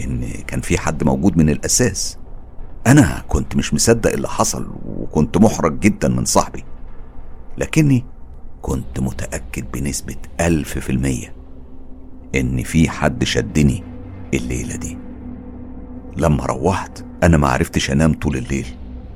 إن 0.00 0.30
كان 0.46 0.60
في 0.60 0.78
حد 0.78 1.04
موجود 1.04 1.36
من 1.36 1.50
الأساس. 1.50 2.18
أنا 2.86 3.22
كنت 3.28 3.56
مش 3.56 3.74
مصدق 3.74 4.12
اللي 4.12 4.28
حصل 4.28 4.70
وكنت 4.86 5.36
محرج 5.38 5.78
جدا 5.80 6.08
من 6.08 6.24
صاحبي 6.24 6.64
لكني 7.58 8.04
كنت 8.62 9.00
متأكد 9.00 9.64
بنسبة 9.72 10.16
ألف 10.40 10.78
في 10.78 10.90
المية 10.90 11.32
إن 12.34 12.62
في 12.62 12.90
حد 12.90 13.24
شدني 13.24 13.82
الليلة 14.34 14.76
دي. 14.76 14.98
لما 16.16 16.46
روحت 16.46 17.04
أنا 17.22 17.36
ما 17.36 17.48
عرفتش 17.48 17.90
أنام 17.90 18.12
طول 18.14 18.36
الليل. 18.36 18.66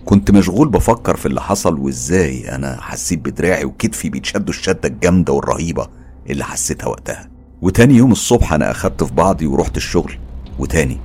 كنت 0.05 0.31
مشغول 0.31 0.69
بفكر 0.69 1.17
في 1.17 1.27
اللي 1.27 1.41
حصل 1.41 1.79
وإزاي 1.79 2.55
أنا 2.55 2.81
حسيت 2.81 3.19
بدراعي 3.19 3.65
وكتفي 3.65 4.09
بيتشدوا 4.11 4.49
الشدة 4.55 4.89
الجامدة 4.89 5.33
والرهيبة. 5.33 5.89
اللي 6.31 6.45
حسيتها 6.45 6.87
وقتها. 6.87 7.29
وتاني 7.63 7.95
يوم 7.95 8.13
الصبح 8.13 8.53
أنا 8.53 8.71
أخدت 8.71 9.05
في 9.05 9.15
بعضي 9.15 9.47
ورحت 9.47 9.77
الشغل. 9.77 10.19
وتاني 10.59 10.99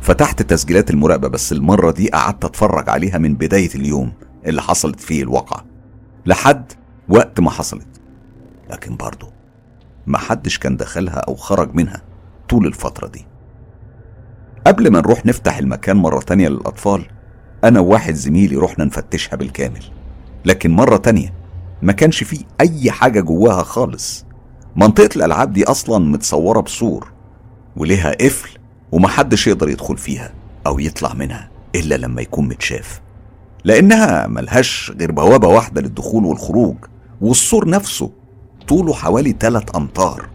فتحت 0.00 0.42
تسجيلات 0.42 0.90
المراقبة 0.90 1.28
بس 1.28 1.52
المرة 1.52 1.90
دي 1.90 2.08
قعدت 2.08 2.44
أتفرج 2.44 2.88
عليها 2.88 3.18
من 3.18 3.34
بداية 3.34 3.74
اليوم 3.74 4.12
اللي 4.46 4.62
حصلت 4.62 5.00
فيه 5.00 5.22
الواقعة. 5.22 5.64
لحد 6.26 6.72
وقت 7.08 7.40
ما 7.40 7.50
حصلت. 7.50 7.86
لكن 8.70 8.96
برضه 8.96 9.28
محدش 10.06 10.58
كان 10.58 10.76
دخلها 10.76 11.18
أو 11.18 11.34
خرج 11.34 11.74
منها 11.74 12.02
طول 12.48 12.66
الفترة 12.66 13.06
دي. 13.06 13.26
قبل 14.66 14.90
ما 14.90 15.00
نروح 15.00 15.26
نفتح 15.26 15.58
المكان 15.58 15.96
مرة 15.96 16.20
تانية 16.20 16.48
للأطفال 16.48 17.06
أنا 17.64 17.80
وواحد 17.80 18.14
زميلي 18.14 18.56
رحنا 18.56 18.84
نفتشها 18.84 19.36
بالكامل. 19.36 19.84
لكن 20.44 20.70
مرة 20.70 20.96
تانية 20.96 21.34
ما 21.82 21.92
كانش 21.92 22.24
فيه 22.24 22.40
أي 22.60 22.90
حاجة 22.90 23.20
جواها 23.20 23.62
خالص. 23.62 24.24
منطقة 24.76 25.08
الألعاب 25.16 25.52
دي 25.52 25.64
أصلا 25.64 25.98
متصورة 26.04 26.60
بسور 26.60 27.12
وليها 27.76 28.12
قفل 28.12 28.50
ومحدش 28.92 29.46
يقدر 29.46 29.68
يدخل 29.68 29.96
فيها 29.96 30.32
أو 30.66 30.78
يطلع 30.78 31.14
منها 31.14 31.50
إلا 31.74 31.94
لما 31.94 32.22
يكون 32.22 32.48
متشاف. 32.48 33.00
لأنها 33.64 34.26
ملهاش 34.26 34.92
غير 34.98 35.12
بوابة 35.12 35.48
واحدة 35.48 35.80
للدخول 35.80 36.24
والخروج 36.24 36.76
والسور 37.20 37.68
نفسه 37.68 38.10
طوله 38.68 38.94
حوالي 38.94 39.36
3 39.40 39.76
أمتار. 39.76 40.28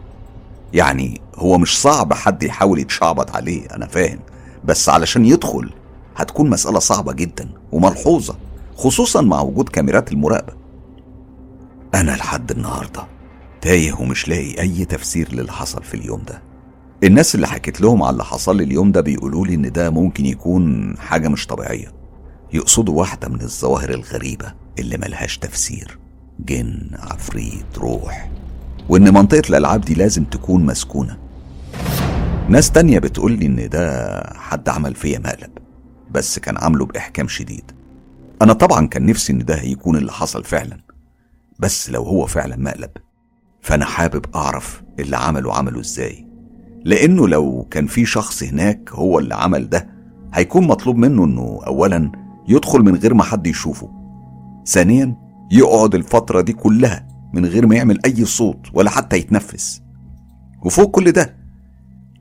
يعني 0.72 1.20
هو 1.36 1.58
مش 1.58 1.80
صعب 1.80 2.12
حد 2.12 2.42
يحاول 2.42 2.78
يتشعبط 2.78 3.36
عليه 3.36 3.66
أنا 3.66 3.86
فاهم. 3.86 4.18
بس 4.64 4.88
علشان 4.88 5.26
يدخل 5.26 5.70
هتكون 6.16 6.50
مسألة 6.50 6.78
صعبة 6.78 7.12
جدا 7.12 7.48
وملحوظة 7.72 8.34
خصوصا 8.76 9.20
مع 9.20 9.40
وجود 9.40 9.68
كاميرات 9.68 10.12
المراقبة. 10.12 10.52
أنا 11.94 12.10
لحد 12.10 12.50
النهاردة 12.50 13.17
تايه 13.60 13.92
ومش 13.92 14.28
لاقي 14.28 14.60
أي 14.60 14.84
تفسير 14.84 15.32
للي 15.34 15.52
حصل 15.52 15.82
في 15.82 15.94
اليوم 15.94 16.22
ده. 16.22 16.42
الناس 17.04 17.34
اللي 17.34 17.46
حكيت 17.46 17.80
لهم 17.80 18.02
على 18.02 18.12
اللي 18.12 18.24
حصل 18.24 18.56
لي 18.56 18.64
اليوم 18.64 18.92
ده 18.92 19.00
بيقولوا 19.00 19.46
لي 19.46 19.54
إن 19.54 19.72
ده 19.72 19.90
ممكن 19.90 20.26
يكون 20.26 20.94
حاجة 20.98 21.28
مش 21.28 21.46
طبيعية. 21.46 21.92
يقصدوا 22.52 22.98
واحدة 22.98 23.28
من 23.28 23.40
الظواهر 23.40 23.90
الغريبة 23.90 24.54
اللي 24.78 24.96
ملهاش 24.96 25.38
تفسير. 25.38 25.98
جن 26.40 26.90
عفريت 26.94 27.78
روح. 27.78 28.30
وإن 28.88 29.14
منطقة 29.14 29.42
الألعاب 29.50 29.80
دي 29.80 29.94
لازم 29.94 30.24
تكون 30.24 30.66
مسكونة. 30.66 31.18
ناس 32.48 32.70
تانية 32.70 32.98
بتقول 32.98 33.32
لي 33.32 33.46
إن 33.46 33.68
ده 33.68 34.22
حد 34.34 34.68
عمل 34.68 34.94
فيا 34.94 35.18
مقلب 35.18 35.50
بس 36.10 36.38
كان 36.38 36.56
عامله 36.56 36.86
بإحكام 36.86 37.28
شديد. 37.28 37.72
أنا 38.42 38.52
طبعا 38.52 38.86
كان 38.86 39.06
نفسي 39.06 39.32
إن 39.32 39.44
ده 39.44 39.62
يكون 39.62 39.96
اللي 39.96 40.12
حصل 40.12 40.44
فعلا 40.44 40.78
بس 41.58 41.90
لو 41.90 42.02
هو 42.02 42.26
فعلا 42.26 42.56
مقلب 42.56 42.90
فأنا 43.68 43.84
حابب 43.84 44.24
أعرف 44.34 44.82
اللي 44.98 45.16
عمله 45.16 45.54
عمله 45.54 45.80
إزاي. 45.80 46.26
لأنه 46.84 47.28
لو 47.28 47.66
كان 47.70 47.86
في 47.86 48.06
شخص 48.06 48.42
هناك 48.42 48.90
هو 48.92 49.18
اللي 49.18 49.34
عمل 49.34 49.68
ده 49.68 49.88
هيكون 50.34 50.66
مطلوب 50.66 50.96
منه 50.96 51.24
إنه 51.24 51.60
أولا 51.66 52.12
يدخل 52.48 52.78
من 52.82 52.94
غير 52.94 53.14
ما 53.14 53.22
حد 53.22 53.46
يشوفه. 53.46 53.90
ثانيا 54.66 55.16
يقعد 55.52 55.94
الفترة 55.94 56.40
دي 56.40 56.52
كلها 56.52 57.08
من 57.34 57.46
غير 57.46 57.66
ما 57.66 57.74
يعمل 57.74 57.98
أي 58.04 58.24
صوت 58.24 58.66
ولا 58.72 58.90
حتى 58.90 59.16
يتنفس. 59.16 59.82
وفوق 60.64 60.90
كل 60.90 61.12
ده 61.12 61.36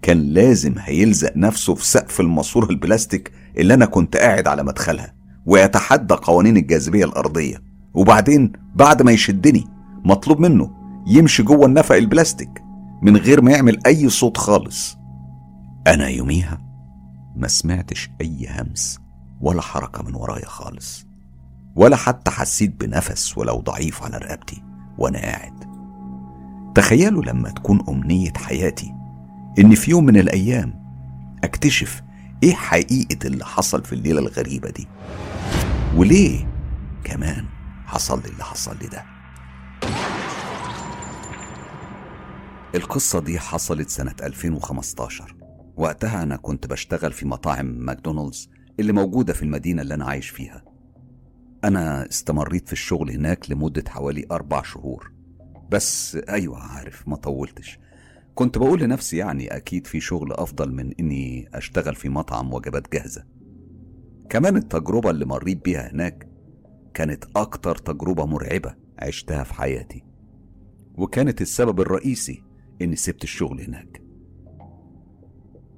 كان 0.02 0.18
لازم 0.18 0.76
هيلزق 0.80 1.38
نفسه 1.38 1.76
في 1.76 1.86
سقف 1.88 2.20
الماسورة 2.20 2.70
البلاستيك 2.70 3.32
اللي 3.58 3.74
أنا 3.74 3.86
كنت 3.86 4.18
قاعد 4.18 4.48
على 4.48 4.64
مدخلها 4.64 5.14
ويتحدى 5.46 6.14
قوانين 6.14 6.58
الجاذبية 6.58 7.06
الأرضية. 7.06 7.62
وبعدين 7.94 8.52
بعد 8.76 9.02
ما 9.02 9.12
يشدني 9.12 9.68
مطلوب 10.06 10.40
منه 10.40 10.77
يمشي 11.10 11.44
جوه 11.44 11.66
النفق 11.66 11.96
البلاستيك 11.96 12.64
من 13.02 13.18
غير 13.18 13.42
ما 13.42 13.52
يعمل 13.52 13.80
أي 13.86 14.10
صوت 14.10 14.38
خالص. 14.38 14.98
أنا 15.88 16.08
يوميها 16.08 16.62
ما 17.36 17.48
سمعتش 17.48 18.10
أي 18.22 18.48
همس 18.50 19.00
ولا 19.42 19.62
حركة 19.62 20.04
من 20.04 20.16
ورايا 20.16 20.46
خالص 20.46 21.06
ولا 21.76 21.96
حتى 21.96 22.32
حسيت 22.32 22.82
بنفس 22.82 23.38
ولو 23.38 23.60
ضعيف 23.60 24.04
على 24.04 24.18
رقبتي 24.18 24.64
وأنا 24.98 25.20
قاعد. 25.20 25.64
تخيلوا 26.76 27.24
لما 27.24 27.50
تكون 27.50 27.84
أمنية 27.90 28.34
حياتي 28.36 28.94
إن 29.60 29.76
في 29.76 29.92
يوم 29.92 30.06
من 30.06 30.18
الأيام 30.18 30.74
أكتشف 31.44 32.04
إيه 32.44 32.54
حقيقة 32.54 33.28
اللي 33.28 33.46
حصل 33.46 33.84
في 33.84 33.94
الليلة 33.94 34.20
الغريبة 34.20 34.70
دي. 34.70 34.88
وليه 35.96 36.48
كمان 37.04 37.46
حصل 37.86 38.22
لي 38.22 38.30
اللي 38.30 38.44
حصل 38.44 38.78
لي 38.82 38.88
ده؟ 38.88 39.04
القصة 42.76 43.20
دي 43.20 43.40
حصلت 43.40 43.90
سنة 43.90 44.16
2015 44.24 45.36
وقتها 45.78 46.24
أنا 46.24 46.36
كنت 46.36 46.68
بشتغل 46.68 47.14
في 47.14 47.26
مطاعم 47.28 47.66
ماكدونالدز 47.66 48.50
اللي 48.80 48.94
موجودة 48.94 49.34
في 49.34 49.44
المدينة 49.44 49.82
اللي 49.82 49.94
أنا 49.94 50.06
عايش 50.06 50.30
فيها. 50.30 50.64
أنا 51.64 52.10
استمريت 52.10 52.68
في 52.68 52.74
الشغل 52.74 53.12
هناك 53.12 53.52
لمدة 53.52 53.84
حوالي 53.88 54.26
أربع 54.32 54.62
شهور. 54.62 55.12
بس 55.72 56.16
أيوة 56.30 56.60
عارف 56.60 57.08
ما 57.08 57.16
طولتش. 57.16 57.80
كنت 58.36 58.58
بقول 58.58 58.80
لنفسي 58.82 59.18
يعني 59.18 59.48
أكيد 59.56 59.88
في 59.88 60.00
شغل 60.00 60.34
أفضل 60.34 60.74
من 60.74 60.94
إني 61.00 61.50
أشتغل 61.54 61.96
في 61.96 62.10
مطعم 62.10 62.54
وجبات 62.54 62.94
جاهزة. 62.94 63.24
كمان 64.30 64.58
التجربة 64.58 65.10
اللي 65.10 65.26
مريت 65.26 65.66
بيها 65.66 65.92
هناك 65.92 66.30
كانت 66.94 67.26
أكتر 67.36 67.76
تجربة 67.76 68.26
مرعبة 68.26 68.76
عشتها 69.00 69.44
في 69.44 69.54
حياتي. 69.54 70.04
وكانت 70.98 71.42
السبب 71.42 71.82
الرئيسي 71.82 72.44
إني 72.82 72.96
سبت 72.96 73.24
الشغل 73.24 73.62
هناك. 73.62 74.02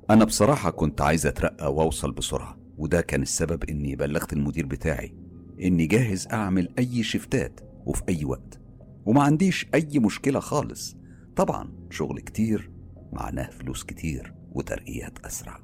أنا 0.09 0.25
بصراحة 0.25 0.69
كنت 0.69 1.01
عايز 1.01 1.25
أترقى 1.25 1.73
وأوصل 1.73 2.11
بسرعة 2.11 2.57
وده 2.77 3.01
كان 3.01 3.21
السبب 3.21 3.63
إني 3.63 3.95
بلغت 3.95 4.33
المدير 4.33 4.65
بتاعي 4.65 5.15
إني 5.61 5.85
جاهز 5.85 6.27
أعمل 6.27 6.69
أي 6.79 7.03
شفتات 7.03 7.59
وفي 7.85 8.03
أي 8.09 8.25
وقت 8.25 8.59
وما 9.05 9.23
عنديش 9.23 9.67
أي 9.73 9.99
مشكلة 9.99 10.39
خالص. 10.39 10.95
طبعا 11.35 11.73
شغل 11.89 12.19
كتير 12.19 12.71
معناه 13.13 13.49
فلوس 13.49 13.83
كتير 13.83 14.33
وترقيات 14.51 15.19
أسرع. 15.25 15.59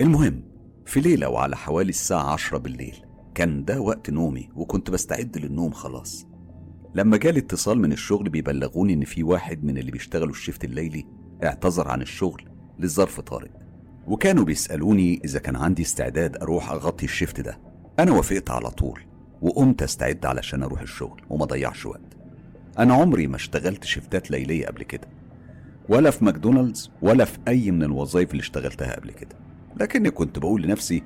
المهم 0.00 0.42
في 0.86 1.00
ليلة 1.00 1.28
وعلى 1.28 1.56
حوالي 1.56 1.90
الساعة 1.90 2.32
عشرة 2.32 2.58
بالليل 2.58 2.96
كان 3.34 3.64
ده 3.64 3.80
وقت 3.80 4.10
نومي 4.10 4.50
وكنت 4.54 4.90
بستعد 4.90 5.38
للنوم 5.38 5.70
خلاص. 5.70 6.26
لما 6.94 7.16
جالي 7.16 7.38
اتصال 7.38 7.78
من 7.78 7.92
الشغل 7.92 8.28
بيبلغوني 8.28 8.92
إن 8.92 9.04
في 9.04 9.22
واحد 9.22 9.64
من 9.64 9.78
اللي 9.78 9.90
بيشتغلوا 9.90 10.30
الشفت 10.30 10.64
الليلي 10.64 11.06
اعتذر 11.44 11.88
عن 11.88 12.02
الشغل 12.02 12.42
لظرف 12.78 13.20
طارئ. 13.20 13.50
وكانوا 14.06 14.44
بيسألوني 14.44 15.20
إذا 15.24 15.38
كان 15.38 15.56
عندي 15.56 15.82
استعداد 15.82 16.36
أروح 16.36 16.70
أغطي 16.70 17.04
الشفت 17.04 17.40
ده. 17.40 17.58
أنا 17.98 18.12
وافقت 18.12 18.50
على 18.50 18.70
طول 18.70 19.00
وقمت 19.42 19.82
أستعد 19.82 20.26
علشان 20.26 20.62
أروح 20.62 20.80
الشغل 20.80 21.22
وما 21.30 21.44
ضيعش 21.44 21.86
وقت. 21.86 22.16
أنا 22.78 22.94
عمري 22.94 23.26
ما 23.26 23.36
اشتغلت 23.36 23.84
شفتات 23.84 24.30
ليلية 24.30 24.66
قبل 24.66 24.82
كده. 24.82 25.08
ولا 25.88 26.10
في 26.10 26.24
ماكدونالدز 26.24 26.90
ولا 27.02 27.24
في 27.24 27.38
أي 27.48 27.70
من 27.70 27.82
الوظائف 27.82 28.30
اللي 28.30 28.40
اشتغلتها 28.40 28.96
قبل 28.96 29.10
كده. 29.10 29.36
لكني 29.80 30.10
كنت 30.10 30.38
بقول 30.38 30.62
لنفسي 30.62 31.02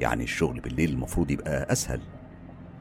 يعني 0.00 0.24
الشغل 0.24 0.60
بالليل 0.60 0.90
المفروض 0.90 1.30
يبقى 1.30 1.72
أسهل. 1.72 2.00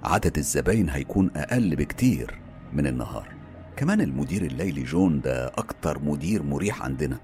عدد 0.03 0.37
الزباين 0.37 0.89
هيكون 0.89 1.31
أقل 1.35 1.75
بكتير. 1.75 2.44
من 2.75 2.87
النهار. 2.87 3.35
كمان 3.75 4.01
المدير 4.01 4.41
الليلي 4.41 4.83
جون 4.83 5.21
ده 5.21 5.47
أكتر 5.47 5.99
مدير 5.99 6.43
مريح 6.43 6.81
عندنا. 6.81 7.19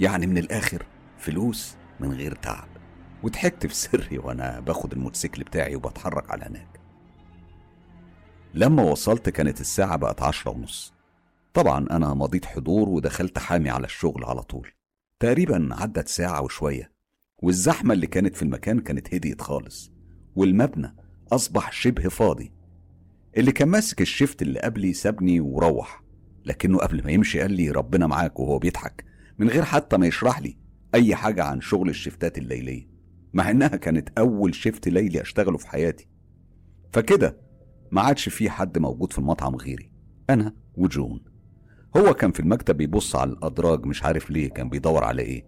يعني 0.00 0.26
من 0.26 0.38
الآخر 0.38 0.86
فلوس 1.18 1.76
من 2.00 2.12
غير 2.12 2.34
تعب. 2.34 2.68
وضحكت 3.22 3.66
في 3.66 3.74
سري 3.74 4.18
وأنا 4.18 4.60
باخد 4.60 4.92
الموتوسيكل 4.92 5.42
بتاعي 5.42 5.76
وبتحرك 5.76 6.30
على 6.30 6.44
هناك. 6.44 6.80
لما 8.54 8.82
وصلت 8.82 9.28
كانت 9.28 9.60
الساعة 9.60 9.96
بقت 9.96 10.22
عشرة 10.22 10.50
ونص. 10.50 10.94
طبعا 11.54 11.86
أنا 11.90 12.14
مضيت 12.14 12.44
حضور 12.44 12.88
ودخلت 12.88 13.38
حامي 13.38 13.70
على 13.70 13.84
الشغل 13.84 14.24
على 14.24 14.42
طول. 14.42 14.72
تقريبا 15.20 15.68
عدت 15.72 16.08
ساعة 16.08 16.42
وشوية. 16.42 16.92
والزحمة 17.38 17.94
اللي 17.94 18.06
كانت 18.06 18.36
في 18.36 18.42
المكان 18.42 18.80
كانت 18.80 19.14
هديت 19.14 19.42
خالص. 19.42 19.92
والمبنى 20.36 20.96
أصبح 21.32 21.72
شبه 21.72 22.08
فاضي. 22.08 22.52
اللي 23.36 23.52
كان 23.52 23.68
ماسك 23.68 24.00
الشفت 24.00 24.42
اللي 24.42 24.60
قبلي 24.60 24.92
سابني 24.92 25.40
وروح. 25.40 26.02
لكنه 26.44 26.78
قبل 26.78 27.04
ما 27.04 27.10
يمشي 27.10 27.40
قال 27.40 27.52
لي 27.52 27.70
ربنا 27.70 28.06
معاك 28.06 28.40
وهو 28.40 28.58
بيضحك 28.58 29.04
من 29.38 29.48
غير 29.48 29.62
حتى 29.64 29.96
ما 29.96 30.06
يشرح 30.06 30.40
لي 30.40 30.56
أي 30.94 31.14
حاجة 31.14 31.44
عن 31.44 31.60
شغل 31.60 31.88
الشفتات 31.88 32.38
الليلية 32.38 32.88
مع 33.32 33.50
إنها 33.50 33.68
كانت 33.68 34.08
أول 34.18 34.54
شفت 34.54 34.88
ليلي 34.88 35.20
أشتغله 35.20 35.58
في 35.58 35.68
حياتي. 35.68 36.08
فكده 36.92 37.36
ما 37.90 38.00
عادش 38.00 38.28
في 38.28 38.50
حد 38.50 38.78
موجود 38.78 39.12
في 39.12 39.18
المطعم 39.18 39.56
غيري 39.56 39.90
أنا 40.30 40.54
وجون. 40.76 41.24
هو 41.96 42.14
كان 42.14 42.32
في 42.32 42.40
المكتب 42.40 42.76
بيبص 42.76 43.16
على 43.16 43.30
الأدراج 43.32 43.86
مش 43.86 44.02
عارف 44.04 44.30
ليه 44.30 44.50
كان 44.50 44.68
بيدور 44.68 45.04
على 45.04 45.22
إيه. 45.22 45.46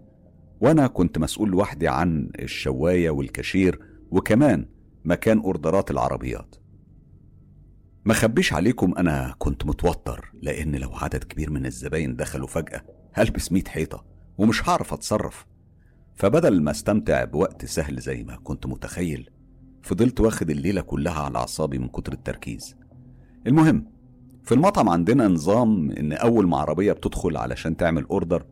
وأنا 0.61 0.87
كنت 0.87 1.18
مسؤول 1.18 1.51
لوحدي 1.51 1.89
عن 1.89 2.30
الشواية 2.39 3.11
والكاشير 3.11 3.80
وكمان 4.11 4.68
مكان 5.05 5.39
order 5.39 5.82
ات 5.82 5.91
العربيات. 5.91 6.57
ما 8.05 8.15
خبيش 8.15 8.53
عليكم 8.53 8.95
أنا 8.99 9.35
كنت 9.39 9.67
متوتر 9.67 10.33
لأن 10.43 10.77
لو 10.77 10.91
عدد 10.95 11.25
كبير 11.25 11.51
من 11.51 11.67
الزباين 11.67 12.17
دخلوا 12.17 12.47
فجأة 12.47 12.83
هلبس 13.12 13.39
في 13.39 13.53
ميت 13.53 13.69
حيطة 13.69 14.05
ومش 14.39 14.69
هعرف 14.69 14.93
أتصرف. 14.93 15.47
فبدل 16.15 16.63
ما 16.63 16.71
أستمتع 16.71 17.25
بوقت 17.25 17.65
سهل 17.65 18.01
زي 18.01 18.25
ما 18.25 18.37
كنت 18.37 18.67
متخيل 18.67 19.31
فضلت 19.83 20.21
واخد 20.21 20.51
الليلة 20.51 20.81
كلها 20.81 21.21
على 21.23 21.39
أعصابي 21.39 21.79
من 21.79 21.89
كتر 21.89 22.13
التركيز. 22.13 22.77
المهم 23.47 23.87
في 24.43 24.55
المطعم 24.55 24.89
عندنا 24.89 25.29
نظام 25.29 25.91
إن 25.91 26.13
أول 26.13 26.47
ما 26.49 26.57
عربية 26.57 26.93
بتدخل 26.93 27.37
علشان 27.37 27.77
تعمل 27.77 28.05
order 28.05 28.47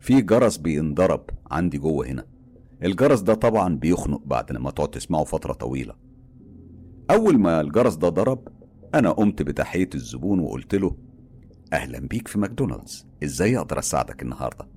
في 0.00 0.20
جرس 0.20 0.56
بينضرب 0.56 1.30
عندي 1.50 1.78
جوه 1.78 2.06
هنا. 2.06 2.24
الجرس 2.82 3.20
ده 3.20 3.34
طبعا 3.34 3.76
بيخنق 3.76 4.22
بعد 4.26 4.52
لما 4.52 4.70
تقعد 4.70 4.90
تسمعه 4.90 5.24
فترة 5.24 5.52
طويلة. 5.52 5.94
أول 7.10 7.38
ما 7.38 7.60
الجرس 7.60 7.94
ده 7.94 8.08
ضرب 8.08 8.48
أنا 8.94 9.10
قمت 9.10 9.42
بتحية 9.42 9.90
الزبون 9.94 10.40
وقلت 10.40 10.74
له 10.74 10.96
أهلا 11.72 11.98
بيك 11.98 12.28
في 12.28 12.38
ماكدونالدز 12.38 13.06
إزاي 13.24 13.58
أقدر 13.58 13.78
أساعدك 13.78 14.22
النهاردة؟ 14.22 14.68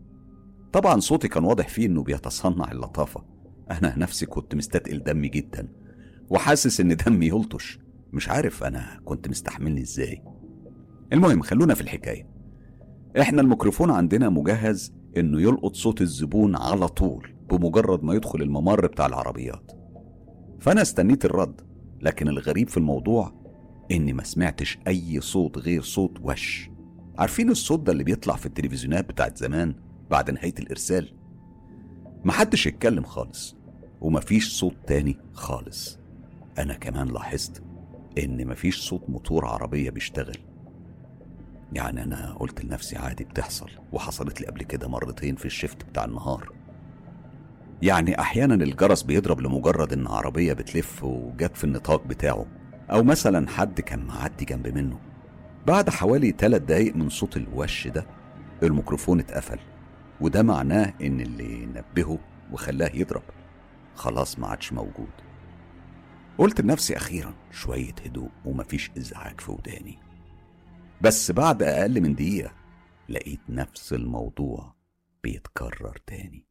طبعا 0.74 1.00
صوتي 1.00 1.28
كان 1.28 1.44
واضح 1.44 1.68
فيه 1.68 1.86
إنه 1.86 2.04
بيتصنع 2.04 2.72
اللطافة. 2.72 3.26
أنا 3.72 4.00
نفسي 4.00 4.26
كنت 4.26 4.56
مستتقل 4.56 5.04
دمي 5.04 5.28
جدا 5.28 5.68
وحاسس 6.30 6.80
إن 6.82 6.96
دمي 6.96 7.28
يلطش. 7.28 7.80
مش 8.14 8.30
عارف 8.30 8.64
أنا 8.64 9.00
كنت 9.06 9.28
مستحملني 9.28 9.82
إزاي. 9.82 10.24
المهم 11.14 11.42
خلونا 11.42 11.74
في 11.74 11.82
الحكاية. 11.82 12.28
إحنا 13.20 13.42
الميكروفون 13.42 13.92
عندنا 13.92 14.30
مجهز 14.30 14.94
إنه 15.18 15.42
يلقط 15.42 15.76
صوت 15.76 16.02
الزبون 16.02 16.56
على 16.56 16.88
طول 16.88 17.34
بمجرد 17.50 18.04
ما 18.04 18.14
يدخل 18.14 18.42
الممر 18.42 18.88
بتاع 18.88 19.06
العربيات. 19.06 19.72
فأنا 20.60 20.82
استنيت 20.82 21.26
الرد 21.26 21.62
لكن 22.02 22.28
الغريب 22.28 22.70
في 22.70 22.78
الموضوع 22.78 23.41
إني 23.92 24.14
ما 24.14 24.24
سمعتش 24.24 24.78
أي 24.88 25.22
صوت 25.22 25.58
غير 25.58 25.82
صوت 25.82 26.18
وش. 26.22 26.70
عارفين 27.18 27.50
الصوت 27.50 27.80
ده 27.80 27.92
اللي 27.92 28.04
بيطلع 28.04 28.36
في 28.36 28.46
التلفزيونات 28.46 29.10
بتاعت 29.10 29.38
زمان 29.38 29.76
بعد 30.12 30.32
نهاية 30.32 30.54
الإرسال؟ 30.60 31.14
محدش 32.26 32.68
يتكلم 32.68 33.04
خالص 33.04 33.56
ومفيش 34.02 34.60
صوت 34.60 34.76
تاني 34.88 35.18
خالص. 35.34 36.00
أنا 36.60 36.74
كمان 36.74 37.08
لاحظت 37.08 37.64
إن 38.18 38.48
مفيش 38.48 38.80
صوت 38.80 39.10
موتور 39.10 39.46
عربية 39.46 39.90
بيشتغل. 39.90 40.38
يعني 41.74 42.04
أنا 42.04 42.34
قلت 42.40 42.66
لنفسي 42.66 42.98
عادي 42.98 43.24
بتحصل 43.24 43.70
وحصلت 43.92 44.42
لي 44.42 44.48
قبل 44.48 44.64
كده 44.64 44.88
مرتين 44.88 45.36
في 45.36 45.46
الشفت 45.46 45.84
بتاع 45.84 46.06
النهار. 46.06 46.54
يعني 47.82 48.20
أحيانا 48.20 48.54
الجرس 48.54 49.04
بيضرب 49.04 49.42
لمجرد 49.42 49.94
إن 49.94 50.08
عربية 50.08 50.54
بتلف 50.54 51.04
وجت 51.04 51.58
في 51.58 51.64
النطاق 51.64 52.08
بتاعه. 52.08 52.61
أو 52.92 53.04
مثلا 53.04 53.50
حد 53.50 53.82
كان 53.82 54.06
معدي 54.06 54.46
جنب 54.46 54.68
منه. 54.68 55.00
بعد 55.68 55.90
حوالي 55.90 56.32
ثلاث 56.32 56.62
دقايق 56.62 56.96
من 56.96 57.10
صوت 57.10 57.38
الوش 57.38 57.88
ده 57.88 58.06
الميكروفون 58.64 59.20
اتقفل 59.20 59.60
وده 60.22 60.44
معناه 60.44 60.94
إن 61.02 61.22
اللي 61.22 61.66
نبهه 61.66 62.20
وخلاه 62.52 62.92
يضرب. 62.94 63.24
خلاص 63.96 64.40
ما 64.40 64.48
عادش 64.48 64.74
موجود. 64.74 65.10
قلت 66.38 66.62
لنفسي 66.62 66.98
أخيرا 66.98 67.34
شوية 67.52 67.96
هدوء 68.06 68.30
ومفيش 68.46 68.92
إزعاج 68.98 69.42
في 69.42 69.52
وداني. 69.52 70.00
بس 71.02 71.32
بعد 71.32 71.64
أقل 71.64 72.02
من 72.02 72.16
دقيقة 72.16 72.54
لقيت 73.10 73.40
نفس 73.50 73.94
الموضوع 73.94 74.76
بيتكرر 75.24 75.98
تاني. 76.08 76.48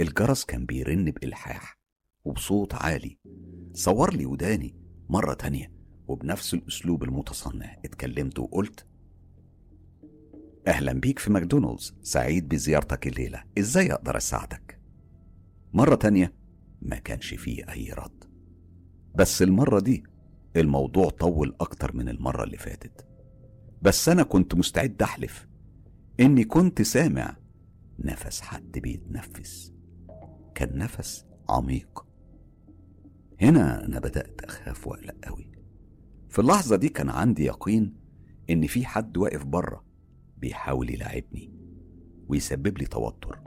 الجرس 0.00 0.44
كان 0.44 0.66
بيرن 0.66 1.04
بإلحاح 1.04 1.78
وبصوت 2.24 2.74
عالي. 2.74 3.18
صور 3.72 4.14
لي 4.14 4.26
وداني 4.26 4.74
مرة 5.10 5.34
تانية 5.34 5.72
وبنفس 6.08 6.54
الأسلوب 6.54 7.02
المتصنع 7.02 7.76
اتكلمت 7.84 8.38
وقلت 8.38 8.86
أهلا 10.66 10.92
بيك 10.92 11.18
في 11.18 11.32
ماكدونالدز 11.32 11.94
سعيد 12.02 12.48
بزيارتك 12.48 13.06
الليلة 13.06 13.44
إزاي 13.58 13.92
أقدر 13.92 14.16
أساعدك؟ 14.16 14.80
مرة 15.72 15.94
تانية 15.94 16.34
ما 16.82 16.96
كانش 16.96 17.34
فيه 17.34 17.70
أي 17.72 17.92
رد. 17.92 18.24
بس 19.14 19.42
المرة 19.42 19.80
دي 19.80 20.04
الموضوع 20.56 21.08
طول 21.08 21.56
أكتر 21.60 21.96
من 21.96 22.08
المرة 22.08 22.44
اللي 22.44 22.56
فاتت. 22.58 23.06
بس 23.82 24.08
أنا 24.08 24.22
كنت 24.22 24.54
مستعد 24.54 25.02
أحلف 25.02 25.48
إني 26.20 26.44
كنت 26.44 26.82
سامع 26.82 27.36
نفس 27.98 28.40
حد 28.40 28.78
بيتنفس. 28.78 29.74
كان 30.54 30.78
نفس 30.78 31.26
عميق 31.48 32.09
هنا 33.40 33.84
أنا 33.84 33.98
بدأت 33.98 34.40
أخاف 34.44 34.86
وأقلق 34.86 35.28
أوي 35.28 35.50
في 36.28 36.38
اللحظة 36.38 36.76
دي 36.76 36.88
كان 36.88 37.08
عندي 37.08 37.44
يقين 37.44 37.94
إن 38.50 38.66
في 38.66 38.86
حد 38.86 39.16
واقف 39.16 39.44
بره 39.44 39.84
بيحاول 40.38 40.90
يلاعبني 40.90 41.52
ويسبب 42.28 42.78
لي 42.78 42.84
توتر. 42.84 43.38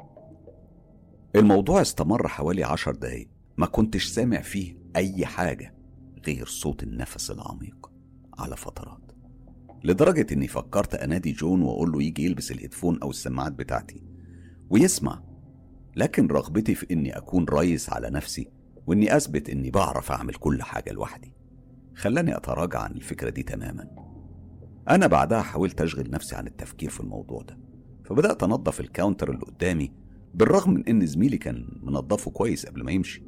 الموضوع 1.36 1.82
استمر 1.82 2.28
حوالي 2.28 2.64
عشر 2.64 2.96
دقايق 2.96 3.30
ما 3.58 3.66
كنتش 3.66 4.06
سامع 4.06 4.42
فيه 4.42 4.78
أي 4.96 5.26
حاجة 5.26 5.76
غير 6.28 6.46
صوت 6.46 6.84
النفس 6.84 7.32
العميق 7.32 7.92
على 8.38 8.56
فترات. 8.56 9.12
لدرجة 9.84 10.34
إني 10.34 10.48
فكرت 10.48 10.96
أنادي 10.96 11.32
جون 11.32 11.62
وأقول 11.62 11.92
له 11.92 12.04
يجي 12.04 12.26
يلبس 12.26 12.52
ال 12.52 12.57
headphone 12.57 13.00
أو 13.02 13.10
السماعات 13.10 13.52
بتاعتي 13.52 14.04
ويسمع 14.70 15.24
لكن 15.96 16.28
رغبتي 16.28 16.76
في 16.76 16.86
إني 16.92 17.18
أكون 17.18 17.46
رئيس 17.50 17.90
على 17.90 18.10
نفسي 18.10 18.52
وإني 18.88 19.18
أثبت 19.18 19.50
إني 19.50 19.72
بعرف 19.72 20.12
أعمل 20.12 20.34
كل 20.34 20.64
حاجة 20.64 20.92
لوحدي. 20.92 21.34
خلاني 21.96 22.38
أتراجع 22.38 22.80
عن 22.80 22.92
الفكرة 22.92 23.30
دي 23.30 23.44
تماما. 23.44 23.88
أنا 24.90 25.08
بعدها 25.08 25.42
حاولت 25.42 25.82
أشغل 25.82 26.12
نفسي 26.12 26.36
عن 26.36 26.48
التفكير 26.48 26.90
في 26.90 27.00
الموضوع 27.00 27.42
ده. 27.42 27.60
فبدأت 28.06 28.44
أنظف 28.44 28.80
الكاونتر 28.80 29.32
اللي 29.32 29.46
قدامي 29.46 29.92
بالرغم 30.34 30.74
من 30.74 30.88
إن 30.88 31.06
زميلي 31.06 31.38
كان 31.38 31.68
منظفه 31.84 32.32
كويس 32.32 32.66
قبل 32.66 32.84
ما 32.84 32.92
يمشي. 32.92 33.24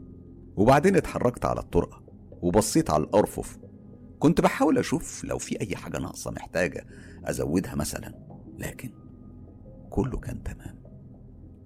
وبعدين 0.55 0.95
اتحركت 0.95 1.45
على 1.45 1.59
الطرقة 1.59 2.03
وبصيت 2.41 2.89
على 2.89 3.03
الأرفف. 3.03 3.59
كنت 4.19 4.41
بحاول 4.41 4.77
أشوف 4.77 5.23
لو 5.23 5.37
في 5.37 5.61
أي 5.61 5.75
حاجة 5.75 5.97
ناقصة 5.97 6.31
محتاجة 6.31 6.87
أزودها 7.25 7.75
مثلا 7.75 8.15
لكن 8.57 8.89
كله 9.89 10.17
كان 10.17 10.43
تمام. 10.43 10.83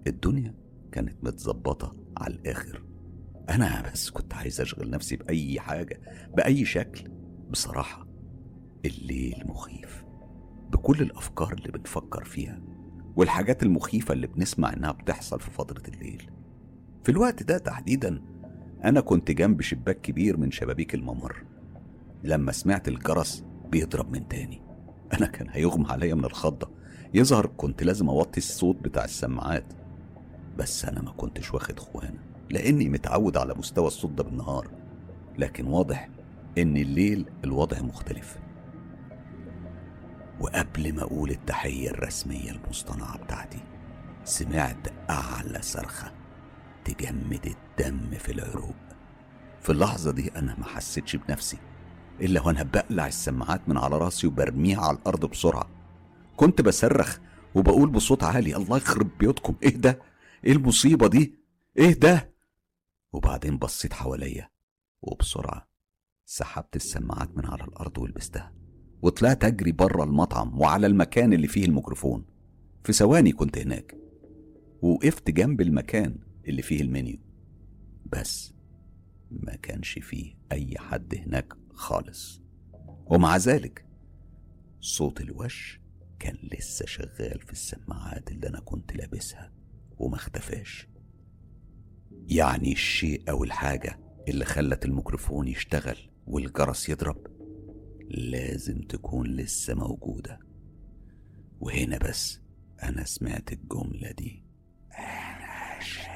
الدنيا 0.07 0.55
كانت 0.91 1.23
متظبطة 1.23 1.95
على 2.17 2.33
الآخر. 2.33 2.88
أنا 3.49 3.81
بس 3.93 4.09
كنت 4.09 4.33
عايز 4.33 4.61
أشغل 4.61 4.89
نفسي 4.89 5.15
بأي 5.15 5.59
حاجة 5.59 6.01
بأي 6.37 6.65
شكل. 6.65 7.09
بصراحة 7.49 8.07
الليل 8.85 9.43
مخيف 9.45 10.03
بكل 10.71 11.01
الأفكار 11.01 11.53
اللي 11.53 11.71
بنفكر 11.71 12.23
فيها 12.23 12.61
والحاجات 13.15 13.63
المخيفة 13.63 14.13
اللي 14.13 14.27
بنسمع 14.27 14.73
إنها 14.73 14.91
بتحصل 14.91 15.39
في 15.39 15.51
فترة 15.51 15.83
الليل. 15.87 16.29
في 17.03 17.11
الوقت 17.11 17.43
ده 17.43 17.57
تحديدا 17.57 18.21
أنا 18.83 19.01
كنت 19.01 19.31
جنب 19.31 19.61
شباك 19.61 20.01
كبير 20.01 20.37
من 20.37 20.51
شبابيك 20.51 20.95
الممر. 20.95 21.43
لما 22.23 22.51
سمعت 22.51 22.87
الجرس 22.87 23.43
بيضرب 23.71 24.11
من 24.11 24.27
تاني. 24.27 24.61
أنا 25.13 25.25
كان 25.25 25.49
هيغمى 25.49 25.87
عليا 25.89 26.15
من 26.15 26.25
الخضة. 26.25 26.71
يظهر 27.13 27.45
كنت 27.45 27.83
لازم 27.83 28.09
أوطي 28.09 28.37
الصوت 28.37 28.75
بتاع 28.75 29.03
السماعات. 29.03 29.73
بس 30.57 30.85
أنا 30.85 31.01
ما 31.01 31.11
كنتش 31.11 31.53
واخد 31.53 31.79
خوانة 31.79 32.28
لأني 32.49 32.89
متعود 32.89 33.37
على 33.37 33.53
مستوى 33.53 33.87
الصوت 33.87 34.11
ده 34.11 34.23
بالنهار 34.23 34.67
لكن 35.37 35.67
واضح 35.67 36.09
إن 36.57 36.77
الليل 36.77 37.25
الوضع 37.43 37.81
مختلف 37.81 38.37
وقبل 40.39 40.95
ما 40.95 41.01
أقول 41.01 41.29
التحية 41.29 41.89
الرسمية 41.89 42.51
المصطنعة 42.51 43.17
بتاعتي 43.17 43.59
سمعت 44.23 44.87
أعلى 45.09 45.61
صرخة 45.61 46.11
تجمد 46.85 47.45
الدم 47.79 48.11
في 48.17 48.31
العروق 48.31 48.75
في 49.61 49.69
اللحظة 49.71 50.11
دي 50.11 50.31
أنا 50.35 50.55
ما 50.59 50.65
حسيتش 50.65 51.15
بنفسي 51.15 51.57
إلا 52.21 52.41
وأنا 52.41 52.63
بقلع 52.63 53.07
السماعات 53.07 53.61
من 53.69 53.77
على 53.77 53.97
راسي 53.97 54.27
وبرميها 54.27 54.81
على 54.81 54.97
الأرض 54.97 55.25
بسرعة 55.25 55.69
كنت 56.37 56.61
بصرخ 56.61 57.17
وبقول 57.55 57.89
بصوت 57.89 58.23
عالي 58.23 58.55
الله 58.55 58.77
يخرب 58.77 59.09
بيوتكم 59.19 59.55
إيه 59.63 59.75
ده؟ 59.77 59.99
إيه 60.45 60.51
المصيبة 60.51 61.07
دي؟ 61.07 61.35
إيه 61.77 61.99
ده؟ 61.99 62.29
وبعدين 63.13 63.57
بصيت 63.57 63.93
حواليا 63.93 64.49
وبسرعة 65.01 65.69
سحبت 66.25 66.75
السماعات 66.75 67.37
من 67.37 67.45
على 67.45 67.63
الأرض 67.63 67.97
ولبستها 67.97 68.53
وطلعت 69.01 69.43
أجري 69.43 69.71
بره 69.71 70.03
المطعم 70.03 70.59
وعلى 70.61 70.87
المكان 70.87 71.33
اللي 71.33 71.47
فيه 71.47 71.65
الميكروفون. 71.65 72.25
في 72.83 72.93
ثواني 72.93 73.31
كنت 73.31 73.57
هناك 73.57 73.97
ووقفت 74.81 75.29
جنب 75.29 75.61
المكان 75.61 76.15
اللي 76.47 76.61
فيه 76.61 76.81
المنيو. 76.81 77.19
بس 78.05 78.53
ما 79.31 79.55
كانش 79.55 79.99
فيه 79.99 80.35
أي 80.51 80.77
حد 80.77 81.15
هناك 81.15 81.53
خالص. 81.73 82.41
ومع 83.05 83.37
ذلك 83.37 83.85
صوت 84.79 85.21
الوش 85.21 85.79
كان 86.19 86.37
لسه 86.43 86.85
شغال 86.85 87.41
في 87.41 87.51
السماعات 87.51 88.31
اللي 88.31 88.47
أنا 88.47 88.59
كنت 88.59 88.95
لابسها 88.95 89.53
وما 89.97 90.15
اختفاش. 90.15 90.88
يعني 92.29 92.71
الشيء 92.71 93.23
أو 93.29 93.43
الحاجة 93.43 93.99
اللي 94.27 94.45
خلت 94.45 94.85
الميكروفون 94.85 95.47
يشتغل 95.47 95.97
والجرس 96.27 96.89
يضرب 96.89 97.27
لازم 98.09 98.81
تكون 98.81 99.27
لسه 99.27 99.73
موجودة. 99.73 100.39
وهنا 101.59 101.97
بس 101.97 102.39
أنا 102.83 103.03
سمعت 103.05 103.51
الجملة 103.51 104.11
دي. 104.11 104.43
أنا 104.99 105.79
شايفك. 105.79 106.09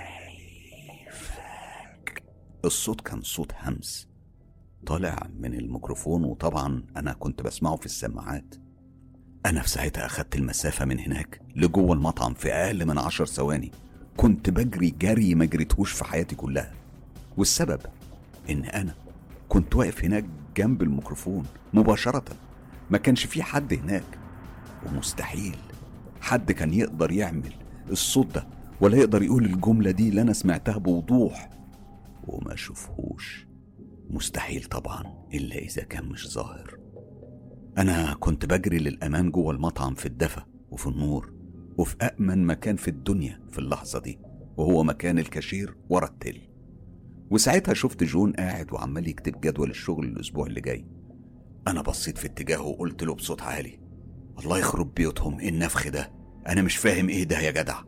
الصوت 2.65 3.01
كان 3.01 3.21
صوت 3.21 3.51
همس. 3.55 4.09
طالع 4.85 5.27
من 5.37 5.53
الميكروفون 5.53 6.23
وطبعا 6.23 6.85
أنا 6.97 7.13
كنت 7.13 7.41
بسمعه 7.41 7.75
في 7.75 7.85
السماعات. 7.85 8.55
أنا 9.45 9.61
في 9.61 9.69
ساعتها 9.69 10.05
أخدت 10.05 10.35
المسافة 10.35 10.85
من 10.85 10.99
هناك 10.99 11.41
لجوه 11.55 11.93
المطعم 11.93 12.33
في 12.33 12.53
أقل 12.53 12.85
من 12.85 12.97
عشر 12.97 13.25
ثواني. 13.25 13.71
كنت 14.17 14.49
بجري 14.49 14.89
جري 14.89 15.35
ما 15.35 15.45
جريتهوش 15.45 15.91
في 15.91 16.03
حياتي 16.05 16.35
كلها. 16.35 16.71
والسبب 17.37 17.79
إن 18.49 18.65
أنا 18.65 18.95
كنت 19.49 19.75
واقف 19.75 20.05
هناك 20.05 20.25
جنب 20.57 20.81
الميكروفون 20.81 21.45
مباشرة. 21.73 22.25
ما 22.89 22.97
كانش 22.97 23.25
في 23.25 23.43
حد 23.43 23.73
هناك. 23.73 24.19
ومستحيل 24.85 25.55
حد 26.21 26.51
كان 26.51 26.73
يقدر 26.73 27.11
يعمل 27.11 27.53
الصوت 27.91 28.35
ده 28.35 28.47
ولا 28.81 28.97
يقدر 28.97 29.23
يقول 29.23 29.45
الجملة 29.45 29.91
دي 29.91 30.09
اللي 30.09 30.21
أنا 30.21 30.33
سمعتها 30.33 30.77
بوضوح. 30.77 31.49
وما 32.27 32.53
أشوفهوش. 32.53 33.47
مستحيل 34.09 34.63
طبعا 34.63 35.03
إلا 35.33 35.55
إذا 35.55 35.83
كان 35.83 36.05
مش 36.05 36.27
ظاهر. 36.27 36.77
أنا 37.77 38.13
كنت 38.19 38.45
بجري 38.45 38.77
للأمان 38.77 39.31
جوه 39.31 39.51
المطعم 39.53 39.93
في 39.93 40.05
الدفا 40.05 40.45
وفي 40.71 40.87
النور. 40.87 41.32
وفي 41.77 41.95
أأمن 42.01 42.45
مكان 42.45 42.75
في 42.75 42.87
الدنيا 42.87 43.39
في 43.51 43.59
اللحظة 43.59 43.99
دي 43.99 44.19
وهو 44.57 44.83
مكان 44.83 45.19
الكاشير 45.19 45.75
ورا 45.89 46.05
ال 46.05 46.12
till 46.12 46.41
وساعتها 47.29 47.73
شفت 47.73 48.03
جون 48.03 48.31
قاعد 48.33 48.73
وعمال 48.73 49.07
يكتب 49.07 49.41
جدول 49.41 49.69
الشغل 49.69 50.05
الأسبوع 50.05 50.47
اللي 50.47 50.61
جاي. 50.61 50.85
أنا 51.67 51.81
بصيت 51.81 52.17
في 52.17 52.25
اتجاهه 52.27 52.61
وقلت 52.61 53.03
له 53.03 53.15
بصوت 53.15 53.41
عالي 53.41 53.79
الله 54.39 54.57
يخرب 54.59 54.93
بيوتهم 54.93 55.39
إيه 55.39 55.49
النفخ 55.49 55.87
ده؟ 55.87 56.11
أنا 56.47 56.61
مش 56.61 56.77
فاهم 56.77 57.09
إيه 57.09 57.23
ده 57.23 57.39
يا 57.39 57.51
جدع. 57.51 57.81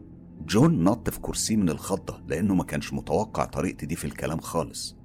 جون 0.47 0.83
نط 0.83 1.09
في 1.09 1.19
كرسيه 1.19 1.55
من 1.55 1.69
الخضة 1.69 2.23
لأنه 2.27 2.55
ما 2.55 2.63
كانش 2.63 2.93
متوقع 2.93 3.45
طريقتي 3.45 3.85
دي 3.85 3.95
في 3.95 4.05
الكلام 4.05 4.39
خالص. 4.39 4.97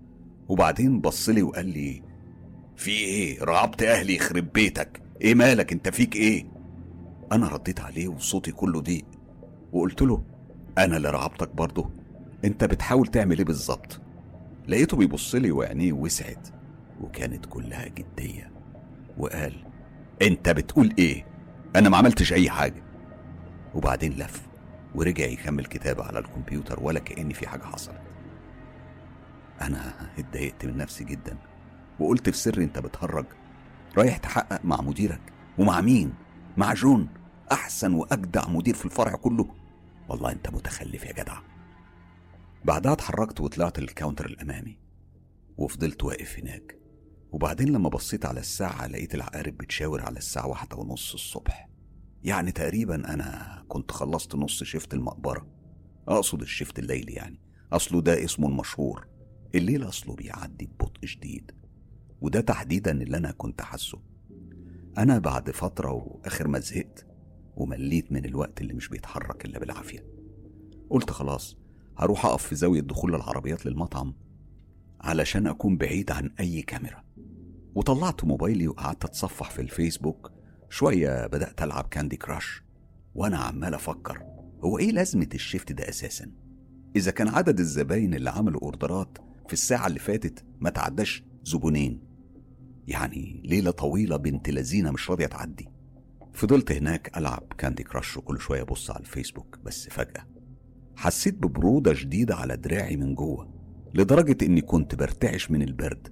وبعدين 0.49 1.01
بصلي 1.01 1.43
وقال 1.43 1.66
لي 1.66 2.03
في 2.76 2.91
إيه؟ 2.91 3.45
رعبت 3.45 3.83
أهلي 3.83 4.14
يخرب 4.16 4.53
بيتك. 4.53 5.03
إيه 5.20 5.35
مالك؟ 5.35 5.72
أنت 5.72 5.89
فيك 5.89 6.16
إيه؟ 6.16 6.60
أنا 7.33 7.49
رديت 7.49 7.81
عليه 7.81 8.09
وصوتي 8.09 8.53
كله 8.53 8.81
ضيق 8.81 9.05
وقلت 9.72 10.03
له 10.03 10.22
أنا 10.78 10.97
اللي 10.97 11.11
رعبتك 11.11 11.55
برضه 11.55 11.91
أنت 12.45 12.64
بتحاول 12.64 13.07
تعمل 13.07 13.39
إيه 13.39 13.45
بالظبط؟ 13.45 14.01
لقيته 14.68 14.97
بيبص 14.97 15.35
لي 15.35 15.51
وعينيه 15.51 15.93
وسعت 15.93 16.49
وكانت 17.01 17.47
كلها 17.47 17.89
جدية 17.89 18.51
وقال 19.18 19.55
أنت 20.22 20.49
بتقول 20.49 20.95
إيه؟ 20.99 21.26
أنا 21.76 21.89
ما 21.89 21.97
عملتش 21.97 22.33
أي 22.33 22.51
حاجة. 22.51 22.83
وبعدين 23.74 24.12
لف 24.12 24.49
ورجع 24.95 25.24
يكمل 25.24 25.64
كتابه 25.66 26.05
على 26.05 26.18
الكمبيوتر 26.18 26.81
ولا 26.83 27.01
كأن 27.01 27.33
في 27.33 27.49
حاجة 27.49 27.62
حصلت. 27.62 28.01
أنا 29.61 30.11
اتضايقت 30.18 30.64
من 30.66 30.76
نفسي 30.76 31.05
جدا 31.05 31.37
وقلت 32.01 32.31
في 32.31 32.37
سر 32.37 32.59
أنت 32.59 32.78
بتهرج 32.78 33.26
رايح 33.99 34.16
تحقق 34.16 34.61
مع 34.64 34.81
مديرك 34.81 35.20
ومع 35.59 35.81
مين؟ 35.81 36.12
مع 36.57 36.74
جون. 36.74 37.09
أحسن 37.53 37.95
وأجدع 37.95 38.49
مدير 38.49 38.75
في 38.75 38.85
الفرع 38.85 39.17
كله. 39.17 39.55
والله 40.09 40.33
أنت 40.33 40.49
متخلف 40.51 41.05
يا 41.05 41.13
جدع. 41.13 41.41
بعدها 42.65 42.93
اتحركت 42.93 43.41
وطلعت 43.41 43.79
للكاونتر 43.79 44.27
الأمامي 44.27 44.79
وفضلت 45.57 46.05
واقف 46.05 46.39
هناك. 46.39 46.79
وبعدين 47.33 47.69
لما 47.69 47.89
بصيت 47.89 48.27
على 48.27 48.41
الساعة 48.41 48.87
لقيت 48.87 49.15
العقارب 49.15 49.57
بتشاور 49.57 50.01
على 50.03 50.19
الساعة 50.19 50.47
واحدة 50.47 50.77
ونص 50.77 51.13
الصبح. 51.13 51.69
يعني 52.23 52.53
تقريبا 52.53 52.95
أنا 53.15 53.65
كنت 53.69 53.91
خلصت 53.93 54.35
نص 54.35 54.65
شفت 54.65 54.95
المقبرة. 54.95 55.47
أقصد 56.09 56.41
الشفت 56.43 56.79
الليلي 56.79 57.13
يعني. 57.13 57.41
أصله 57.73 58.01
ده 58.01 58.25
اسمه 58.25 58.49
المشهور. 58.49 59.09
الليل 59.55 59.89
أصله 59.89 60.15
بيعدي 60.15 60.67
ببطء 60.67 61.07
شديد. 61.07 61.53
وده 62.21 62.41
تحديدا 62.41 62.91
اللي 63.03 63.17
أنا 63.17 63.33
كنت 63.33 63.63
حاسه. 63.63 63.99
أنا 64.99 65.19
بعد 65.19 65.51
فترة 65.51 65.93
وآخر 65.93 66.49
ما 66.49 66.59
زهقت 66.59 67.07
ومليت 67.57 68.13
من 68.13 68.25
الوقت 68.25 68.61
اللي 68.61 68.73
مش 68.75 68.89
بيتحرك 68.89 69.45
إلا 69.45 69.59
بالعافية. 69.59 70.07
قلت 70.91 71.11
خلاص 71.11 71.57
هروح 71.97 72.27
أقف 72.27 72.43
في 72.47 72.55
زاوية 72.55 72.81
دخول 72.81 73.15
العربيات 73.15 73.67
للمطعم 73.67 74.15
علشان 75.01 75.47
أكون 75.47 75.77
بعيد 75.77 76.11
عن 76.11 76.31
أي 76.41 76.63
كاميرا. 76.63 77.05
وطلعت 77.75 78.25
موبايلي 78.25 78.69
وقعدت 78.69 79.05
أتصفح 79.05 79.51
في 79.51 79.63
الفيسبوك. 79.63 80.33
شوية 80.69 81.27
بدأت 81.27 81.63
ألعب 81.63 81.85
كاندي 81.91 82.17
كراش 82.17 82.63
وأنا 83.15 83.39
عمال 83.39 83.75
أفكر 83.75 84.23
هو 84.65 84.79
إيه 84.79 84.91
لازمة 84.93 85.29
الشيفت 85.35 85.73
ده 85.73 85.89
أساسا؟ 85.89 86.31
إذا 86.97 87.11
كان 87.11 87.29
عدد 87.29 87.59
الزباين 87.61 88.15
اللي 88.15 88.31
عملوا 88.31 88.61
أوردرات 88.63 89.19
في 89.47 89.53
الساعة 89.53 89.87
اللي 89.87 89.99
فاتت 89.99 90.45
ما 90.61 90.71
تعداش 90.71 91.25
زبونين. 91.45 92.01
يعني 92.89 93.43
ليلة 93.45 93.71
طويلة 93.71 94.17
بنت 94.17 94.51
لذينا 94.51 94.91
مش 94.91 95.11
راضية 95.11 95.27
تعدي. 95.27 95.69
فضلت 96.33 96.72
هناك 96.72 97.18
ألعب 97.18 97.53
كاندي 97.59 97.83
كراش 97.83 98.16
وكل 98.16 98.41
شوية 98.41 98.62
أبص 98.62 98.91
على 98.91 99.01
الفيسبوك 99.01 99.59
بس 99.64 99.89
فجأة 99.89 100.26
حسيت 100.97 101.35
ببرودة 101.35 101.95
شديدة 101.95 102.35
على 102.37 102.57
دراعي 102.57 102.97
من 102.97 103.14
جوه 103.14 103.61
لدرجة 103.95 104.45
إني 104.45 104.61
كنت 104.61 104.95
برتعش 104.95 105.51
من 105.51 105.62
البرد. 105.62 106.09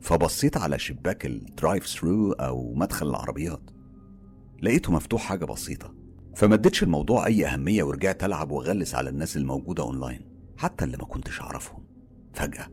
فبصيت 0.00 0.56
على 0.56 0.78
شباك 0.78 1.26
ال 1.26 1.86
drive-thru 1.86 2.32
أو 2.32 2.74
مدخل 2.74 3.08
العربيات. 3.08 3.70
لقيته 4.62 4.92
مفتوح 4.92 5.22
حاجة 5.22 5.44
بسيطة 5.44 5.94
فما 6.36 6.54
اديتش 6.54 6.82
الموضوع 6.82 7.26
أي 7.26 7.46
أهمية 7.46 7.82
ورجعت 7.82 8.24
ألعب 8.24 8.50
وأغلس 8.50 8.94
على 8.94 9.10
الناس 9.10 9.36
الموجودة 9.36 9.82
أونلاين 9.82 10.20
حتى 10.56 10.84
اللي 10.84 10.96
ما 10.96 11.04
كنتش 11.04 11.40
أعرفهم. 11.40 11.84
فجأة 12.34 12.66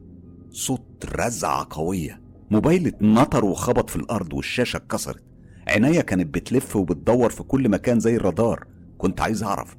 صوت 0.50 1.06
رزعة 1.06 1.68
قوية 1.70 2.22
موبايلي 2.52 2.90
اتنطر 2.90 3.46
وخبط 3.46 3.90
في 3.90 3.96
الأرض 3.96 4.34
والشاشة 4.34 4.78
اتكسرت. 4.78 5.24
عينيا 5.68 6.02
كانت 6.02 6.36
بتلف 6.36 6.76
وبتدور 6.76 7.30
في 7.30 7.44
كل 7.44 7.70
مكان 7.70 8.00
زي 8.00 8.16
الرادار. 8.16 8.68
كنت 8.98 9.22
عايز 9.22 9.44
أعرف 9.44 9.78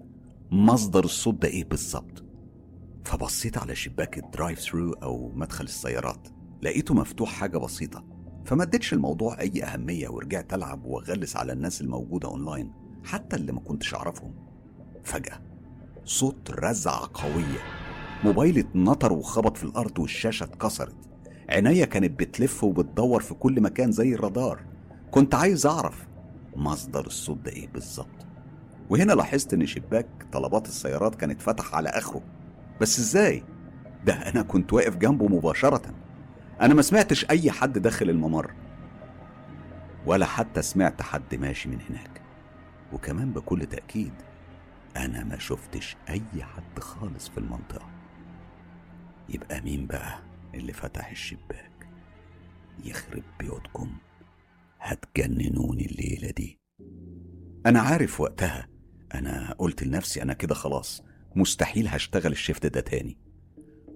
مصدر 0.51 1.05
الصوت 1.05 1.43
ده 1.43 1.49
إيه 1.49 1.65
بالظبط. 1.65 2.25
فبصيت 3.05 3.59
على 3.59 3.75
شباك 3.75 4.19
ال 4.19 4.59
drive-thru 4.61 4.93
أو 4.93 5.33
مدخل 5.35 5.65
السيارات. 5.65 6.29
لقيته 6.63 6.95
مفتوح 6.95 7.29
حاجة 7.33 7.59
بسيطة. 7.59 8.05
فما 8.45 8.63
اديتش 8.63 8.93
الموضوع 8.93 9.41
أي 9.41 9.65
أهمية 9.65 10.09
ورجعت 10.09 10.55
ألعب 10.55 10.85
وأغلس 10.85 11.37
على 11.37 11.53
الناس 11.53 11.81
الموجودة 11.81 12.29
أونلاين 12.29 12.73
حتى 13.05 13.37
اللي 13.37 13.53
ما 13.53 13.61
كنتش 13.61 13.95
أعرفهم. 13.95 14.35
فجأة 15.05 15.41
صوت 16.05 16.51
رزعة 16.51 17.11
قوية 17.15 17.61
موبايلي 18.25 18.61
اتنطر 18.61 19.13
وخبط 19.13 19.57
في 19.57 19.65
الأرض 19.65 19.99
والشاشة 19.99 20.45
اتكسرت. 20.45 20.97
عينيا 21.49 21.85
كانت 21.85 22.21
بتلف 22.21 22.65
وبتدور 22.65 23.21
في 23.21 23.35
كل 23.35 23.61
مكان 23.61 23.93
زي 23.93 24.15
الرادار. 24.15 24.76
كنت 25.11 25.35
عايز 25.35 25.67
أعرف 25.67 26.07
مصدر 26.57 27.07
الصوت 27.07 27.39
ده 27.39 27.51
إيه 27.53 27.69
بالظبط. 27.69 28.27
وهنا 28.91 29.13
لاحظت 29.13 29.55
إن 29.55 29.67
شباك 29.67 30.07
طلبات 30.33 30.67
السيارات 30.69 31.15
كان 31.15 31.31
اتفتح 31.31 31.75
على 31.75 31.89
آخره. 31.89 32.23
بس 32.81 32.99
إزاي؟ 32.99 33.43
ده 34.05 34.13
أنا 34.15 34.43
كنت 34.43 34.73
واقف 34.73 34.97
جنبه 34.97 35.29
مباشرةً. 35.29 35.95
أنا 36.61 36.75
ما 36.75 36.83
سمعتش 36.83 37.25
أي 37.31 37.51
حد 37.51 37.79
داخل 37.79 38.11
الممر. 38.11 38.53
ولا 40.07 40.27
حتى 40.27 40.63
سمعت 40.63 41.03
حد 41.03 41.35
ماشي 41.35 41.69
من 41.69 41.79
هناك. 41.91 42.23
وكمان 42.93 43.33
بكل 43.33 43.67
تأكيد 43.67 44.13
أنا 44.97 45.25
ما 45.25 45.39
شفتش 45.39 45.97
أي 46.09 46.45
حد 46.45 46.79
خالص 46.81 47.29
في 47.29 47.39
المنطقة. 47.39 47.87
يبقى 49.29 49.61
مين 49.61 49.87
بقى 49.87 50.19
اللي 50.55 50.73
فتح 50.73 51.11
الشباك؟ 51.11 51.89
يخرب 52.85 53.23
بيوتكم. 53.41 53.93
هتجننوني 54.81 55.87
الليلة 55.87 56.31
دي. 56.31 56.61
أنا 57.67 57.81
عارف 57.81 58.21
وقتها. 58.21 58.69
أنا 59.15 59.55
قلت 59.59 59.83
لنفسي 59.83 60.23
أنا 60.23 60.33
كده 60.33 60.55
خلاص 60.55 61.03
مستحيل 61.37 61.89
هشتغل 61.89 62.33
الشفت 62.33 62.67
ده 62.67 62.81
تاني. 62.81 63.19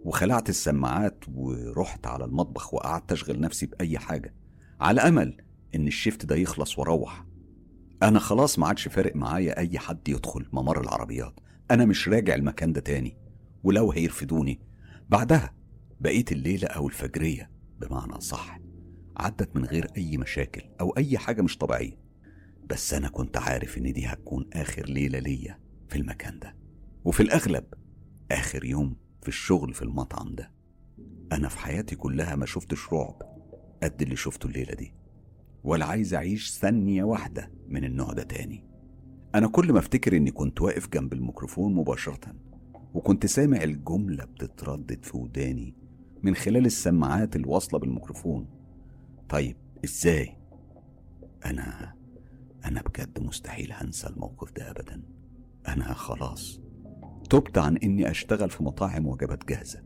وخلعت 0.05 0.49
السماعات 0.49 1.25
ورحت 1.35 2.07
على 2.07 2.25
المطبخ 2.25 2.75
وقعدت 2.75 3.13
أشغل 3.13 3.41
نفسي 3.41 3.67
بأي 3.67 3.99
حاجة. 3.99 4.35
على 4.81 5.01
أمل 5.01 5.37
إن 5.75 5.87
الشفت 5.87 6.27
ده 6.27 6.37
يخلص 6.37 6.79
وأروح. 6.79 7.27
أنا 8.03 8.19
خلاص 8.19 8.59
ما 8.59 8.69
عادش 8.69 8.89
فارق 8.89 9.17
معايا 9.17 9.59
أي 9.59 9.79
حد 9.79 10.09
يدخل 10.09 10.47
ممر 10.53 10.81
العربيات. 10.81 11.41
أنا 11.71 11.85
مش 11.85 12.09
راجع 12.09 12.35
المكان 12.35 12.73
ده 12.73 12.81
تاني. 12.81 13.17
ولو 13.65 13.93
هيرفدوني. 13.93 14.61
بعدها 15.09 15.55
بقيت 16.01 16.33
الليلة 16.33 16.69
أو 16.69 16.89
الفجرية. 16.89 17.51
بمعنى 17.81 18.21
صح. 18.21 18.60
عدت 19.21 19.57
من 19.57 19.65
غير 19.65 19.87
أي 19.97 20.17
مشاكل 20.17 20.63
أو 20.81 20.91
أي 20.91 21.19
حاجة 21.19 21.43
مش 21.43 21.59
طبيعية. 21.59 21.99
بس 22.71 22.95
أنا 22.95 23.09
كنت 23.09 23.37
عارف 23.37 23.79
إن 23.79 23.93
دي 23.93 24.07
هتكون 24.07 24.47
آخر 24.53 24.87
ليلة 24.87 25.19
ليا 25.19 25.59
في 25.89 25.97
المكان 25.97 26.39
ده. 26.39 26.57
وفي 27.05 27.23
الأغلب 27.23 27.65
آخر 28.33 28.65
يوم 28.65 28.97
في 29.23 29.29
الشغل 29.29 29.75
في 29.75 29.83
المطعم 29.83 30.35
ده. 30.35 30.53
أنا 31.33 31.49
في 31.49 31.59
حياتي 31.59 31.97
كلها 31.97 32.37
ما 32.37 32.47
شفتش 32.47 32.93
رعب 32.93 33.23
قد 33.83 34.03
اللي 34.03 34.17
شفته 34.17 34.47
الليلة 34.47 34.75
دي. 34.75 34.95
ولا 35.65 35.85
عايز 35.87 36.15
أعيش 36.15 36.51
ثانية 36.51 37.05
واحدة 37.05 37.51
من 37.69 37.85
النوع 37.85 38.13
ده 38.13 38.23
تاني. 38.23 38.65
أنا 39.35 39.49
كل 39.49 39.73
ما 39.73 39.79
أفتكر 39.79 40.17
إني 40.17 40.31
كنت 40.31 40.61
واقف 40.61 40.89
جنب 40.89 41.13
الميكروفون 41.13 41.75
مباشرة 41.75 42.35
وكنت 42.95 43.27
سامع 43.27 43.63
الجملة 43.63 44.25
بتتردد 44.25 45.05
في 45.05 45.17
وداني 45.17 45.75
من 46.23 46.35
خلال 46.35 46.67
السماعات 46.67 47.37
الواصلة 47.37 47.81
بالميكروفون 47.81 48.60
طيب 49.31 49.57
إزاي؟ 49.85 50.37
أنا 51.47 51.95
أنا 52.65 52.83
بجد 52.83 53.21
مستحيل 53.21 53.73
هنسى 53.73 54.07
الموقف 54.07 54.53
ده 54.53 54.71
أبدا. 54.71 55.03
أنا 55.69 55.93
خلاص 55.95 56.61
تبت 57.31 57.59
عن 57.59 57.77
إني 57.77 58.11
أشتغل 58.11 58.51
في 58.51 58.63
مطاعم 58.65 59.07
وجبات 59.07 59.49
جاهزة 59.49 59.83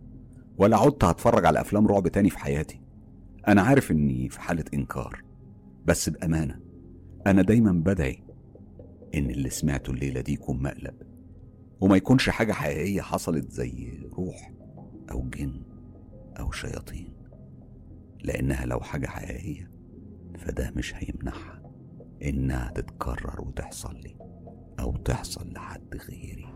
ولا 0.58 0.76
عدت 0.76 1.04
هتفرج 1.04 1.44
على 1.46 1.60
أفلام 1.60 1.86
رعب 1.86 2.08
تاني 2.08 2.30
في 2.30 2.38
حياتي. 2.38 2.80
أنا 3.48 3.62
عارف 3.62 3.90
إني 3.90 4.28
في 4.28 4.40
حالة 4.40 4.64
إنكار 4.74 5.24
بس 5.84 6.08
بأمانة 6.08 6.60
أنا 7.26 7.42
دايما 7.42 7.72
بدعي 7.72 8.22
إن 9.14 9.30
اللي 9.30 9.50
سمعته 9.50 9.90
الليلة 9.90 10.20
دي 10.20 10.32
يكون 10.32 10.62
مقلب 10.62 10.94
وما 11.80 11.96
يكونش 11.96 12.28
حاجة 12.30 12.52
حقيقية 12.52 13.00
حصلت 13.00 13.50
زي 13.50 14.02
روح 14.12 14.52
أو 15.10 15.28
جن 15.28 15.62
أو 16.38 16.52
شياطين. 16.52 17.13
لأنها 18.24 18.66
لو 18.66 18.80
حاجة 18.80 19.06
حقيقية 19.06 19.70
فده 20.38 20.72
مش 20.76 20.94
هيمنعها 20.94 21.62
إنها 22.22 22.70
تتكرر 22.70 23.40
وتحصل 23.40 23.94
لي 23.94 24.16
أو 24.80 24.96
تحصل 24.96 25.52
لحد 25.52 25.96
غيري. 26.08 26.46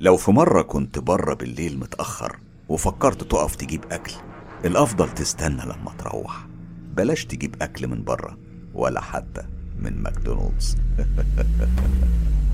لو 0.00 0.16
في 0.16 0.30
مرة 0.30 0.62
كنت 0.62 0.98
بره 0.98 1.34
بالليل 1.34 1.78
متأخر 1.78 2.40
وفكرت 2.68 3.22
تقف 3.24 3.56
تجيب 3.56 3.84
أكل 3.92 4.12
الأفضل 4.64 5.10
تستنى 5.10 5.62
لما 5.62 5.92
تروح. 5.98 6.46
بلاش 6.96 7.24
تجيب 7.24 7.62
أكل 7.62 7.86
من 7.86 8.04
بره 8.04 8.38
ولا 8.74 9.00
حتى 9.00 9.42
من 9.78 10.02
ماكدونالدز. 10.02 10.76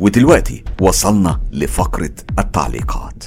ودلوقتي 0.00 0.64
وصلنا 0.80 1.40
لفقرة 1.52 2.10
التعليقات. 2.38 3.24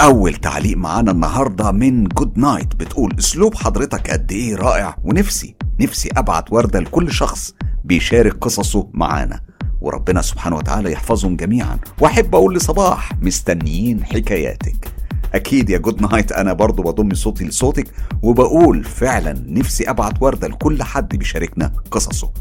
أول 0.00 0.34
تعليق 0.34 0.76
معانا 0.76 1.10
النهاردة 1.10 1.70
من 1.72 2.04
جود 2.04 2.38
نايت 2.38 2.76
بتقول 2.76 3.14
أسلوب 3.18 3.54
حضرتك 3.54 4.10
قد 4.10 4.32
إيه 4.32 4.56
رائع 4.56 4.96
ونفسي 5.04 5.54
نفسي 5.80 6.08
أبعت 6.16 6.52
وردة 6.52 6.80
لكل 6.80 7.12
شخص 7.12 7.54
بيشارك 7.84 8.32
قصصه 8.32 8.88
معانا. 8.92 9.40
وربنا 9.80 10.22
سبحانه 10.22 10.56
وتعالى 10.56 10.92
يحفظهم 10.92 11.36
جميعا. 11.36 11.78
وأحب 12.00 12.34
أقول 12.34 12.54
لصباح 12.54 13.12
مستنيين 13.22 14.04
حكاياتك. 14.04 14.92
أكيد 15.34 15.70
يا 15.70 15.78
جود 15.78 16.02
نايت 16.02 16.32
أنا 16.32 16.52
برضو 16.52 16.82
بضم 16.82 17.14
صوتي 17.14 17.44
لصوتك 17.44 17.86
وبقول 18.22 18.84
فعلا 18.84 19.44
نفسي 19.48 19.90
أبعت 19.90 20.22
وردة 20.22 20.48
لكل 20.48 20.82
حد 20.82 21.16
بيشاركنا 21.16 21.72
قصصه. 21.90 22.32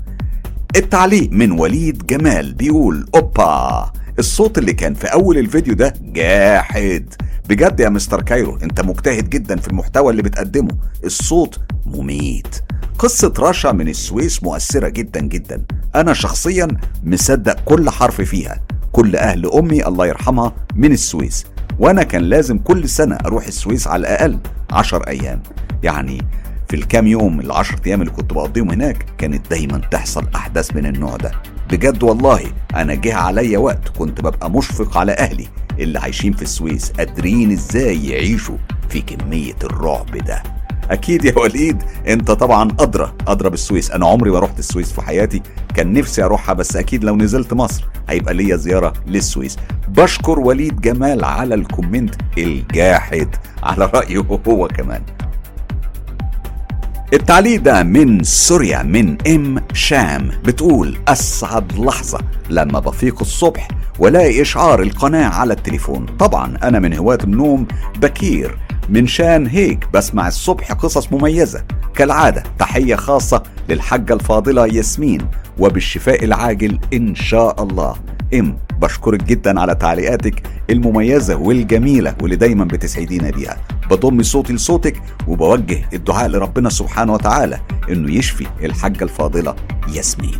التعليق 0.75 1.29
من 1.31 1.51
وليد 1.51 2.05
جمال 2.05 2.53
بيقول 2.53 3.05
أوبا 3.15 3.91
الصوت 4.19 4.57
اللي 4.57 4.73
كان 4.73 4.93
في 4.93 5.07
أول 5.07 5.37
الفيديو 5.37 5.73
ده 5.73 5.93
جاحد. 6.01 7.13
بجد 7.49 7.79
يا 7.79 7.89
مستر 7.89 8.21
كايرو 8.21 8.57
أنت 8.63 8.81
مجتهد 8.81 9.29
جدا 9.29 9.55
في 9.55 9.67
المحتوى 9.67 10.11
اللي 10.11 10.21
بتقدمه. 10.21 10.77
الصوت 11.03 11.59
مميت. 11.85 12.55
قصة 12.99 13.33
رشا 13.39 13.71
من 13.71 13.87
السويس 13.87 14.43
مؤثرة 14.43 14.89
جدا 14.89 15.19
جدا. 15.19 15.63
أنا 15.95 16.13
شخصيا 16.13 16.67
مصدق 17.03 17.59
كل 17.65 17.89
حرف 17.89 18.21
فيها. 18.21 18.61
كل 18.91 19.15
أهل 19.15 19.51
أمي 19.51 19.87
الله 19.87 20.07
يرحمها 20.07 20.55
من 20.75 20.91
السويس. 20.91 21.45
وأنا 21.79 22.03
كان 22.03 22.21
لازم 22.21 22.57
كل 22.57 22.89
سنة 22.89 23.15
أروح 23.25 23.47
السويس 23.47 23.87
على 23.87 24.01
الأقل 24.01 24.39
عشر 24.71 25.07
أيام. 25.07 25.43
يعني 25.83 26.21
في 26.67 26.75
الكام 26.75 27.07
يوم 27.07 27.39
العشر 27.39 27.75
أيام 27.87 28.01
اللي 28.01 28.13
كنت 28.13 28.33
بقضيهم 28.33 28.69
هناك 28.71 29.05
كانت 29.17 29.49
دايما 29.49 29.77
تحصل 29.77 30.27
أحداث 30.35 30.75
من 30.75 30.85
النوع 30.85 31.15
ده. 31.15 31.31
بجد 31.71 32.03
والله 32.03 32.41
أنا 32.75 32.95
جه 32.95 33.15
عليا 33.15 33.57
وقت 33.57 33.89
كنت 33.97 34.21
ببقى 34.21 34.51
مشفق 34.51 34.97
على 34.97 35.11
أهلي 35.11 35.47
اللي 35.79 35.99
عايشين 35.99 36.33
في 36.33 36.41
السويس 36.41 36.91
قادرين 36.91 37.51
إزاي 37.51 38.07
يعيشوا 38.09 38.57
في 38.89 39.01
كمية 39.01 39.55
الرعب 39.63 40.17
ده. 40.17 40.43
أكيد 40.91 41.25
يا 41.25 41.39
وليد 41.39 41.83
أنت 42.07 42.31
طبعا 42.31 42.71
أدرى 42.79 43.13
أدرى 43.27 43.49
بالسويس. 43.49 43.91
أنا 43.91 44.07
عمري 44.07 44.31
ما 44.31 44.39
رحت 44.39 44.59
السويس 44.59 44.93
في 44.93 45.01
حياتي 45.01 45.41
كان 45.75 45.93
نفسي 45.93 46.23
أروحها 46.23 46.53
بس 46.53 46.75
أكيد 46.75 47.03
لو 47.03 47.15
نزلت 47.15 47.53
مصر 47.53 47.85
هيبقى 48.09 48.33
ليا 48.33 48.55
زيارة 48.55 48.93
للسويس. 49.07 49.57
بشكر 49.87 50.39
وليد 50.39 50.81
جمال 50.81 51.23
على 51.25 51.55
الكومنت 51.55 52.15
الجاحد 52.37 53.27
على 53.63 53.85
رأيه 53.93 54.25
هو 54.47 54.67
كمان. 54.67 55.01
التعليق 57.13 57.61
ده 57.61 57.83
من 57.83 58.23
سوريا 58.23 58.83
من 58.83 59.17
إم 59.27 59.63
شام 59.73 60.29
بتقول 60.45 60.97
اسعد 61.07 61.79
لحظة 61.79 62.19
لما 62.49 62.79
بفيق 62.79 63.21
الصبح 63.21 63.67
والاقي 63.99 64.41
إشعار 64.41 64.81
القناة 64.81 65.25
على 65.27 65.53
التليفون. 65.53 66.05
طبعا 66.05 66.57
أنا 66.63 66.79
من 66.79 66.93
هواة 66.93 67.17
النوم 67.23 67.67
بكير. 68.01 68.57
من 68.89 69.07
شان 69.07 69.47
هيك 69.47 69.87
بسمع 69.93 70.27
الصبح 70.27 70.71
قصص 70.73 71.11
مميزة. 71.11 71.63
كالعادة 71.95 72.43
تحية 72.59 72.95
خاصة 72.95 73.43
للحجة 73.69 74.13
الفاضلة 74.13 74.67
ياسمين 74.67 75.27
وبالشفاء 75.59 76.23
العاجل 76.23 76.79
إن 76.93 77.15
شاء 77.15 77.63
الله. 77.63 77.95
إم. 78.33 78.57
بشكرك 78.81 79.23
جدا 79.23 79.59
على 79.59 79.75
تعليقاتك 79.75 80.47
المميزة 80.69 81.35
والجميلة 81.35 82.15
واللي 82.21 82.35
دايما 82.35 82.65
بتسعدينا 82.65 83.29
بيها. 83.29 83.57
بضم 83.91 84.23
صوتي 84.23 84.53
لصوتك 84.53 85.01
وبوجه 85.27 85.81
الدعاء 85.93 86.27
لربنا 86.27 86.69
سبحانه 86.69 87.13
وتعالى 87.13 87.59
إنه 87.89 88.13
يشفي 88.13 88.47
الحاجة 88.63 89.03
الفاضلة 89.03 89.55
ياسمين. 89.93 90.39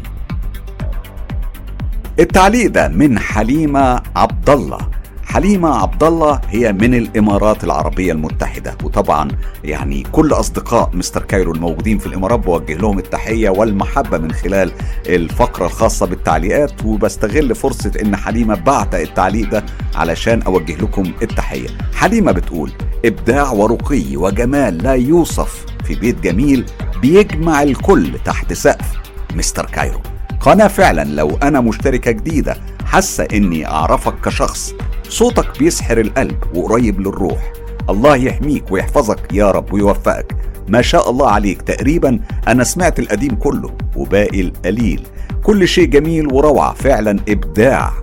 التعليق 2.20 2.72
ده 2.72 2.88
من 2.88 3.20
حليمة 3.20 4.02
عبد 4.16 4.50
الله. 4.50 4.78
حليمة 5.26 5.70
عبد 5.82 6.04
الله 6.04 6.42
هي 6.50 6.74
من 6.74 6.94
الإمارات 6.94 7.64
العربية 7.64 8.12
المتحدة. 8.12 8.78
وطبعا 8.84 9.28
يعني 9.64 10.04
كل 10.12 10.32
أصدقاء 10.32 10.90
مستر 10.94 11.22
كايرو 11.24 11.52
الموجودين 11.52 11.98
في 11.98 12.08
الإمارات 12.08 12.40
بوجه 12.40 12.74
لهم 12.74 13.00
التحية 13.00 13.50
والمحبة 13.50 14.18
من 14.18 14.32
خلال 14.32 14.72
الفقرة 15.08 15.66
الخاصة 15.66 16.06
بالتعليقات. 16.06 16.86
وبستغل 16.86 17.56
فرصة 17.56 17.92
إن 18.02 18.16
حليمة 18.16 18.56
بعت 18.56 18.96
التعليق 18.96 19.50
ده 19.50 19.66
علشان 19.96 20.42
أوجه 20.42 20.76
لكم 20.76 21.12
التحية. 21.22 21.68
حليمة 21.96 22.32
بتقول 22.32 22.72
إبداع 23.06 23.52
ورقي 23.52 24.18
وجمال 24.18 24.78
لا 24.78 24.94
يوصف 24.94 25.66
في 25.84 25.96
بيت 25.96 26.20
جميل 26.20 26.66
بيجمع 27.02 27.64
الكل 27.64 28.20
تحت 28.26 28.54
سقف. 28.54 28.94
مستر 29.36 29.66
كايرو 29.66 30.00
قناة 30.40 30.68
فعلا 30.68 31.04
لو 31.04 31.38
أنا 31.44 31.62
مشتركة 31.62 32.12
جديدة 32.12 32.58
حاسة 32.86 33.28
إني 33.34 33.68
أعرفك 33.68 34.14
كشخص. 34.26 34.74
صوتك 35.10 35.60
بيسحر 35.60 35.98
القلب 35.98 36.38
وقريب 36.54 37.00
للروح. 37.00 37.54
الله 37.90 38.16
يحميك 38.16 38.72
ويحفظك 38.72 39.34
يا 39.34 39.52
رب 39.52 39.74
ويوفقك. 39.74 40.36
ما 40.68 40.82
شاء 40.82 41.10
الله 41.10 41.30
عليك. 41.30 41.62
تقريبا 41.62 42.20
أنا 42.48 42.64
سمعت 42.64 43.00
القديم 43.00 43.36
كله 43.36 43.72
وباقي 43.96 44.42
القليل. 44.42 45.08
كل 45.44 45.68
شيء 45.68 45.86
جميل 45.86 46.34
وروعة 46.34 46.74
فعلا 46.74 47.20
إبداع. 47.30 47.94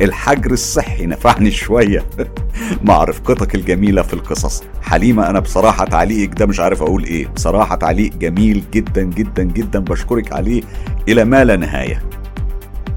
الحجر 0.00 0.50
الصحي 0.50 1.06
نفعني 1.06 1.50
شوية. 1.50 2.04
مع 2.84 3.04
رفقتك 3.04 3.54
الجميلة 3.54 4.02
في 4.02 4.14
القصص. 4.14 4.62
حليمة 4.82 5.30
أنا 5.30 5.40
بصراحة 5.40 5.84
تعليقك 5.84 6.38
ده 6.38 6.46
مش 6.46 6.60
عارف 6.60 6.82
أقول 6.82 7.04
إيه. 7.04 7.26
بصراحة 7.26 7.76
تعليق 7.76 8.12
جميل 8.14 8.64
جدا 8.72 9.02
جدا 9.02 9.42
جدا. 9.42 9.78
بشكرك 9.78 10.32
عليه. 10.32 10.62
إلى 11.08 11.24
ما 11.24 11.44
لا 11.44 11.56
نهاية. 11.56 12.02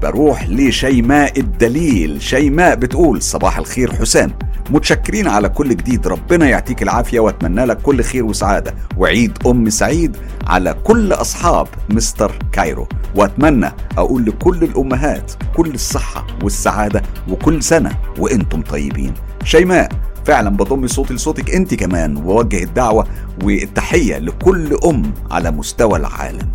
بروح 0.02 0.48
لشيماء 0.48 1.40
الدليل. 1.40 2.22
شيماء 2.22 2.74
بتقول 2.74 3.22
صباح 3.22 3.58
الخير 3.58 3.92
حسام. 3.92 4.32
متشكرين 4.70 5.28
على 5.28 5.48
كل 5.48 5.68
جديد. 5.68 6.06
ربنا 6.06 6.48
يعطيك 6.48 6.82
العافية 6.82 7.20
وأتمنى 7.20 7.64
لك 7.64 7.78
كل 7.82 8.02
خير 8.02 8.24
وسعادة. 8.24 8.74
وعيد 8.96 9.38
أم 9.46 9.70
سعيد 9.70 10.16
على 10.46 10.74
كل 10.84 11.12
أصحاب 11.12 11.68
مستر 11.90 12.32
كايرو. 12.52 12.88
وأتمنى 13.14 13.72
أقول 13.98 14.24
لكل 14.24 14.62
الأمهات 14.62 15.32
كل 15.56 15.74
الصحة 15.74 16.26
والسعادة 16.42 17.02
وكل 17.28 17.62
سنة 17.62 17.90
وأنتم 18.18 18.62
طيبين. 18.62 19.14
شيماء 19.44 19.88
فعلا 20.24 20.50
بضم 20.50 20.86
صوتي 20.86 21.14
لصوتك 21.14 21.54
أنت 21.54 21.74
كمان. 21.74 22.16
ووجه 22.16 22.62
الدعوة 22.62 23.06
والتحية 23.44 24.18
لكل 24.18 24.78
أم 24.84 25.12
على 25.30 25.50
مستوى 25.50 25.98
العالم. 25.98 26.48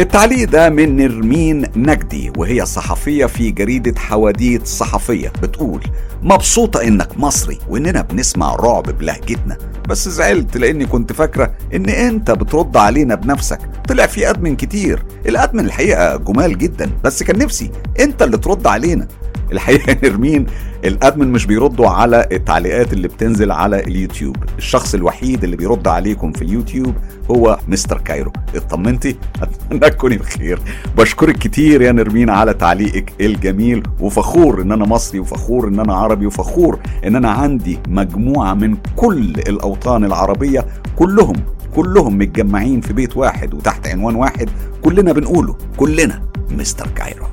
التعليق 0.00 0.48
ده 0.48 0.70
من 0.70 0.96
نرمين 0.96 1.66
نجدي 1.76 2.32
وهي 2.36 2.66
صحفية 2.66 3.26
في 3.26 3.50
جريدة 3.50 4.00
حواديت 4.00 4.66
صحفية 4.66 5.32
بتقول 5.42 5.82
مبسوطة 6.22 6.82
إنك 6.82 7.18
مصري 7.18 7.58
وإننا 7.68 8.02
بنسمع 8.02 8.54
رعب 8.54 8.82
بلهجتنا. 8.82 9.58
بس 9.88 10.08
زعلت 10.08 10.56
لإني 10.56 10.86
كنت 10.86 11.12
فاكرة 11.12 11.52
إن 11.74 11.88
أنت 11.88 12.30
بترد 12.30 12.76
علينا 12.76 13.14
بنفسك. 13.14 13.58
طلع 13.88 14.06
في 14.06 14.30
admin 14.30 14.56
كتير. 14.56 15.02
ال 15.26 15.32
admin 15.32 15.64
الحقيقة 15.64 16.16
جمال 16.16 16.58
جدا. 16.58 16.90
بس 17.04 17.22
كان 17.22 17.38
نفسي 17.38 17.70
أنت 18.00 18.22
اللي 18.22 18.38
ترد 18.38 18.66
علينا. 18.66 19.08
الحقيقة 19.52 19.96
نرمين 20.08 20.46
ال 20.84 20.91
admin 20.91 21.28
مش 21.28 21.46
بيردوا 21.46 21.88
على 21.88 22.28
التعليقات 22.32 22.92
اللي 22.92 23.08
بتنزل 23.08 23.50
على 23.50 23.80
اليوتيوب. 23.80 24.36
الشخص 24.58 24.94
الوحيد 24.94 25.44
اللي 25.44 25.56
بيرد 25.56 25.88
عليكم 25.88 26.32
في 26.32 26.42
اليوتيوب 26.42 26.94
هو 27.30 27.58
Mr. 27.68 27.98
كايرو. 27.98 28.32
اطمنتي؟ 28.54 29.16
أتمنى 29.42 29.90
تكوني 29.90 30.16
بخير. 30.16 30.60
بشكرك 30.96 31.38
كتير 31.38 31.82
يا 31.82 31.92
نرمين 31.92 32.30
على 32.30 32.54
تعليقك 32.54 33.12
الجميل 33.20 33.82
وفخور 34.00 34.62
إن 34.62 34.72
أنا 34.72 34.84
مصري 34.84 35.20
وفخور 35.20 35.68
إن 35.68 35.80
أنا 35.80 35.94
عربي 35.94 36.26
وفخور 36.26 36.78
إن 37.06 37.16
أنا 37.16 37.30
عندي 37.30 37.78
مجموعة 37.88 38.54
من 38.54 38.76
كل 38.96 39.30
الأوطان 39.48 40.04
العربية 40.04 40.66
كلهم 40.96 41.36
كلهم 41.74 42.18
متجمعين 42.18 42.80
في 42.80 42.92
بيت 42.92 43.16
واحد 43.16 43.54
وتحت 43.54 43.86
عنوان 43.88 44.14
واحد. 44.14 44.50
كلنا 44.82 45.12
بنقوله 45.12 45.56
كلنا 45.76 46.22
Mr. 46.50 46.86
كايرو. 46.86 47.26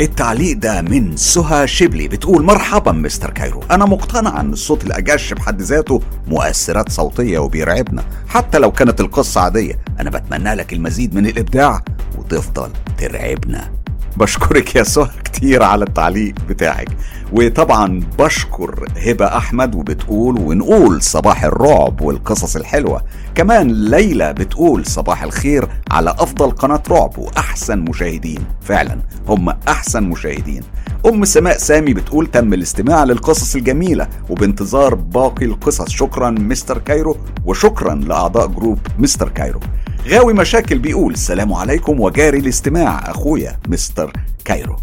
التعليق 0.00 0.56
ده 0.56 0.82
من 0.82 1.16
سهى 1.16 1.66
شبلي 1.66 2.08
بتقول 2.08 2.44
مرحبا 2.44 2.92
Mr. 2.92 3.30
كايرو. 3.30 3.62
أنا 3.70 3.84
مقتنع 3.84 4.40
أن 4.40 4.52
الصوت 4.52 4.84
الاجش 4.84 5.32
بحد 5.32 5.62
ذاته 5.62 6.00
مؤثرات 6.28 6.92
صوتية 6.92 7.38
وبيرعبنا 7.38 8.04
حتى 8.28 8.58
لو 8.58 8.72
كانت 8.72 9.00
القصة 9.00 9.40
عادية. 9.40 9.78
أنا 10.00 10.10
بتمنى 10.10 10.54
لك 10.54 10.72
المزيد 10.72 11.14
من 11.14 11.26
الإبداع 11.26 11.84
وتفضل 12.18 12.70
ترعبنا. 12.98 13.81
بشكرك 14.16 14.76
يا 14.76 14.82
سهى 14.82 15.08
كتير 15.24 15.62
على 15.62 15.84
التعليق 15.84 16.34
بتاعك. 16.48 16.88
وطبعا 17.32 18.00
بشكر 18.18 18.88
هبة 19.06 19.26
أحمد 19.26 19.74
وبتقول 19.74 20.38
ونقول 20.38 21.02
صباح 21.02 21.44
الرعب 21.44 22.00
والقصص 22.00 22.56
الحلوة. 22.56 23.02
كمان 23.34 23.90
ليلى 23.90 24.32
بتقول 24.32 24.86
صباح 24.86 25.22
الخير 25.22 25.68
على 25.90 26.10
أفضل 26.10 26.50
قناة 26.50 26.82
رعب 26.90 27.18
وأحسن 27.18 27.78
مشاهدين. 27.78 28.44
فعلا 28.62 28.98
هم 29.28 29.48
أحسن 29.68 30.02
مشاهدين. 30.02 30.62
أم 31.06 31.24
سماء 31.24 31.58
سامي 31.58 31.94
بتقول 31.94 32.26
تم 32.26 32.52
الاستماع 32.52 33.04
للقصص 33.04 33.54
الجميلة 33.54 34.08
وبانتظار 34.30 34.94
باقي 34.94 35.44
القصص. 35.46 35.88
شكرا 35.88 36.30
Mr. 36.30 36.78
كايرو 36.78 37.16
وشكرا 37.44 37.94
لأعضاء 37.94 38.46
group 38.46 38.78
Mr. 38.98 39.28
كايرو. 39.28 39.60
غاوي 40.08 40.32
مشاكل 40.32 40.78
بيقول 40.78 41.12
السلام 41.12 41.52
عليكم 41.52 42.00
وجاري 42.00 42.38
الاستماع 42.38 43.10
أخويا 43.10 43.58
Mr. 43.68 44.12
كايرو. 44.44 44.76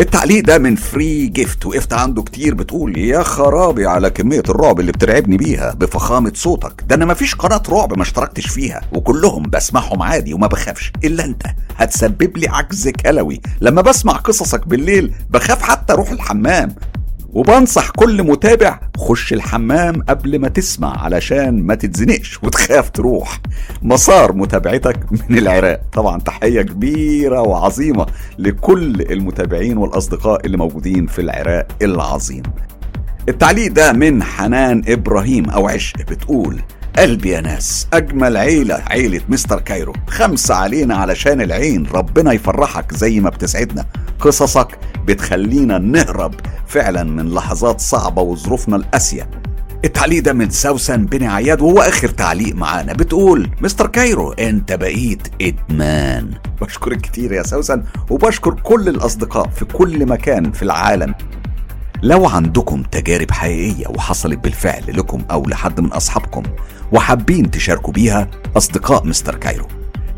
التعليق 0.00 0.44
ده 0.44 0.58
من 0.58 0.76
فري 0.76 1.26
جيفت 1.26 1.66
وقفت 1.66 1.92
عنده 1.92 2.22
كتير 2.22 2.54
بتقول 2.54 2.98
يا 2.98 3.22
خرابي 3.22 3.86
على 3.86 4.10
كمية 4.10 4.42
الرعب 4.48 4.80
اللي 4.80 4.92
بترعبني 4.92 5.36
بيها 5.36 5.74
بفخامة 5.74 6.32
صوتك. 6.34 6.84
ده 6.88 6.94
أنا 6.94 7.04
مفيش 7.04 7.34
قناة 7.34 7.62
رعب 7.68 7.96
ما 7.96 8.02
اشتركتش 8.02 8.46
فيها 8.46 8.80
وكلهم 8.92 9.42
بسمعهم 9.42 10.02
عادي 10.02 10.34
وما 10.34 10.46
بخافش. 10.46 10.92
إلا 11.04 11.24
أنت 11.24 11.42
هتسبب 11.76 12.36
لي 12.36 12.48
عجز 12.48 12.88
كلوي. 12.88 13.40
لما 13.60 13.82
بسمع 13.82 14.12
قصصك 14.12 14.66
بالليل 14.66 15.12
بخاف 15.30 15.62
حتى 15.62 15.92
أروح 15.92 16.10
الحمام. 16.10 16.74
وبنصح 17.32 17.90
كل 17.90 18.22
متابع 18.22 18.80
خش 18.96 19.32
الحمام 19.32 20.02
قبل 20.02 20.38
ما 20.38 20.48
تسمع 20.48 21.04
علشان 21.04 21.62
ما 21.62 21.74
تتزنقش 21.74 22.38
وتخاف 22.42 22.90
تروح. 22.90 23.40
مسار 23.82 24.32
متابعتك 24.32 24.98
من 25.28 25.38
العراق. 25.38 25.80
طبعا 25.92 26.20
تحية 26.20 26.62
كبيرة 26.62 27.40
وعظيمة 27.40 28.06
لكل 28.38 29.00
المتابعين 29.00 29.76
والأصدقاء 29.78 30.46
اللي 30.46 30.56
موجودين 30.56 31.06
في 31.06 31.20
العراق 31.20 31.66
العظيم. 31.82 32.42
التعليق 33.28 33.72
ده 33.72 33.92
من 33.92 34.22
حنان 34.22 34.82
إبراهيم 34.88 35.50
أو 35.50 35.68
عشق 35.68 35.96
بتقول 36.10 36.60
قلبي 36.98 37.30
يا 37.30 37.40
ناس. 37.40 37.86
أجمل 37.92 38.36
عيلة 38.36 38.74
عيلة 38.74 39.20
مستر 39.28 39.60
كايرو. 39.60 39.92
خمسة 40.08 40.54
علينا 40.54 40.96
علشان 40.96 41.40
العين. 41.40 41.86
ربنا 41.86 42.32
يفرحك 42.32 42.94
زي 42.94 43.20
ما 43.20 43.30
بتسعدنا. 43.30 43.86
قصصك 44.20 44.78
بتخلينا 45.06 45.78
نهرب 45.78 46.34
فعلا 46.66 47.04
من 47.04 47.34
لحظات 47.34 47.80
صعبة 47.80 48.22
وظروفنا 48.22 48.76
القاسية. 48.76 49.30
التعليق 49.84 50.22
ده 50.22 50.32
من 50.32 50.50
سوسن 50.50 51.06
بن 51.06 51.24
عياد 51.24 51.60
وهو 51.60 51.80
آخر 51.80 52.08
تعليق 52.08 52.54
معانا. 52.54 52.92
بتقول 52.92 53.50
Mr. 53.60 53.86
كايرو 53.86 54.32
أنت 54.32 54.72
بقيت 54.72 55.28
إدمان. 55.42 56.30
بشكرك 56.60 57.00
كتير 57.00 57.32
يا 57.32 57.42
سوسن 57.42 57.82
وبشكر 58.10 58.54
كل 58.54 58.88
الأصدقاء 58.88 59.48
في 59.48 59.64
كل 59.64 60.06
مكان 60.06 60.52
في 60.52 60.62
العالم. 60.62 61.14
لو 62.02 62.26
عندكم 62.26 62.82
تجارب 62.82 63.30
حقيقية 63.30 63.86
وحصلت 63.88 64.38
بالفعل 64.38 64.84
لكم 64.88 65.22
أو 65.30 65.42
لحد 65.42 65.80
من 65.80 65.92
أصحابكم 65.92 66.42
وحابين 66.92 67.50
تشاركوا 67.50 67.92
بيها 67.92 68.28
أصدقاء 68.56 69.06
Mr. 69.06 69.34
كايرو 69.34 69.66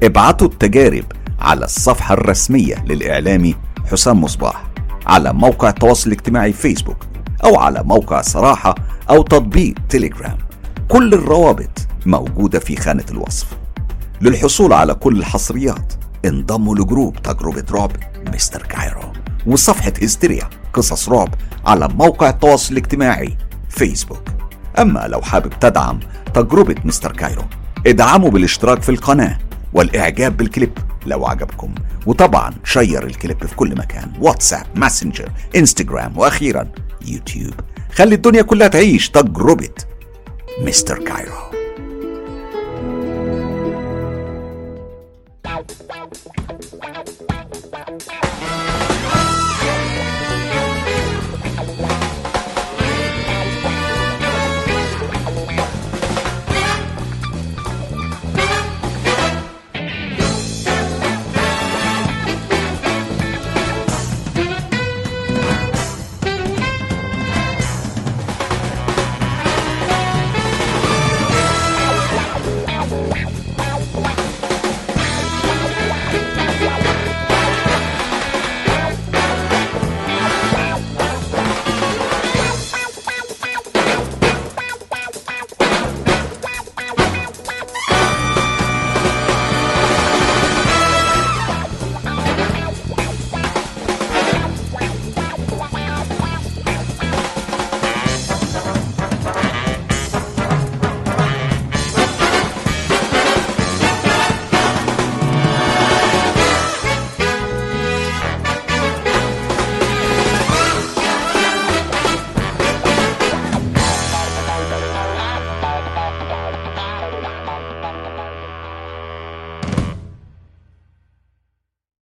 ابعتوا 0.02 0.46
التجارب 0.46 1.04
على 1.40 1.64
الصفحة 1.64 2.14
الرسمية 2.14 2.84
للإعلامي 2.84 3.54
حسام 3.90 4.20
مصباح 4.20 4.64
على 5.06 5.32
موقع 5.32 5.68
التواصل 5.68 6.10
الاجتماعي 6.10 6.52
فيسبوك 6.52 7.06
أو 7.44 7.58
على 7.58 7.82
موقع 7.82 8.22
صراحة 8.22 8.74
أو 9.10 9.22
تطبيق 9.22 9.74
تليجرام 9.88 10.38
كل 10.88 11.14
الروابط 11.14 11.86
موجودة 12.06 12.58
في 12.58 12.76
خانة 12.76 13.04
الوصف. 13.10 13.46
للحصول 14.20 14.72
على 14.72 14.94
كل 14.94 15.18
الحصريات 15.18 15.92
انضموا 16.24 16.74
ل 16.76 16.84
group 16.84 17.22
تجربة 17.22 17.64
رعب 17.72 17.90
مستر 18.34 18.62
كايرو 18.62 19.12
وصفحة 19.46 19.92
هستيريا. 20.02 20.50
قصص 20.74 21.08
رعب 21.08 21.34
على 21.66 21.88
موقع 21.88 22.28
التواصل 22.28 22.72
الاجتماعي 22.72 23.36
فيسبوك. 23.68 24.28
أما 24.78 25.06
لو 25.08 25.22
حابب 25.22 25.52
تدعم 25.60 26.00
تجربة 26.34 26.74
مستر 26.84 27.12
كايرو 27.12 27.42
ادعموا 27.86 28.30
بالاشتراك 28.30 28.82
في 28.82 28.88
القناة 28.88 29.38
والإعجاب 29.72 30.36
بالكليب 30.36 30.78
لو 31.06 31.26
عجبكم. 31.26 31.74
وطبعا 32.06 32.54
share 32.64 33.06
الكليب 33.06 33.46
في 33.46 33.54
كل 33.56 33.78
مكان 33.78 34.12
واتساب 34.20 34.66
ماسنجر 34.74 35.28
إنستجرام 35.56 36.18
وأخيرا 36.18 36.68
يوتيوب. 37.06 37.54
خلي 37.92 38.14
الدنيا 38.14 38.42
كلها 38.42 38.68
تعيش 38.68 39.10
تجربة 39.10 39.74
مستر 40.60 40.98
كايرو. 40.98 41.63